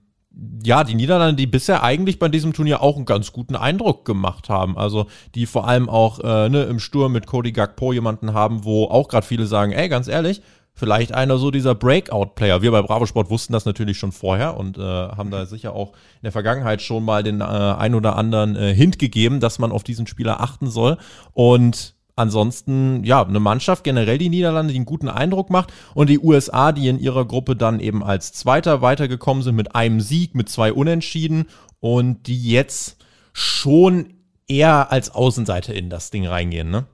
ja, 0.62 0.84
die 0.84 0.94
Niederlande, 0.94 1.34
die 1.34 1.46
bisher 1.46 1.82
eigentlich 1.82 2.18
bei 2.18 2.28
diesem 2.28 2.52
Turnier 2.52 2.82
auch 2.82 2.96
einen 2.96 3.04
ganz 3.04 3.32
guten 3.32 3.56
Eindruck 3.56 4.04
gemacht 4.04 4.48
haben. 4.48 4.78
Also 4.78 5.06
die 5.34 5.46
vor 5.46 5.66
allem 5.66 5.88
auch 5.88 6.20
äh, 6.20 6.48
ne, 6.48 6.64
im 6.64 6.78
Sturm 6.78 7.12
mit 7.12 7.26
Cody 7.26 7.52
Gagpo 7.52 7.92
jemanden 7.92 8.32
haben, 8.32 8.64
wo 8.64 8.84
auch 8.84 9.08
gerade 9.08 9.26
viele 9.26 9.46
sagen, 9.46 9.72
ey, 9.72 9.88
ganz 9.88 10.06
ehrlich, 10.06 10.40
vielleicht 10.72 11.12
einer 11.12 11.36
so 11.38 11.50
dieser 11.50 11.74
Breakout-Player. 11.74 12.62
Wir 12.62 12.70
bei 12.70 12.82
Bravo 12.82 13.06
Sport 13.06 13.28
wussten 13.28 13.52
das 13.52 13.64
natürlich 13.64 13.98
schon 13.98 14.12
vorher 14.12 14.56
und 14.56 14.78
äh, 14.78 14.82
haben 14.82 15.30
da 15.30 15.46
sicher 15.46 15.74
auch 15.74 15.92
in 15.92 16.24
der 16.24 16.32
Vergangenheit 16.32 16.80
schon 16.80 17.04
mal 17.04 17.22
den 17.22 17.40
äh, 17.40 17.44
ein 17.44 17.94
oder 17.94 18.16
anderen 18.16 18.56
äh, 18.56 18.74
Hint 18.74 18.98
gegeben, 18.98 19.40
dass 19.40 19.58
man 19.58 19.72
auf 19.72 19.82
diesen 19.82 20.06
Spieler 20.06 20.40
achten 20.40 20.70
soll. 20.70 20.96
Und 21.32 21.94
ansonsten, 22.20 23.02
ja, 23.04 23.24
eine 23.24 23.40
Mannschaft, 23.40 23.84
generell 23.84 24.18
die 24.18 24.28
Niederlande, 24.28 24.72
die 24.72 24.78
einen 24.78 24.86
guten 24.86 25.08
Eindruck 25.08 25.50
macht 25.50 25.72
und 25.94 26.08
die 26.08 26.18
USA, 26.18 26.72
die 26.72 26.88
in 26.88 26.98
ihrer 26.98 27.24
Gruppe 27.24 27.56
dann 27.56 27.80
eben 27.80 28.04
als 28.04 28.32
Zweiter 28.32 28.82
weitergekommen 28.82 29.42
sind 29.42 29.56
mit 29.56 29.74
einem 29.74 30.00
Sieg, 30.00 30.34
mit 30.34 30.48
zwei 30.48 30.72
Unentschieden 30.72 31.46
und 31.80 32.26
die 32.26 32.50
jetzt 32.50 33.04
schon 33.32 34.14
eher 34.46 34.92
als 34.92 35.10
Außenseiter 35.14 35.74
in 35.74 35.90
das 35.90 36.10
Ding 36.10 36.26
reingehen, 36.26 36.70
ne? 36.70 36.86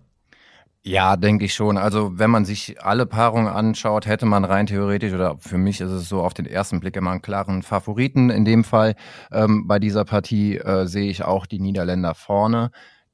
Ja, 0.89 1.17
denke 1.17 1.45
ich 1.47 1.53
schon. 1.53 1.79
Also 1.79 2.17
wenn 2.17 2.31
man 2.31 2.45
sich 2.45 2.81
alle 2.81 3.07
Paarungen 3.07 3.49
anschaut, 3.49 4.07
hätte 4.07 4.25
man 4.25 4.45
rein 4.45 4.67
theoretisch, 4.69 5.13
oder 5.13 5.37
für 5.39 5.59
mich 5.59 5.81
ist 5.81 5.91
es 5.91 6.09
so 6.09 6.23
auf 6.23 6.33
den 6.33 6.47
ersten 6.47 6.79
Blick 6.79 6.95
immer 6.95 7.11
einen 7.11 7.23
klaren 7.23 7.65
Favoriten. 7.65 8.31
In 8.31 8.45
dem 8.45 8.63
Fall 8.63 8.95
ähm, 9.33 9.67
bei 9.67 9.81
dieser 9.81 10.05
Partie 10.05 10.59
äh, 10.59 10.87
sehe 10.87 11.11
ich 11.11 11.25
auch 11.25 11.47
die 11.47 11.59
Niederländer 11.59 12.15
vorne 12.15 12.71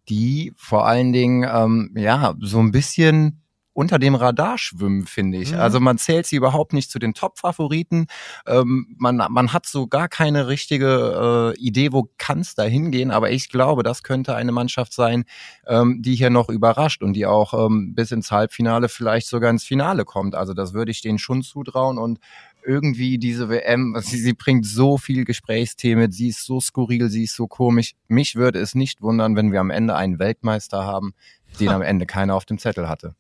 die 0.09 0.53
vor 0.57 0.87
allen 0.87 1.13
Dingen 1.13 1.49
ähm, 1.51 1.95
ja 1.97 2.35
so 2.41 2.59
ein 2.59 2.73
bisschen 2.73 3.43
unter 3.75 3.99
dem 3.99 4.15
Radar 4.15 4.59
schwimmen, 4.59 5.07
finde 5.07 5.39
ich. 5.39 5.53
Mhm. 5.53 5.61
Also 5.61 5.81
man 5.81 5.99
zählt 5.99 6.27
sie 6.27 6.37
überhaupt 6.37 6.73
nicht 6.73 6.91
zu 6.91 6.99
den 6.99 7.15
Top-Favoriten. 7.15 8.07
Ähm, 8.47 8.95
man, 8.99 9.17
man 9.17 9.53
hat 9.53 9.67
so 9.67 9.87
gar 9.87 10.09
keine 10.09 10.47
richtige 10.47 11.55
äh, 11.57 11.59
Idee, 11.59 11.93
wo 11.93 12.11
kann 12.19 12.41
es 12.41 12.55
da 12.55 12.65
hingehen. 12.65 13.11
Aber 13.11 13.31
ich 13.31 13.49
glaube, 13.49 13.83
das 13.83 14.03
könnte 14.03 14.35
eine 14.35 14.53
Mannschaft 14.53 14.93
sein, 14.93 15.25
ähm, 15.67 16.03
die 16.03 16.15
hier 16.15 16.31
noch 16.31 16.49
überrascht 16.51 17.03
und 17.03 17.15
die 17.15 17.27
auch 17.27 17.55
ähm, 17.55 17.95
bis 17.95 18.13
ins 18.13 18.31
Halbfinale, 18.31 18.89
vielleicht 18.89 19.29
sogar 19.29 19.51
ins 19.51 19.65
Finale 19.65 20.05
kommt. 20.05 20.35
Also 20.35 20.53
das 20.53 20.75
würde 20.75 20.91
ich 20.91 21.01
denen 21.01 21.19
schon 21.19 21.43
zutrauen 21.43 21.99
und 21.99 22.19
irgendwie 22.65 23.19
diese 23.19 23.49
WM, 23.49 23.97
sie, 24.01 24.19
sie 24.19 24.33
bringt 24.33 24.67
so 24.67 24.99
viel 24.99 25.25
Gesprächsthemen, 25.25 26.11
sie 26.13 26.29
ist 26.29 26.45
so 26.45 26.61
skurril, 26.61 27.09
sie 27.09 27.25
ist 27.25 27.35
so 27.35 27.47
komisch. 27.47 27.93
Mich 28.09 28.37
würde 28.37 28.59
es 28.61 28.75
nicht 28.75 29.03
wundern, 29.03 29.37
wenn 29.37 29.53
wir 29.53 29.61
am 29.61 29.71
Ende 29.71 29.95
einen 29.95 30.19
Weltmeister 30.19 30.85
haben, 30.85 31.15
den 31.61 31.69
am 31.69 31.83
Ende 31.83 32.07
keiner 32.07 32.35
auf 32.35 32.45
dem 32.45 32.59
Zettel 32.59 32.89
hatte. 32.89 33.15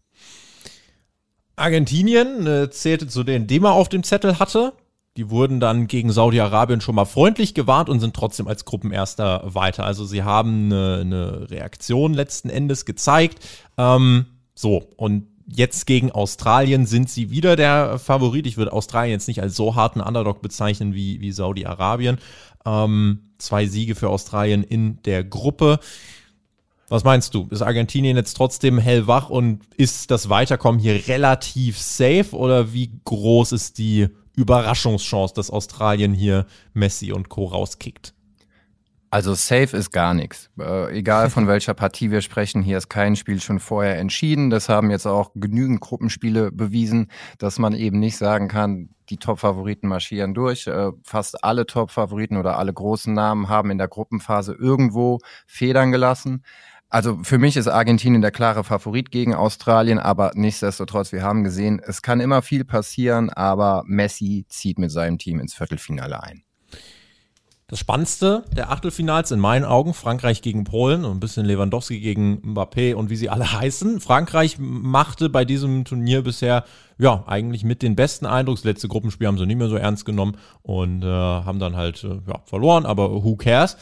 Argentinien 1.56 2.46
äh, 2.46 2.70
zählte 2.70 3.06
zu 3.06 3.24
denen, 3.24 3.46
die 3.46 3.60
man 3.60 3.72
auf 3.72 3.88
dem 3.88 4.02
Zettel 4.02 4.38
hatte. 4.38 4.72
Die 5.18 5.28
wurden 5.28 5.60
dann 5.60 5.88
gegen 5.88 6.10
Saudi-Arabien 6.10 6.80
schon 6.80 6.94
mal 6.94 7.04
freundlich 7.04 7.52
gewarnt 7.52 7.90
und 7.90 8.00
sind 8.00 8.16
trotzdem 8.16 8.48
als 8.48 8.64
Gruppenerster 8.64 9.54
weiter. 9.54 9.84
Also 9.84 10.06
sie 10.06 10.22
haben 10.22 10.72
eine, 10.72 10.98
eine 11.02 11.50
Reaktion 11.50 12.14
letzten 12.14 12.48
Endes 12.48 12.86
gezeigt. 12.86 13.46
Ähm, 13.76 14.24
so, 14.54 14.88
und 14.96 15.26
jetzt 15.46 15.86
gegen 15.86 16.10
Australien 16.12 16.86
sind 16.86 17.10
sie 17.10 17.30
wieder 17.30 17.56
der 17.56 17.98
Favorit. 17.98 18.46
Ich 18.46 18.56
würde 18.56 18.72
Australien 18.72 19.12
jetzt 19.12 19.28
nicht 19.28 19.42
als 19.42 19.56
so 19.56 19.74
harten 19.74 20.00
Underdog 20.00 20.42
bezeichnen 20.42 20.94
wie, 20.94 21.20
wie 21.20 21.32
Saudi-Arabien. 21.32 22.18
Ähm, 22.64 23.30
zwei 23.38 23.66
Siege 23.66 23.94
für 23.94 24.08
Australien 24.08 24.62
in 24.62 25.02
der 25.02 25.24
Gruppe. 25.24 25.80
Was 26.88 27.04
meinst 27.04 27.34
du? 27.34 27.48
Ist 27.50 27.62
Argentinien 27.62 28.16
jetzt 28.16 28.34
trotzdem 28.34 28.78
hellwach 28.78 29.30
und 29.30 29.60
ist 29.76 30.10
das 30.10 30.28
Weiterkommen 30.28 30.80
hier 30.80 31.08
relativ 31.08 31.78
safe 31.78 32.36
oder 32.36 32.72
wie 32.72 32.90
groß 33.04 33.52
ist 33.52 33.78
die 33.78 34.08
Überraschungschance, 34.36 35.34
dass 35.34 35.50
Australien 35.50 36.12
hier 36.12 36.46
Messi 36.74 37.12
und 37.12 37.28
Co. 37.28 37.46
rauskickt? 37.46 38.14
Also 39.12 39.34
safe 39.34 39.76
ist 39.76 39.90
gar 39.90 40.14
nichts. 40.14 40.48
Äh, 40.58 40.96
egal 40.96 41.28
von 41.28 41.46
welcher 41.46 41.74
Partie 41.74 42.10
wir 42.10 42.22
sprechen, 42.22 42.62
hier 42.62 42.78
ist 42.78 42.88
kein 42.88 43.14
Spiel 43.14 43.42
schon 43.42 43.60
vorher 43.60 43.98
entschieden. 43.98 44.48
Das 44.48 44.70
haben 44.70 44.90
jetzt 44.90 45.04
auch 45.04 45.32
genügend 45.34 45.82
Gruppenspiele 45.82 46.50
bewiesen, 46.50 47.10
dass 47.36 47.58
man 47.58 47.74
eben 47.74 47.98
nicht 47.98 48.16
sagen 48.16 48.48
kann, 48.48 48.88
die 49.10 49.18
Top-Favoriten 49.18 49.86
marschieren 49.86 50.32
durch. 50.32 50.66
Äh, 50.66 50.92
fast 51.04 51.44
alle 51.44 51.66
Top-Favoriten 51.66 52.38
oder 52.38 52.56
alle 52.56 52.72
großen 52.72 53.12
Namen 53.12 53.50
haben 53.50 53.70
in 53.70 53.76
der 53.76 53.88
Gruppenphase 53.88 54.54
irgendwo 54.54 55.18
Federn 55.46 55.92
gelassen. 55.92 56.42
Also 56.88 57.18
für 57.22 57.36
mich 57.36 57.58
ist 57.58 57.68
Argentinien 57.68 58.22
der 58.22 58.30
klare 58.30 58.64
Favorit 58.64 59.10
gegen 59.10 59.34
Australien, 59.34 59.98
aber 59.98 60.30
nichtsdestotrotz, 60.34 61.12
wir 61.12 61.22
haben 61.22 61.44
gesehen, 61.44 61.82
es 61.84 62.00
kann 62.00 62.20
immer 62.20 62.40
viel 62.40 62.64
passieren, 62.64 63.28
aber 63.28 63.82
Messi 63.84 64.46
zieht 64.48 64.78
mit 64.78 64.90
seinem 64.90 65.18
Team 65.18 65.38
ins 65.38 65.52
Viertelfinale 65.52 66.22
ein. 66.22 66.44
Das 67.72 67.78
Spannendste 67.78 68.44
der 68.54 68.70
Achtelfinals 68.70 69.30
in 69.30 69.40
meinen 69.40 69.64
Augen, 69.64 69.94
Frankreich 69.94 70.42
gegen 70.42 70.64
Polen 70.64 71.06
und 71.06 71.12
ein 71.12 71.20
bisschen 71.20 71.46
Lewandowski 71.46 72.00
gegen 72.00 72.52
Mbappé 72.52 72.94
und 72.94 73.08
wie 73.08 73.16
sie 73.16 73.30
alle 73.30 73.50
heißen. 73.58 73.98
Frankreich 73.98 74.56
machte 74.58 75.30
bei 75.30 75.46
diesem 75.46 75.86
Turnier 75.86 76.20
bisher 76.20 76.64
ja 76.98 77.24
eigentlich 77.26 77.64
mit 77.64 77.80
den 77.80 77.96
besten 77.96 78.26
Eindruck. 78.26 78.56
Das 78.56 78.64
letzte 78.64 78.88
Gruppenspiel 78.88 79.26
haben 79.26 79.38
sie 79.38 79.46
nicht 79.46 79.56
mehr 79.56 79.70
so 79.70 79.76
ernst 79.76 80.04
genommen 80.04 80.36
und 80.60 81.02
äh, 81.02 81.06
haben 81.06 81.60
dann 81.60 81.74
halt 81.74 82.04
äh, 82.04 82.20
ja, 82.28 82.42
verloren, 82.44 82.84
aber 82.84 83.24
who 83.24 83.36
cares? 83.36 83.78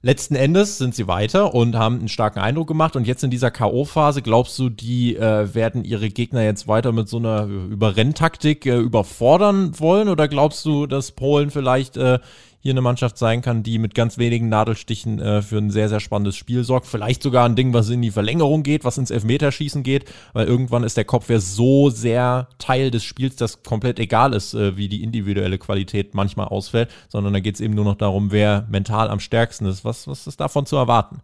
Letzten 0.00 0.36
Endes 0.36 0.78
sind 0.78 0.94
sie 0.94 1.06
weiter 1.06 1.54
und 1.54 1.76
haben 1.76 1.98
einen 1.98 2.08
starken 2.08 2.38
Eindruck 2.38 2.68
gemacht. 2.68 2.94
Und 2.94 3.06
jetzt 3.06 3.24
in 3.24 3.30
dieser 3.30 3.50
K.O.-Phase, 3.50 4.20
glaubst 4.20 4.58
du, 4.58 4.68
die 4.68 5.16
äh, 5.16 5.54
werden 5.54 5.82
ihre 5.82 6.10
Gegner 6.10 6.42
jetzt 6.42 6.68
weiter 6.68 6.92
mit 6.92 7.08
so 7.08 7.16
einer 7.16 7.44
Überrenntaktik 7.46 8.66
äh, 8.66 8.76
überfordern 8.76 9.78
wollen? 9.80 10.10
Oder 10.10 10.28
glaubst 10.28 10.64
du, 10.66 10.86
dass 10.86 11.12
Polen 11.12 11.50
vielleicht 11.50 11.96
äh, 11.96 12.18
hier 12.64 12.72
eine 12.72 12.80
Mannschaft 12.80 13.18
sein 13.18 13.42
kann, 13.42 13.62
die 13.62 13.78
mit 13.78 13.94
ganz 13.94 14.16
wenigen 14.16 14.48
Nadelstichen 14.48 15.20
äh, 15.20 15.42
für 15.42 15.58
ein 15.58 15.68
sehr, 15.68 15.90
sehr 15.90 16.00
spannendes 16.00 16.34
Spiel 16.34 16.64
sorgt. 16.64 16.86
Vielleicht 16.86 17.22
sogar 17.22 17.44
ein 17.44 17.56
Ding, 17.56 17.74
was 17.74 17.90
in 17.90 18.00
die 18.00 18.10
Verlängerung 18.10 18.62
geht, 18.62 18.86
was 18.86 18.96
ins 18.96 19.10
Elfmeterschießen 19.10 19.82
geht, 19.82 20.10
weil 20.32 20.46
irgendwann 20.46 20.82
ist 20.82 20.96
der 20.96 21.04
Kopfwehr 21.04 21.40
so 21.40 21.90
sehr 21.90 22.48
Teil 22.56 22.90
des 22.90 23.04
Spiels, 23.04 23.36
dass 23.36 23.62
komplett 23.64 23.98
egal 23.98 24.32
ist, 24.32 24.54
äh, 24.54 24.78
wie 24.78 24.88
die 24.88 25.02
individuelle 25.02 25.58
Qualität 25.58 26.14
manchmal 26.14 26.48
ausfällt, 26.48 26.90
sondern 27.10 27.34
da 27.34 27.40
geht 27.40 27.56
es 27.56 27.60
eben 27.60 27.74
nur 27.74 27.84
noch 27.84 27.96
darum, 27.96 28.32
wer 28.32 28.66
mental 28.70 29.10
am 29.10 29.20
stärksten 29.20 29.66
ist. 29.66 29.84
Was, 29.84 30.08
was 30.08 30.26
ist 30.26 30.40
davon 30.40 30.64
zu 30.64 30.76
erwarten? 30.76 31.20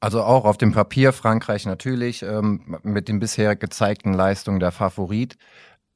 Also 0.00 0.22
auch 0.22 0.46
auf 0.46 0.56
dem 0.56 0.72
Papier 0.72 1.12
Frankreich 1.12 1.66
natürlich 1.66 2.22
ähm, 2.22 2.78
mit 2.82 3.08
den 3.08 3.20
bisher 3.20 3.54
gezeigten 3.54 4.14
Leistungen 4.14 4.60
der 4.60 4.72
Favorit. 4.72 5.36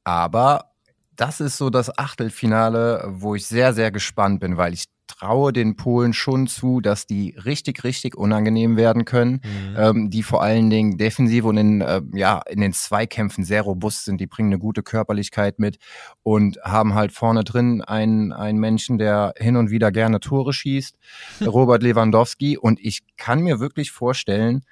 Aber 0.03 0.72
das 1.15 1.39
ist 1.39 1.57
so 1.57 1.69
das 1.69 1.97
Achtelfinale, 1.97 3.05
wo 3.07 3.35
ich 3.35 3.45
sehr, 3.45 3.73
sehr 3.73 3.91
gespannt 3.91 4.39
bin, 4.39 4.57
weil 4.57 4.73
ich 4.73 4.85
traue 5.07 5.53
den 5.53 5.75
Polen 5.75 6.13
schon 6.13 6.47
zu, 6.47 6.81
dass 6.81 7.05
die 7.05 7.35
richtig, 7.45 7.83
richtig 7.83 8.15
unangenehm 8.15 8.77
werden 8.77 9.05
können, 9.05 9.41
mhm. 9.43 9.75
ähm, 9.77 10.09
die 10.09 10.23
vor 10.23 10.41
allen 10.41 10.69
Dingen 10.69 10.97
defensiv 10.97 11.45
und 11.45 11.57
in, 11.57 11.81
äh, 11.81 12.01
ja, 12.13 12.41
in 12.49 12.61
den 12.61 12.73
Zweikämpfen 12.73 13.43
sehr 13.43 13.61
robust 13.61 14.05
sind, 14.05 14.19
die 14.19 14.27
bringen 14.27 14.49
eine 14.49 14.59
gute 14.59 14.81
Körperlichkeit 14.81 15.59
mit 15.59 15.77
und 16.23 16.57
haben 16.63 16.93
halt 16.93 17.11
vorne 17.11 17.43
drin 17.43 17.81
einen, 17.81 18.31
einen 18.31 18.59
Menschen, 18.59 18.97
der 18.97 19.33
hin 19.37 19.55
und 19.55 19.69
wieder 19.71 19.91
gerne 19.91 20.19
Tore 20.19 20.53
schießt, 20.53 20.97
Robert 21.45 21.83
Lewandowski 21.83 22.57
und 22.57 22.79
ich 22.79 23.01
kann 23.17 23.41
mir 23.41 23.59
wirklich 23.59 23.91
vorstellen, 23.91 24.63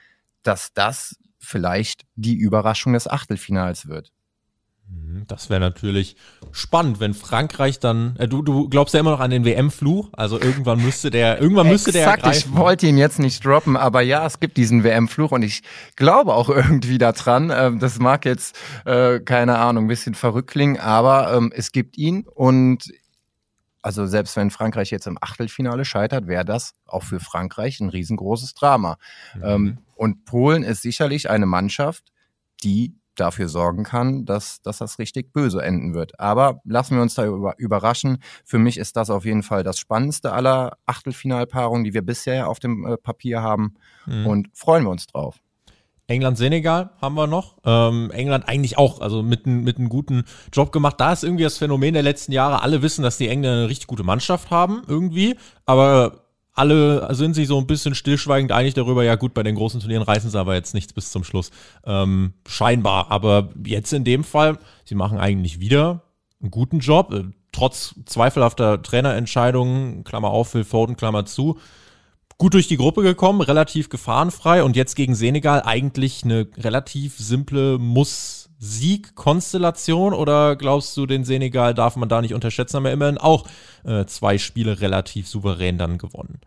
dass 0.44 0.74
das 0.74 1.18
vielleicht 1.40 2.04
die 2.16 2.36
Überraschung 2.36 2.94
des 2.94 3.08
Achtelfinals 3.08 3.88
wird. 3.88 4.12
Mhm, 4.92 5.24
das 5.28 5.50
wäre 5.50 5.60
natürlich 5.60 6.16
spannend, 6.52 7.00
wenn 7.00 7.14
Frankreich 7.14 7.80
dann. 7.80 8.16
Äh, 8.18 8.28
du, 8.28 8.42
du 8.42 8.68
glaubst 8.70 8.94
ja 8.94 9.00
immer 9.00 9.12
noch 9.12 9.20
an 9.20 9.32
den 9.32 9.46
WM-Fluch, 9.46 10.10
also 10.14 10.40
irgendwann 10.40 10.82
müsste 10.82 11.10
der, 11.10 11.42
irgendwann 11.42 11.68
müsste 11.68 11.92
der. 11.92 12.14
Exakt, 12.14 12.36
ich 12.36 12.54
wollte 12.54 12.88
ihn 12.88 12.98
jetzt 12.98 13.20
nicht 13.20 13.46
droppen, 13.46 13.78
aber 13.78 14.02
ja, 14.02 14.26
es 14.26 14.40
gibt 14.40 14.58
diesen 14.58 14.84
WM-Fluch 14.84 15.32
und 15.32 15.44
ich 15.44 15.62
glaube 15.96 16.34
auch 16.34 16.50
irgendwie 16.50 16.98
daran. 16.98 17.52
Ähm, 17.56 17.80
das 17.80 18.00
mag 18.00 18.26
jetzt, 18.26 18.58
äh, 18.86 19.20
keine 19.20 19.58
Ahnung, 19.60 19.86
ein 19.86 19.88
bisschen 19.88 20.16
verrückt 20.16 20.52
klingen, 20.52 20.80
aber 20.80 21.34
ähm, 21.34 21.52
es 21.56 21.72
gibt 21.72 21.98
ihn 21.98 22.26
und 22.28 22.92
also 23.84 24.06
selbst 24.06 24.36
wenn 24.36 24.52
Frankreich 24.52 24.92
jetzt 24.92 25.08
im 25.08 25.18
Achtelfinale 25.20 25.86
scheitert, 25.86 26.28
wäre 26.28 26.46
das 26.46 26.74
auch 26.86 27.04
für 27.04 27.20
Frankreich 27.20 27.80
ein 27.80 27.90
riesengroßes 27.90 28.54
Drama. 28.54 28.98
Mhm. 29.36 29.44
Ähm, 29.44 29.78
und 29.96 30.26
Polen 30.26 30.64
ist 30.64 30.84
sicherlich 30.84 31.30
eine 31.30 31.48
Mannschaft, 31.48 32.12
die 32.64 32.94
dafür 33.16 33.48
sorgen 33.50 33.84
kann, 33.84 34.26
dass, 34.26 34.62
dass 34.62 34.78
das 34.78 35.00
richtig 35.00 35.34
böse 35.34 35.62
enden 35.62 35.94
wird. 35.94 36.20
Aber 36.20 36.62
lassen 36.64 36.96
wir 36.96 37.02
uns 37.02 37.16
da 37.16 37.26
über, 37.26 37.56
überraschen. 37.58 38.20
Für 38.46 38.58
mich 38.58 38.78
ist 38.78 38.96
das 38.96 39.10
auf 39.10 39.26
jeden 39.26 39.44
Fall 39.44 39.64
das 39.64 39.78
spannendste 39.78 40.32
aller 40.32 40.78
Achtelfinalpaarungen, 40.86 41.84
die 41.84 41.94
wir 41.94 42.02
bisher 42.02 42.48
auf 42.48 42.60
dem 42.60 42.86
äh, 42.86 42.98
Papier 42.98 43.42
haben. 43.42 43.76
Mhm. 44.06 44.28
Und 44.28 44.48
freuen 44.54 44.84
wir 44.84 44.92
uns 44.92 45.08
drauf. 45.08 45.42
England-Senegal 46.08 46.92
haben 47.02 47.16
wir 47.16 47.28
noch. 47.28 47.58
Ähm, 47.66 48.12
England 48.12 48.48
eigentlich 48.48 48.78
auch, 48.78 49.00
also 49.00 49.24
mit, 49.24 49.48
mit 49.48 49.78
einem 49.78 49.90
guten 49.90 50.26
Job 50.52 50.72
gemacht. 50.72 50.96
Da 51.00 51.14
ist 51.14 51.24
irgendwie 51.24 51.44
das 51.44 51.58
Phänomen 51.58 51.94
der 51.94 52.04
letzten 52.04 52.34
Jahre. 52.34 52.62
Alle 52.62 52.82
wissen, 52.82 53.04
dass 53.04 53.18
die 53.18 53.30
Engländer 53.30 53.60
eine 53.60 53.70
richtig 53.70 53.88
gute 53.88 54.04
Mannschaft 54.04 54.52
haben, 54.52 54.82
irgendwie. 54.88 55.38
Aber 55.66 56.21
alle 56.54 57.14
sind 57.16 57.34
sich 57.34 57.48
so 57.48 57.58
ein 57.58 57.68
bisschen 57.68 57.96
stillschweigend 57.96 58.52
einig 58.52 58.74
darüber, 58.74 59.04
ja 59.04 59.16
gut, 59.16 59.34
bei 59.34 59.44
den 59.44 59.56
großen 59.56 59.80
Turnieren 59.80 60.04
reißen 60.04 60.30
sie 60.30 60.40
aber 60.40 60.56
jetzt 60.56 60.74
nichts 60.74 60.94
bis 60.94 61.12
zum 61.12 61.24
Schluss. 61.24 61.52
Ähm, 61.86 62.34
scheinbar. 62.46 63.10
Aber 63.10 63.50
jetzt 63.66 63.94
in 63.94 64.04
dem 64.04 64.24
Fall, 64.24 64.58
sie 64.84 64.96
machen 64.96 65.18
eigentlich 65.18 65.60
wieder 65.60 66.02
einen 66.42 66.52
guten 66.52 66.80
Job, 66.80 67.14
äh, 67.14 67.24
trotz 67.52 67.96
zweifelhafter 68.06 68.82
Trainerentscheidungen, 68.82 70.04
Klammer 70.04 70.30
auf, 70.30 70.50
Phil 70.50 70.64
Foden, 70.64 70.98
Klammer 70.98 71.26
zu. 71.26 71.58
Gut 72.38 72.54
durch 72.54 72.68
die 72.68 72.78
Gruppe 72.78 73.04
gekommen, 73.04 73.42
relativ 73.42 73.90
gefahrenfrei 73.90 74.64
und 74.64 74.76
jetzt 74.76 74.96
gegen 74.96 75.16
Senegal 75.16 75.62
eigentlich 75.64 76.24
eine 76.24 76.48
relativ 76.58 77.18
simple 77.18 77.78
Muss-Sieg-Konstellation 78.62 80.14
oder 80.14 80.56
glaubst 80.56 80.96
du, 80.96 81.08
den 81.08 81.26
Senegal 81.26 81.74
darf 81.74 81.96
man 81.96 82.10
da 82.10 82.22
nicht 82.22 82.34
unterschätzen? 82.34 82.78
Haben 82.78 82.84
wir 82.84 82.94
immerhin 82.94 83.18
auch 83.18 83.46
äh, 83.84 84.06
zwei 84.06 84.38
Spiele 84.38 84.82
relativ 84.82 85.28
souverän 85.28 85.80
dann 85.80 85.98
gewonnen. 85.98 86.40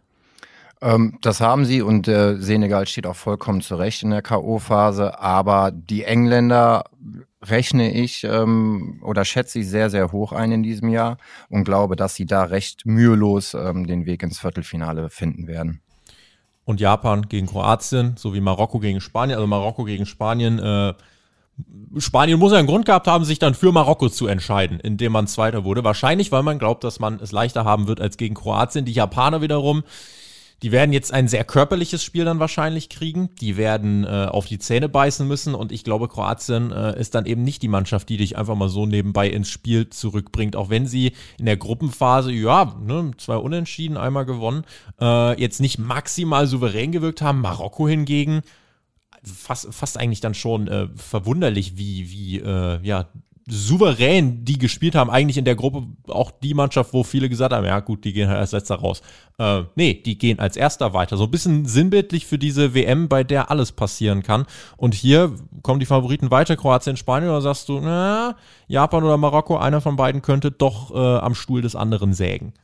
Ähm, 0.81 1.19
das 1.23 1.41
haben 1.41 1.65
sie 1.65 1.83
und 1.83 2.07
äh, 2.07 2.37
Senegal 2.37 2.87
steht 2.87 3.07
auch 3.07 3.17
vollkommen 3.17 3.61
zurecht 3.61 4.05
in 4.05 4.11
der 4.11 4.23
K.O.-Phase, 4.23 5.19
aber 5.19 5.73
die 5.73 6.05
Engländer 6.05 6.85
rechne 7.43 7.93
ich 7.93 8.25
ähm, 8.25 9.01
oder 9.03 9.25
schätze 9.25 9.59
ich 9.59 9.69
sehr, 9.69 9.91
sehr 9.91 10.13
hoch 10.13 10.33
ein 10.33 10.53
in 10.53 10.63
diesem 10.63 10.89
Jahr 10.89 11.19
und 11.49 11.65
glaube, 11.65 11.97
dass 11.97 12.15
sie 12.15 12.27
da 12.27 12.45
recht 12.45 12.87
mühelos 12.87 13.55
ähm, 13.55 13.87
den 13.87 14.07
Weg 14.07 14.23
ins 14.23 14.39
Viertelfinale 14.39 15.11
finden 15.11 15.49
werden. 15.49 15.81
Und 16.65 16.81
Japan 16.81 17.23
gegen 17.29 17.47
Kroatien 17.47 18.17
sowie 18.17 18.41
Marokko 18.41 18.79
gegen 18.79 19.01
Spanien. 19.01 19.37
Also 19.37 19.47
Marokko 19.47 19.85
gegen 19.85 20.07
Spanien. 20.07 20.59
Äh, 20.59 20.95
Spanien 21.99 22.39
muss 22.39 22.53
ja 22.53 22.59
einen 22.59 22.67
Grund 22.67 22.87
gehabt 22.87 23.07
haben, 23.07 23.25
sich 23.25 23.39
dann 23.39 23.55
für 23.55 23.71
Marokko 23.71 24.09
zu 24.09 24.27
entscheiden, 24.27 24.81
indem 24.81 25.13
man 25.13 25.29
Zweiter 25.29 25.65
wurde. 25.65 25.85
Wahrscheinlich, 25.85 26.33
weil 26.33 26.43
man 26.43 26.59
glaubt, 26.59 26.83
dass 26.83 26.99
man 26.99 27.21
es 27.21 27.31
leichter 27.31 27.65
haben 27.65 27.87
wird 27.87 28.01
als 28.01 28.17
gegen 28.17 28.35
Kroatien. 28.35 28.85
Die 28.85 28.93
Japaner 28.93 29.41
wiederum 29.41 29.85
die 30.65 30.73
werden 30.73 30.95
jetzt 30.95 31.13
ein 31.13 31.29
sehr 31.29 31.45
körperliches 31.45 32.03
Spiel 32.03 32.25
dann 32.25 32.39
wahrscheinlich 32.39 32.89
kriegen. 32.89 33.29
Die 33.39 33.59
werden 33.59 34.05
äh, 34.05 34.29
auf 34.31 34.47
die 34.47 34.59
Zähne 34.59 34.89
beißen 34.89 35.29
müssen 35.29 35.55
und 35.55 35.73
ich 35.73 35.85
glaube, 35.85 36.09
Kroatien 36.09 36.73
äh, 36.73 36.99
ist 36.99 37.15
dann 37.15 37.27
eben 37.27 37.43
nicht 37.43 37.61
die 37.61 37.69
Mannschaft, 37.69 38.09
die 38.09 38.17
dich 38.17 38.39
einfach 38.39 38.55
mal 38.55 38.71
so 38.71 38.87
nebenbei 38.87 39.29
ins 39.29 39.51
Spiel 39.51 39.91
zurückbringt. 39.91 40.57
Auch 40.57 40.71
wenn 40.71 40.87
sie 40.87 41.13
in 41.39 41.45
der 41.45 41.59
Gruppenphase, 41.59 42.33
ja, 42.33 42.75
ne, 42.83 43.11
zwei 43.19 43.37
Unentschieden, 43.37 43.99
einmal 43.99 44.25
gewonnen, 44.25 44.65
äh, 45.01 45.39
jetzt 45.39 45.61
nicht 45.61 45.79
maximal 45.79 46.47
souverän 46.47 46.93
gewirkt 46.93 47.21
haben. 47.21 47.43
Marokko 47.43 47.87
hingegen 47.87 48.41
fast, 49.25 49.73
fast 49.73 49.99
eigentlich 49.99 50.21
dann 50.21 50.35
schon 50.35 50.69
äh, 50.69 50.89
verwunderlich, 50.97 51.77
wie, 51.77 52.11
wie 52.11 52.39
äh, 52.41 52.81
ja, 52.83 53.09
souverän 53.47 54.45
die 54.45 54.59
gespielt 54.59 54.95
haben, 54.95 55.11
eigentlich 55.11 55.37
in 55.37 55.45
der 55.45 55.55
Gruppe 55.55 55.87
auch 56.09 56.31
die 56.31 56.55
Mannschaft, 56.55 56.95
wo 56.95 57.05
viele 57.05 57.29
gesagt 57.29 57.53
haben, 57.53 57.67
ja 57.67 57.81
gut, 57.81 58.05
die 58.05 58.15
gehen 58.15 58.29
halt 58.29 58.39
als 58.39 58.53
letzter 58.53 58.77
raus. 58.77 59.03
Äh, 59.39 59.65
nee, 59.75 59.95
die 59.95 60.17
gehen 60.17 60.39
als 60.39 60.57
erster 60.57 60.95
weiter. 60.95 61.19
So 61.19 61.25
ein 61.25 61.31
bisschen 61.31 61.67
sinnbildlich 61.67 62.27
für 62.27 62.39
diese 62.39 62.75
WM, 62.75 63.09
bei 63.09 63.23
der 63.23 63.51
alles 63.51 63.73
passieren 63.73 64.23
kann. 64.23 64.47
Und 64.79 64.95
hier 64.95 65.35
kommen 65.63 65.81
die 65.81 65.87
Favoriten 65.87 66.31
weiter, 66.31 66.57
Kroatien, 66.57 66.97
Spanien, 66.97 67.31
oder 67.31 67.43
sagst 67.43 67.69
du, 67.69 67.81
na, 67.81 68.37
Japan 68.67 69.05
oder 69.05 69.19
Marokko, 69.19 69.59
einer 69.59 69.83
von 69.83 69.97
beiden 69.97 70.23
könnte 70.23 70.51
doch 70.51 70.95
äh, 70.95 71.19
am 71.19 71.35
Stuhl 71.35 71.61
des 71.61 71.77
anderen 71.77 72.15
sägen. 72.15 72.55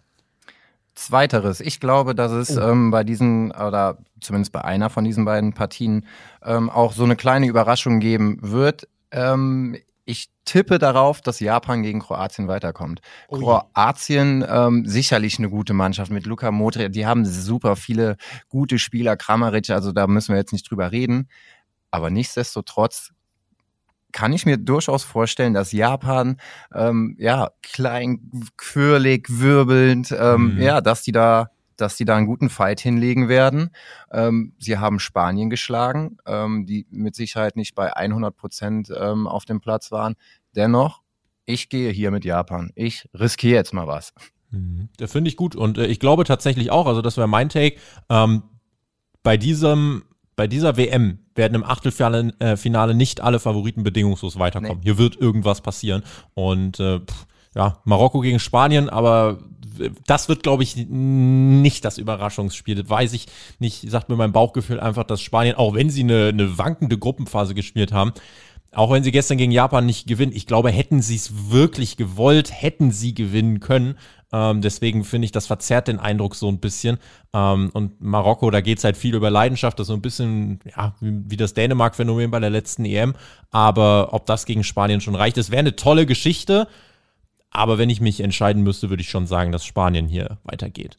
Zweiteres. 1.01 1.61
Ich 1.61 1.80
glaube, 1.80 2.14
dass 2.14 2.30
es 2.30 2.59
oh. 2.59 2.61
ähm, 2.61 2.90
bei 2.90 3.05
diesen, 3.05 3.53
oder 3.53 3.98
zumindest 4.20 4.53
bei 4.53 4.62
einer 4.62 4.90
von 4.90 5.03
diesen 5.03 5.24
beiden 5.24 5.55
Partien, 5.55 6.07
ähm, 6.44 6.68
auch 6.68 6.92
so 6.92 7.05
eine 7.05 7.16
kleine 7.16 7.46
Überraschung 7.46 8.01
geben 8.01 8.38
wird. 8.42 8.86
Ähm, 9.11 9.78
ich 10.05 10.28
tippe 10.44 10.78
darauf, 10.78 11.22
dass 11.22 11.40
Japan 11.40 11.82
gegen 11.82 12.01
Kroatien 12.01 12.48
weiterkommt. 12.48 13.01
Oh 13.28 13.38
Kroatien 13.38 14.44
ähm, 14.46 14.84
sicherlich 14.86 15.38
eine 15.38 15.48
gute 15.48 15.72
Mannschaft 15.72 16.11
mit 16.11 16.26
Luka 16.26 16.51
Modric. 16.51 16.92
Die 16.92 17.07
haben 17.07 17.24
super 17.24 17.76
viele 17.76 18.16
gute 18.51 18.78
Spieler, 18.78 19.16
Kramaric, 19.16 19.70
also 19.70 19.92
da 19.92 20.07
müssen 20.07 20.34
wir 20.34 20.38
jetzt 20.38 20.53
nicht 20.53 20.70
drüber 20.70 20.92
reden. 20.92 21.28
Aber 21.90 22.11
nichtsdestotrotz 22.11 23.12
kann 24.21 24.35
ich 24.35 24.45
mir 24.45 24.59
durchaus 24.59 25.03
vorstellen, 25.03 25.55
dass 25.55 25.73
Japan 25.73 26.37
ähm, 26.75 27.16
ja 27.18 27.53
klein, 27.62 28.31
quirlig, 28.59 29.29
wirbelnd, 29.31 30.12
ähm, 30.12 30.57
mhm. 30.57 30.61
ja, 30.61 30.83
dass 30.83 31.03
die 31.03 31.12
da 31.12 31.49
dass 31.79 31.97
die 31.97 32.05
da 32.05 32.16
einen 32.16 32.27
guten 32.27 32.51
Fight 32.51 32.79
hinlegen 32.79 33.31
werden. 33.31 33.71
Ähm, 34.12 34.53
sie 34.59 34.77
haben 34.77 34.99
Spanien 34.99 35.49
geschlagen, 35.49 36.18
ähm, 36.27 36.66
die 36.66 36.87
mit 36.91 37.14
Sicherheit 37.14 37.57
nicht 37.57 37.75
bei 37.75 37.97
100 37.97 38.37
Prozent 38.37 38.93
ähm, 38.95 39.27
auf 39.27 39.47
dem 39.47 39.62
Platz 39.62 39.91
waren. 39.91 40.16
Dennoch, 40.55 41.01
ich 41.47 41.71
gehe 41.71 41.91
hier 41.91 42.11
mit 42.11 42.27
Japan. 42.27 42.73
Ich 42.75 43.09
riskiere 43.14 43.55
jetzt 43.55 43.73
mal 43.73 43.87
was. 43.87 44.12
Mhm. 44.51 44.91
Das 44.99 45.12
finde 45.12 45.31
ich 45.31 45.37
gut 45.37 45.57
und 45.57 45.79
äh, 45.79 45.87
ich 45.87 45.99
glaube 45.99 46.25
tatsächlich 46.25 46.71
auch, 46.71 46.87
also 46.87 47.01
das 47.01 47.16
wäre 47.16 47.27
mein 47.27 47.49
Take, 47.49 47.79
ähm, 48.11 48.43
bei 49.23 49.39
diesem 49.39 50.03
bei 50.37 50.47
dieser 50.47 50.77
WM 50.77 51.21
werden 51.41 51.55
im 51.55 51.64
Achtelfinale 51.64 52.32
äh, 52.38 52.57
Finale 52.57 52.95
nicht 52.95 53.20
alle 53.20 53.41
Favoriten 53.41 53.82
bedingungslos 53.82 54.38
weiterkommen. 54.38 54.78
Nee. 54.78 54.84
Hier 54.84 54.99
wird 54.99 55.16
irgendwas 55.16 55.62
passieren 55.62 56.05
und 56.34 56.78
äh, 56.78 57.01
pff, 57.01 57.26
ja, 57.57 57.78
Marokko 57.84 58.20
gegen 58.20 58.38
Spanien, 58.38 58.88
aber 58.88 59.38
das 60.07 60.28
wird, 60.28 60.43
glaube 60.43 60.62
ich, 60.62 60.76
nicht 60.76 61.84
das 61.84 61.99
Überraschungsspiel. 61.99 62.74
Das 62.74 62.91
weiß 62.91 63.12
ich 63.14 63.26
nicht, 63.59 63.91
sagt 63.91 64.09
mir 64.09 64.16
mein 64.16 64.32
Bauchgefühl 64.32 64.78
einfach, 64.78 65.05
dass 65.05 65.22
Spanien, 65.22 65.57
auch 65.57 65.74
wenn 65.74 65.91
sie 65.91 66.03
eine, 66.03 66.28
eine 66.28 66.59
wankende 66.59 66.99
Gruppenphase 66.99 67.55
gespielt 67.55 67.93
haben, 67.93 68.12
auch 68.72 68.93
wenn 68.93 69.03
sie 69.03 69.11
gestern 69.11 69.38
gegen 69.38 69.51
Japan 69.53 69.86
nicht 69.86 70.07
gewinnen, 70.07 70.32
ich 70.34 70.47
glaube, 70.47 70.70
hätten 70.70 71.03
sie 71.03 71.16
es 71.16 71.51
wirklich 71.51 71.97
gewollt, 71.97 72.53
hätten 72.53 72.93
sie 72.93 73.14
gewinnen 73.14 73.61
können. 73.61 73.97
Ähm, 74.33 74.61
deswegen 74.61 75.05
finde 75.05 75.24
ich, 75.24 75.33
das 75.33 75.47
verzerrt 75.47 75.89
den 75.89 75.99
Eindruck 75.99 76.35
so 76.35 76.49
ein 76.49 76.59
bisschen. 76.59 76.99
Ähm, 77.33 77.70
und 77.72 78.01
Marokko, 78.01 78.51
da 78.51 78.61
geht 78.61 78.78
es 78.78 78.85
halt 78.85 78.97
viel 78.97 79.14
über 79.14 79.31
Leidenschaft, 79.31 79.78
das 79.78 79.85
ist 79.85 79.89
so 79.89 79.95
ein 79.95 80.03
bisschen, 80.03 80.61
ja, 80.76 80.95
wie, 81.01 81.31
wie 81.31 81.37
das 81.37 81.55
Dänemark-Phänomen 81.55 82.31
bei 82.31 82.41
der 82.41 82.51
letzten 82.51 82.85
EM. 82.85 83.14
Aber 83.51 84.12
ob 84.12 84.26
das 84.26 84.47
gegen 84.47 84.64
Spanien 84.64 85.01
schon 85.01 85.14
reicht, 85.14 85.39
es 85.39 85.51
wäre 85.51 85.61
eine 85.61 85.76
tolle 85.76 86.07
Geschichte. 86.07 86.68
Aber 87.51 87.78
wenn 87.78 87.91
ich 87.91 88.01
mich 88.01 88.20
entscheiden 88.20 88.62
müsste, 88.62 88.91
würde 88.91 89.03
ich 89.03 89.11
schon 89.11 89.26
sagen, 89.26 89.51
dass 89.51 89.64
Spanien 89.64 90.07
hier 90.07 90.39
weitergeht. 90.45 90.99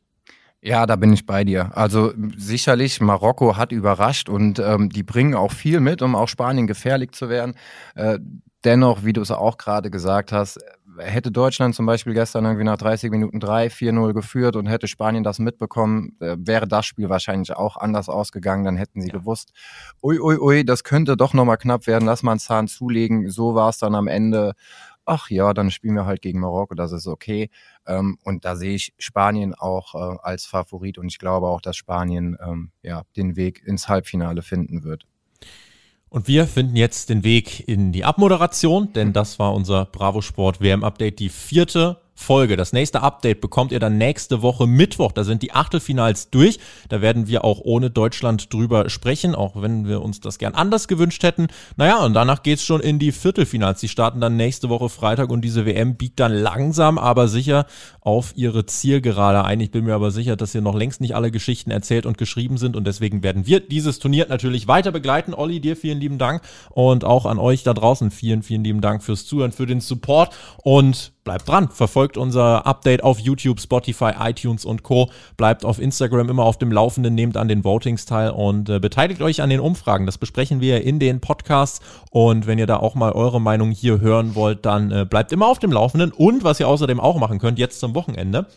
Ja, 0.64 0.86
da 0.86 0.96
bin 0.96 1.12
ich 1.12 1.26
bei 1.26 1.44
dir. 1.44 1.76
Also 1.76 2.14
sicherlich, 2.38 3.02
Marokko 3.02 3.58
hat 3.58 3.72
überrascht 3.72 4.30
und 4.30 4.60
ähm, 4.60 4.90
die 4.90 5.02
bringen 5.02 5.34
auch 5.34 5.52
viel 5.52 5.80
mit, 5.80 6.04
um 6.04 6.16
auch 6.16 6.28
Spanien 6.28 6.68
gefährlich 6.68 7.14
zu 7.14 7.30
werden. 7.30 7.56
Äh, 7.96 8.20
dennoch, 8.64 9.04
wie 9.04 9.14
du 9.14 9.22
es 9.22 9.32
auch 9.32 9.58
gerade 9.58 9.90
gesagt 9.90 10.32
hast, 10.32 10.60
hätte 11.02 11.32
Deutschland 11.32 11.76
zum 11.76 11.86
Beispiel 11.86 12.14
gestern 12.14 12.46
irgendwie 12.46 12.64
nach 12.64 12.78
30 12.78 13.12
Minuten 13.12 13.40
3, 13.40 13.68
4-0 13.68 14.14
geführt 14.14 14.56
und 14.56 14.68
hätte 14.68 14.88
Spanien 14.88 15.24
das 15.24 15.40
mitbekommen, 15.40 16.16
äh, 16.20 16.38
wäre 16.40 16.68
das 16.68 16.86
Spiel 16.86 17.10
wahrscheinlich 17.10 17.54
auch 17.54 17.78
anders 17.78 18.10
ausgegangen. 18.10 18.64
Dann 18.64 18.78
hätten 18.78 19.02
sie 19.02 19.10
ja. 19.10 19.18
gewusst, 19.18 19.52
ui, 20.02 20.20
ui, 20.20 20.38
ui, 20.38 20.66
das 20.66 20.84
könnte 20.84 21.18
doch 21.18 21.34
nochmal 21.34 21.58
knapp 21.58 21.88
werden, 21.88 22.06
lass 22.06 22.24
mal 22.24 22.32
einen 22.32 22.40
Zahn 22.40 22.68
zulegen. 22.68 23.30
So 23.30 23.56
war 23.56 23.70
es 23.70 23.78
dann 23.78 23.96
am 23.96 24.08
Ende 24.08 24.54
ach 25.06 25.30
ja, 25.30 25.54
dann 25.54 25.72
spielen 25.72 25.96
wir 25.96 26.06
halt 26.06 26.22
gegen 26.22 26.40
Marokko, 26.40 26.76
das 26.76 26.92
ist 26.92 27.08
okay. 27.08 27.50
Ähm, 27.86 28.18
und 28.24 28.46
da 28.46 28.56
sehe 28.56 28.76
ich 28.76 28.94
Spanien 28.98 29.54
auch 29.54 29.96
äh, 29.96 30.18
als 30.22 30.46
Favorit 30.46 30.98
und 30.98 31.08
ich 31.08 31.20
glaube 31.20 31.48
auch, 31.48 31.62
dass 31.62 31.76
Spanien 31.76 32.38
ähm, 32.42 32.72
ja, 32.82 33.04
den 33.16 33.36
Weg 33.36 33.64
ins 33.66 33.90
Halbfinale 33.90 34.42
finden 34.42 34.84
wird. 34.84 35.06
Und 36.14 36.28
wir 36.28 36.46
finden 36.46 36.76
jetzt 36.76 37.08
den 37.08 37.24
Weg 37.24 37.70
in 37.70 37.94
die 37.94 38.04
Abmoderation, 38.04 38.92
denn 38.92 39.14
das 39.14 39.40
war 39.40 39.54
unser 39.54 39.86
Bravo 39.86 40.22
Sport 40.22 40.60
WM 40.60 40.84
Update, 40.84 41.20
die 41.20 41.30
vierte 41.30 42.02
Folge. 42.14 42.56
Das 42.56 42.74
nächste 42.74 43.02
Update 43.02 43.42
bekommt 43.42 43.72
ihr 43.72 43.80
dann 43.80 43.98
nächste 43.98 44.42
Woche 44.42 44.68
Mittwoch. 44.68 45.12
Da 45.12 45.24
sind 45.24 45.42
die 45.42 45.54
Achtelfinals 45.54 46.30
durch. 46.30 46.60
Da 46.90 47.02
werden 47.02 47.28
wir 47.28 47.44
auch 47.44 47.60
ohne 47.64 47.90
Deutschland 47.90 48.54
drüber 48.54 48.90
sprechen, 48.90 49.34
auch 49.34 49.62
wenn 49.62 49.88
wir 49.88 50.02
uns 50.02 50.20
das 50.20 50.38
gern 50.38 50.54
anders 50.54 50.88
gewünscht 50.88 51.24
hätten. 51.24 51.48
Naja, 51.78 52.04
und 52.04 52.14
danach 52.14 52.44
geht's 52.44 52.64
schon 52.64 52.82
in 52.82 53.00
die 53.00 53.12
Viertelfinals. 53.12 53.80
Die 53.80 53.88
starten 53.88 54.22
dann 54.22 54.36
nächste 54.36 54.70
Woche 54.70 54.90
Freitag 54.90 55.30
und 55.30 55.42
diese 55.42 55.66
WM 55.66 55.96
biegt 55.96 56.20
dann 56.20 56.34
langsam, 56.34 56.98
aber 56.98 57.28
sicher 57.28 57.66
auf 58.02 58.34
ihre 58.36 58.66
Zielgerade 58.66 59.44
ein. 59.44 59.60
Ich 59.60 59.72
bin 59.72 59.86
mir 59.86 59.96
aber 59.96 60.12
sicher, 60.12 60.36
dass 60.36 60.52
hier 60.52 60.62
noch 60.62 60.76
längst 60.76 61.02
nicht 61.02 61.16
alle 61.16 61.32
Geschichten 61.32 61.72
erzählt 61.72 62.06
und 62.06 62.18
geschrieben 62.18 62.58
sind 62.58 62.76
und 62.76 62.86
deswegen 62.86 63.24
werden 63.24 63.46
wir 63.46 63.60
dieses 63.60 64.00
Turnier 64.00 64.28
natürlich 64.30 64.68
weiter 64.68 64.92
begleiten. 64.92 65.34
Olli, 65.34 65.60
dir 65.60 65.76
vielen 65.76 66.00
lieben 66.00 66.18
Dank 66.18 66.42
und 66.70 67.04
auch 67.04 67.26
an 67.26 67.40
euch 67.40 67.64
da 67.64 67.74
draußen 67.74 68.12
vielen, 68.12 68.44
vielen 68.44 68.64
lieben 68.64 68.82
Dank 68.82 69.04
fürs 69.04 69.26
Zuhören, 69.26 69.52
für 69.52 69.66
den 69.66 69.82
Support 69.82 70.36
und 70.64 71.14
bleibt 71.24 71.48
dran, 71.48 71.70
verfolgt 71.70 72.18
unser 72.18 72.66
Update 72.66 73.04
auf 73.04 73.20
YouTube, 73.20 73.60
Spotify, 73.60 74.12
iTunes 74.20 74.66
und 74.66 74.84
Co. 74.84 75.10
Bleibt 75.38 75.66
auf 75.66 75.80
Instagram 75.80 76.30
immer 76.30 76.44
auf 76.44 76.58
dem 76.58 76.72
Laufenden, 76.72 77.16
nehmt 77.16 77.38
an 77.38 77.48
den 77.48 77.64
Votings 77.64 78.06
teil 78.06 78.32
und 78.32 78.70
äh, 78.70 78.80
beteiligt 78.80 79.22
euch 79.22 79.42
an 79.42 79.50
den 79.50 79.60
Umfragen. 79.60 80.06
Das 80.06 80.18
besprechen 80.18 80.62
wir 80.62 80.84
in 80.84 81.00
den 81.00 81.22
Podcasts 81.22 81.80
und 82.10 82.48
wenn 82.48 82.60
ihr 82.60 82.68
da 82.68 82.78
auch 82.78 82.96
mal 82.96 83.12
eure 83.12 83.40
Meinung 83.40 83.72
hier 83.72 84.00
hören 84.00 84.36
wollt, 84.36 84.66
dann 84.66 84.92
äh, 84.92 85.06
bleibt 85.06 85.32
immer 85.32 85.48
auf 85.48 85.60
dem 85.60 85.72
Laufenden 85.72 86.12
und 86.12 86.44
was 86.44 86.60
ihr 86.60 86.68
außerdem 86.68 87.00
auch 87.00 87.18
machen 87.18 87.40
könnt, 87.40 87.60
jetzt 87.60 87.80
zum 87.80 87.94
Wochenende, 87.96 88.48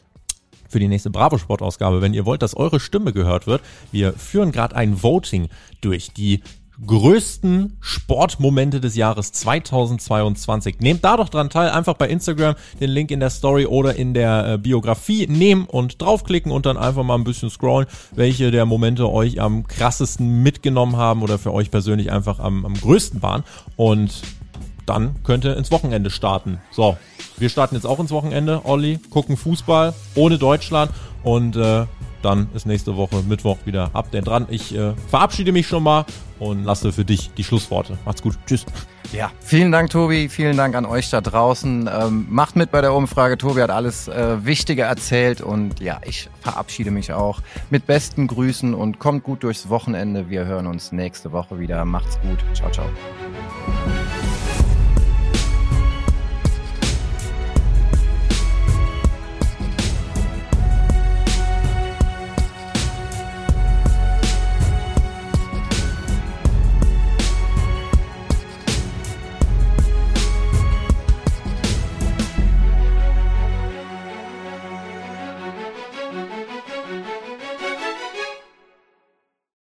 für 0.69 0.81
die 0.81 0.89
nächste 0.89 1.11
Bravo 1.11 1.39
Sport 1.39 1.63
Ausgabe, 1.63 2.03
wenn 2.03 2.15
ihr 2.15 2.27
wollt, 2.27 2.43
dass 2.43 2.57
eure 2.57 2.81
Stimme 2.81 3.13
gehört 3.13 3.47
wird. 3.47 3.63
Wir 3.93 4.13
führen 4.13 4.51
gerade 4.51 4.75
ein 4.75 5.03
Voting 5.03 5.49
durch. 5.81 6.13
Die 6.13 6.43
größten 6.85 7.77
Sportmomente 7.81 8.81
des 8.81 8.97
Jahres 8.97 9.33
2022. 9.33 10.81
Nehmt 10.81 11.05
da 11.05 11.17
doch 11.17 11.29
dran 11.29 11.51
teil, 11.51 11.71
einfach 11.71 11.95
bei 11.95 12.09
Instagram 12.09 12.55
den 12.81 12.91
Link 12.91 13.11
in 13.11 13.21
der 13.21 13.31
Story 13.31 13.67
oder 13.67 13.95
in 13.95 14.15
der 14.15 14.47
äh, 14.47 14.59
Biografie 14.59 15.27
nehmen 15.27 15.67
und 15.67 16.01
draufklicken 16.03 16.51
und 16.51 16.67
dann 16.67 16.77
einfach 16.77 17.05
mal 17.05 17.15
ein 17.15 17.25
bisschen 17.25 17.51
scrollen, 17.51 17.87
welche 18.13 18.51
der 18.51 18.67
Momente 18.67 19.11
euch 19.11 19.41
am 19.41 19.67
krassesten 19.67 20.43
mitgenommen 20.43 20.97
haben 20.97 21.23
oder 21.23 21.39
für 21.39 21.53
euch 21.53 21.71
persönlich 21.71 22.11
einfach 22.11 22.39
am, 22.39 22.65
am 22.65 22.75
größten 22.75 23.23
waren. 23.23 23.45
Und 23.77 24.23
dann 24.87 25.23
könnt 25.23 25.45
ihr 25.45 25.57
ins 25.57 25.71
Wochenende 25.71 26.11
starten. 26.11 26.61
So, 26.71 26.97
wir 27.39 27.49
starten 27.49 27.75
jetzt 27.75 27.87
auch 27.87 28.01
ins 28.01 28.11
Wochenende, 28.11 28.63
Olli, 28.65 28.99
gucken 29.11 29.37
Fußball 29.37 29.95
ohne 30.15 30.39
Deutschland 30.39 30.91
und 31.23 31.57
äh, 31.57 31.87
dann 32.25 32.49
ist 32.55 32.67
nächste 32.67 32.97
Woche 32.97 33.23
Mittwoch 33.29 33.59
wieder 33.65 33.91
Update 33.93 34.27
dran. 34.27 34.47
Ich 34.51 34.75
äh, 34.75 34.95
verabschiede 35.09 35.53
mich 35.53 35.67
schon 35.67 35.83
mal 35.83 36.05
und 36.39 36.65
lasse 36.65 36.93
für 36.93 37.05
dich 37.05 37.31
die 37.35 37.45
Schlussworte. 37.45 37.99
Macht's 38.05 38.23
gut. 38.23 38.39
Tschüss. 38.47 38.65
Ja, 39.13 39.31
vielen 39.41 39.71
Dank, 39.71 39.91
Tobi. 39.91 40.29
Vielen 40.29 40.57
Dank 40.57 40.75
an 40.75 40.87
euch 40.87 41.11
da 41.11 41.21
draußen. 41.21 41.89
Ähm, 41.93 42.27
macht 42.31 42.57
mit 42.57 42.71
bei 42.71 42.81
der 42.81 42.93
Umfrage. 42.93 43.39
Tobi 43.39 43.63
hat 43.63 43.71
alles 43.71 44.09
äh, 44.09 44.45
Wichtige 44.45 44.83
erzählt 44.83 45.41
und 45.41 45.81
ja, 45.81 46.01
ich 46.05 46.29
verabschiede 46.41 46.91
mich 46.91 47.13
auch 47.13 47.41
mit 47.71 47.87
besten 47.87 48.27
Grüßen 48.27 48.75
und 48.75 48.99
kommt 48.99 49.23
gut 49.23 49.45
durchs 49.45 49.69
Wochenende. 49.69 50.31
Wir 50.31 50.47
hören 50.47 50.67
uns 50.67 50.91
nächste 50.91 51.33
Woche 51.33 51.61
wieder. 51.61 51.85
Macht's 51.85 52.19
gut. 52.23 52.39
Ciao, 52.55 52.71
ciao. 52.71 52.87